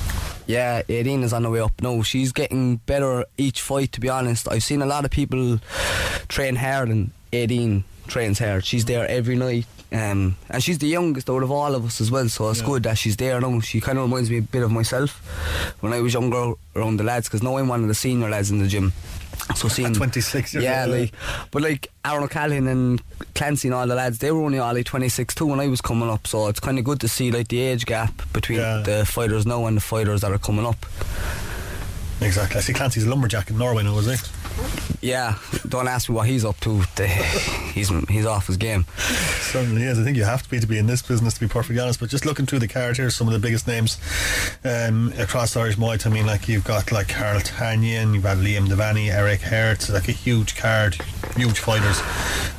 Yeah, 0.47 0.82
Aideen 0.84 1.23
is 1.23 1.34
on 1.34 1.43
the 1.43 1.49
way 1.49 1.59
up 1.59 1.80
No, 1.82 2.01
She's 2.01 2.32
getting 2.32 2.77
better 2.77 3.25
each 3.38 3.61
fight, 3.61 3.91
to 3.93 3.99
be 3.99 4.09
honest. 4.09 4.47
I've 4.51 4.63
seen 4.63 4.82
a 4.82 4.86
lot 4.86 5.05
of 5.05 5.11
people 5.11 5.59
train 6.27 6.55
hard, 6.55 6.89
and 6.89 7.11
Aideen 7.32 7.84
trains 8.07 8.39
hard. 8.39 8.65
She's 8.65 8.86
there 8.86 9.07
every 9.07 9.36
night. 9.36 9.65
Um, 9.91 10.36
and 10.51 10.63
she's 10.63 10.77
the 10.77 10.88
youngest 10.88 11.30
out 11.32 11.41
of 11.41 11.49
all 11.49 11.73
of 11.73 11.84
us 11.84 11.99
as 11.99 12.11
well, 12.11 12.30
so 12.30 12.49
it's 12.51 12.59
Yeah. 12.59 12.65
good 12.67 12.84
that 12.84 12.97
she's 12.99 13.17
there 13.17 13.41
now. 13.41 13.59
She 13.59 13.82
kind 13.82 13.97
of 13.97 14.03
reminds 14.03 14.30
me 14.30 14.38
a 14.38 14.41
bit 14.41 14.61
of 14.61 14.71
myself 14.71 15.11
when 15.80 15.93
I 15.93 15.99
was 15.99 16.13
younger 16.13 16.53
around 16.75 16.97
the 16.97 17.03
lads, 17.03 17.27
because 17.27 17.41
now 17.41 17.57
I'm 17.57 17.67
one 17.67 17.82
of 17.82 17.88
the 17.88 17.95
senior 17.95 18.30
lads 18.30 18.51
in 18.51 18.59
the 18.59 18.67
gym. 18.67 18.93
So 19.56 19.68
seeing 19.68 19.94
26 19.94 20.54
years 20.54 20.64
yeah, 20.64 20.84
old, 20.84 20.94
yeah. 20.94 21.00
like, 21.00 21.14
but 21.52 21.62
like 21.62 21.88
Aaron 22.06 22.24
O'Callaghan 22.24 22.68
and 22.68 23.02
Clancy 23.36 23.68
and 23.68 23.76
all 23.76 23.88
the 23.88 23.96
lads, 23.96 24.20
they 24.20 24.32
were 24.32 24.42
only 24.42 24.60
all 24.60 24.74
like 24.74 24.86
26 24.86 25.36
too 25.36 25.46
when 25.48 25.60
I 25.60 25.68
was 25.68 25.82
coming 25.82 26.10
up. 26.10 26.28
So 26.28 26.48
it's 26.48 26.60
kind 26.60 26.78
of 26.78 26.86
good 26.86 27.00
to 27.02 27.08
see 27.08 27.32
like 27.32 27.48
the 27.48 27.60
age 27.60 27.86
gap 27.86 28.14
between 28.32 28.60
the 28.60 29.06
fighters 29.08 29.46
now 29.46 29.66
and 29.66 29.78
the 29.78 29.82
fighters 29.82 30.22
that 30.22 30.32
are 30.32 30.38
coming 30.38 30.66
up. 30.66 30.86
Exactly. 32.22 32.58
I 32.58 32.62
see 32.62 32.74
Clancy's 32.74 33.06
a 33.06 33.10
lumberjack 33.10 33.50
in 33.50 33.58
Norway 33.58 33.84
now, 33.84 33.98
is 33.98 34.06
he? 34.06 34.39
Yeah, 35.01 35.38
don't 35.68 35.88
ask 35.88 36.10
me 36.10 36.16
what 36.16 36.28
he's 36.28 36.43
up 36.43 36.60
to. 36.60 36.82
He's 37.74 37.89
he's 38.10 38.26
off 38.26 38.47
his 38.47 38.57
game. 38.57 38.86
Certainly 38.97 39.84
is. 39.84 39.97
I 39.97 40.03
think 40.03 40.18
you 40.18 40.26
have 40.26 40.43
to 40.43 40.49
be 40.49 40.60
to 40.60 40.68
be 40.68 40.78
in 40.78 40.88
this 40.88 41.01
business, 41.01 41.36
to 41.36 41.39
be 41.39 41.47
perfectly 41.47 41.82
honest. 41.82 42.01
But 42.01 42.10
just 42.10 42.26
looking 42.26 42.45
through 42.45 42.60
the 42.60 42.68
card 42.68 42.97
here, 42.97 43.10
some 43.10 43.28
of 43.28 43.34
the 43.34 43.39
biggest 43.39 43.66
names 43.66 43.97
um, 44.66 45.14
across 45.18 45.55
Irish 45.55 45.78
Muay 45.78 45.97
Thai. 45.97 46.10
I 46.10 46.14
mean, 46.14 46.26
like 46.26 46.49
you've 46.49 46.66
got 46.66 46.91
like 46.91 47.07
Carl 47.07 47.39
Tanyan, 47.39 48.14
you've 48.14 48.24
got 48.24 48.38
Liam 48.38 48.68
Devaney, 48.68 49.10
Eric 49.10 49.39
Hertz, 49.39 49.89
like 49.89 50.10
a 50.10 50.12
huge 50.12 50.57
card, 50.57 50.97
huge 51.38 51.60
fighters, 51.60 52.01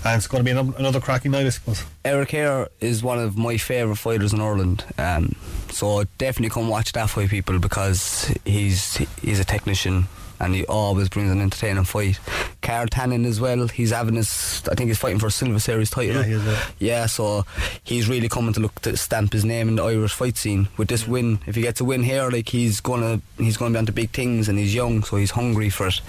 and 0.06 0.16
it's 0.16 0.26
going 0.26 0.42
to 0.42 0.44
be 0.44 0.52
another, 0.52 0.72
another 0.78 1.00
cracking 1.00 1.32
night, 1.32 1.44
I 1.44 1.50
suppose. 1.50 1.84
Eric 2.06 2.30
Hare 2.30 2.68
is 2.80 3.02
one 3.02 3.18
of 3.18 3.36
my 3.36 3.58
favourite 3.58 3.98
fighters 3.98 4.32
in 4.32 4.40
Ireland. 4.40 4.84
Um, 4.96 5.36
so 5.68 6.04
definitely 6.16 6.48
come 6.48 6.68
watch 6.68 6.92
that 6.92 7.10
for 7.10 7.26
people, 7.28 7.58
because 7.58 8.34
he's 8.46 8.96
he's 9.20 9.40
a 9.40 9.44
technician 9.44 10.08
and 10.40 10.54
he 10.54 10.64
always 10.66 11.08
brings 11.08 11.30
an 11.30 11.40
entertaining 11.40 11.84
fight. 11.84 12.18
Carl 12.62 12.86
Tannen 12.86 13.26
as 13.26 13.40
well. 13.40 13.68
He's 13.68 13.90
having 13.90 14.14
his, 14.14 14.62
I 14.70 14.74
think 14.74 14.88
he's 14.88 14.98
fighting 14.98 15.18
for 15.18 15.26
a 15.26 15.30
Silver 15.30 15.58
Series 15.58 15.90
title. 15.90 16.16
Yeah, 16.16 16.22
he 16.24 16.32
is, 16.32 16.44
yeah. 16.44 16.66
Yeah, 16.78 17.06
so 17.06 17.44
he's 17.84 18.08
really 18.08 18.28
coming 18.28 18.52
to 18.54 18.60
look 18.60 18.74
to 18.80 18.96
stamp 18.96 19.32
his 19.32 19.44
name 19.44 19.68
in 19.68 19.76
the 19.76 19.84
Irish 19.84 20.12
fight 20.12 20.36
scene 20.36 20.68
with 20.76 20.88
this 20.88 21.06
win. 21.06 21.40
If 21.46 21.54
he 21.54 21.62
gets 21.62 21.80
a 21.80 21.84
win 21.84 22.02
here, 22.02 22.30
like 22.30 22.48
he's 22.48 22.80
gonna 22.80 23.20
he's 23.38 23.56
gonna 23.56 23.72
be 23.72 23.78
onto 23.78 23.92
big 23.92 24.10
things, 24.10 24.48
and 24.48 24.58
he's 24.58 24.74
young, 24.74 25.02
so 25.02 25.16
he's 25.16 25.32
hungry 25.32 25.70
for 25.70 25.88
it. 25.88 26.00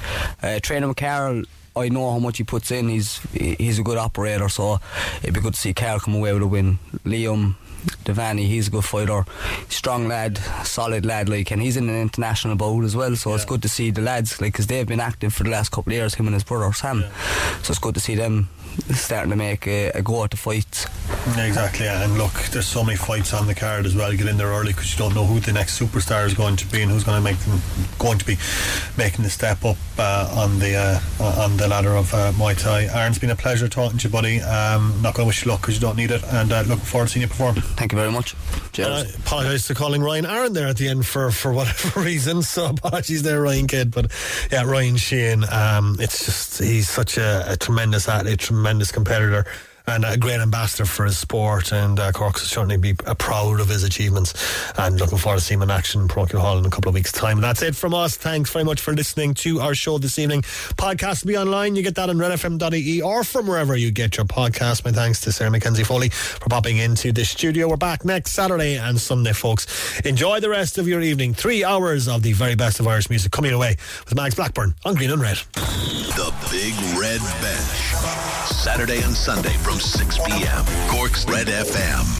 Uh, 0.42 0.60
training 0.60 0.90
with 0.90 0.98
Carl. 0.98 1.44
I 1.74 1.88
know 1.88 2.12
how 2.12 2.20
much 2.20 2.38
he 2.38 2.44
puts 2.44 2.70
in. 2.72 2.90
He's 2.90 3.20
he's 3.32 3.80
a 3.80 3.84
good 3.84 3.98
operator, 3.98 4.50
so 4.50 4.80
it'd 5.24 5.34
be 5.34 5.40
good 5.40 5.54
to 5.54 5.60
see 5.60 5.74
Carl 5.74 6.00
come 6.00 6.16
away 6.16 6.34
with 6.34 6.42
a 6.42 6.48
win. 6.48 6.80
Liam 7.06 7.56
Devaney, 8.06 8.48
he's 8.48 8.68
a 8.68 8.72
good 8.72 8.86
fighter, 8.86 9.26
strong 9.70 10.08
lad, 10.08 10.38
solid 10.64 11.06
lad, 11.06 11.30
like, 11.30 11.52
and 11.52 11.62
he's 11.62 11.78
in 11.78 11.90
an 11.90 12.02
international 12.02 12.56
bout 12.56 12.84
as 12.84 12.96
well. 12.96 13.16
So 13.16 13.34
it's 13.34 13.46
good 13.46 13.62
to 13.62 13.70
see 13.70 13.92
the 13.92 14.02
lads, 14.02 14.42
like, 14.42 14.54
because 14.54 14.68
they've 14.68 14.88
been 14.88 15.00
active 15.00 15.34
for 15.34 15.44
the 15.44 15.50
last 15.50 15.70
couple 15.72 15.92
of 15.92 15.98
years, 15.98 16.16
him 16.16 16.28
and 16.28 16.34
his 16.34 16.44
brother 16.44 16.74
Sam. 16.74 17.04
So 17.64 17.72
it's 17.72 17.80
good 17.80 17.94
to 17.96 18.00
see 18.00 18.16
them 18.16 18.50
starting 18.94 19.30
to 19.32 19.36
make 19.36 19.68
a, 19.68 19.90
a 19.92 20.02
go 20.02 20.24
at 20.24 20.32
the 20.32 20.38
fights. 20.38 20.86
Exactly, 21.38 21.86
yeah. 21.86 22.04
and 22.04 22.18
look, 22.18 22.34
there's 22.52 22.66
so 22.66 22.84
many 22.84 22.98
fights 22.98 23.34
on 23.34 23.48
the 23.48 23.56
card 23.56 23.86
as 23.86 23.96
well. 23.96 24.12
Get 24.12 24.28
in 24.28 24.38
there 24.38 24.48
early 24.48 24.74
because 24.74 24.92
you 24.92 24.98
don't 24.98 25.14
know 25.14 25.26
who 25.26 25.40
the 25.40 25.54
next 25.54 25.80
superstar 25.80 26.26
is 26.26 26.34
going 26.34 26.56
to 26.58 26.66
be 26.68 26.82
and 26.82 26.92
who's 26.92 27.04
going 27.04 27.18
to 27.18 27.24
make 27.24 27.38
them 27.40 27.62
going 28.00 28.18
to 28.18 28.26
be 28.26 28.38
making 28.98 29.24
the 29.24 29.30
step 29.30 29.64
up 29.64 29.78
uh, 30.00 30.34
on 30.36 30.60
the 30.60 30.76
uh, 30.76 31.42
on 31.42 31.58
the 31.58 31.68
ladder 31.68 31.96
of 31.96 32.14
uh, 32.14 32.32
Muay 32.34 32.58
Thai. 32.58 32.86
Aaron, 32.86 33.12
it's 33.12 33.20
been 33.20 33.30
a 33.30 33.36
pleasure 33.36 33.68
talking 33.68 34.00
to 34.00 34.08
you, 34.08 34.12
buddy. 34.12 34.42
Um, 34.42 35.00
not 35.02 35.14
going 35.14 35.26
to 35.26 35.28
wish 35.28 35.46
you 35.46 35.52
luck 35.52 35.62
because 35.62 35.76
you 35.76 35.82
don't 35.82 35.96
need 35.98 36.12
it, 36.12 36.24
and 36.32 36.52
uh, 36.52 36.62
looking 36.62 36.86
forward 36.86 37.08
to 37.08 37.14
seeing 37.14 37.22
you 37.22 37.28
perform. 37.28 37.56
Thank 37.56 37.92
you 37.92 37.98
very 37.98 38.12
much. 38.12 38.36
Cheers. 38.72 39.16
Apologise 39.18 39.68
to 39.68 39.76
calling 39.76 40.02
Ryan 40.02 40.26
Aaron 40.26 40.54
there 40.54 40.68
at 40.68 40.78
the 40.78 40.88
end 40.88 41.06
for, 41.06 41.30
for 41.32 41.52
whatever 41.54 42.00
reason. 42.04 42.42
So 42.42 42.68
apologies 42.68 43.24
there, 43.24 43.42
Ryan 43.42 43.68
Kid, 43.68 43.92
But 43.92 44.12
yeah, 44.52 44.64
Ryan 44.64 44.98
Sheehan, 44.98 45.44
um, 45.52 45.98
it's 46.00 46.26
just, 46.26 46.60
he's 46.60 46.90
such 46.90 47.18
a, 47.18 47.52
a 47.52 47.58
tremendous 47.58 48.08
athlete, 48.08 48.40
tremendous 48.40 48.61
competitor. 48.92 49.46
And 49.88 50.06
a 50.06 50.18
great 50.18 50.40
ambassador 50.40 50.86
for 50.86 51.06
his 51.06 51.18
sport, 51.18 51.72
and 51.74 52.00
uh, 52.00 52.12
Cork 52.12 52.36
will 52.36 52.42
certainly 52.42 52.78
be 52.78 52.94
proud 52.94 53.60
of 53.60 53.68
his 53.68 53.84
achievements. 53.84 54.34
And 54.78 55.00
looking 55.00 55.18
forward 55.18 55.40
to 55.40 55.44
seeing 55.44 55.60
him 55.60 55.64
in 55.64 55.72
action 55.72 56.02
in 56.02 56.08
Parochial 56.08 56.42
Hall 56.42 56.58
in 56.58 56.66
a 56.66 56.70
couple 56.70 56.90
of 56.90 56.96
weeks' 56.96 57.12
time. 57.12 57.38
And 57.38 57.44
that's 57.44 57.62
it 57.62 57.76
from 57.76 57.94
us. 57.94 58.16
Thanks 58.16 58.52
very 58.52 58.64
much 58.64 58.80
for 58.80 58.94
listening 58.94 59.34
to 59.36 59.60
our 59.60 59.74
show 59.76 59.98
this 59.98 60.20
evening. 60.20 60.44
Podcast 60.44 61.24
will 61.24 61.30
be 61.30 61.38
online. 61.38 61.76
You 61.76 61.84
get 61.84 61.96
that 61.96 62.10
on 62.10 62.18
redfm.ie 62.18 63.02
or 63.02 63.24
from 63.24 63.48
wherever 63.48 63.76
you 63.76 63.92
get 63.92 64.18
your 64.18 64.26
podcast. 64.26 64.86
My 64.86 64.92
thanks 64.92 65.22
to 65.22 65.32
Sarah 65.32 65.52
McKenzie 65.52 65.86
Foley 65.86 66.10
for 66.10 66.48
popping 66.50 66.78
into 66.78 67.12
the 67.12 67.26
studio. 67.26 67.68
We're 67.68 67.78
back 67.78 68.06
next 68.06 68.32
Saturday 68.32 68.78
and 68.78 69.00
Sunday, 69.00 69.34
folks. 69.34 70.00
Enjoy 70.02 70.40
the 70.40 70.50
rest 70.50 70.78
of 70.78 70.88
your 70.88 71.02
evening. 71.02 71.34
Three 71.34 71.64
hours 71.64 72.08
of 72.08 72.22
the 72.24 72.34
very 72.34 72.56
best 72.56 72.80
of 72.80 72.88
Irish 72.88 73.10
music 73.10 73.32
coming 73.32 73.52
away 73.54 73.78
with 74.06 74.16
Max 74.16 74.36
Blackburn 74.36 74.76
on 74.86 74.96
Green 74.96 75.12
and 75.12 75.22
Red. 75.22 75.38
The 75.56 76.34
Big 76.52 76.74
Red 77.00 77.22
Bench. 77.42 78.22
Saturday 78.52 79.02
and 79.02 79.16
Sunday 79.16 79.56
from 79.72 79.80
6 79.80 80.18
p.m. 80.26 80.66
Cork's 80.90 81.26
Red 81.26 81.48
FM. 81.48 82.02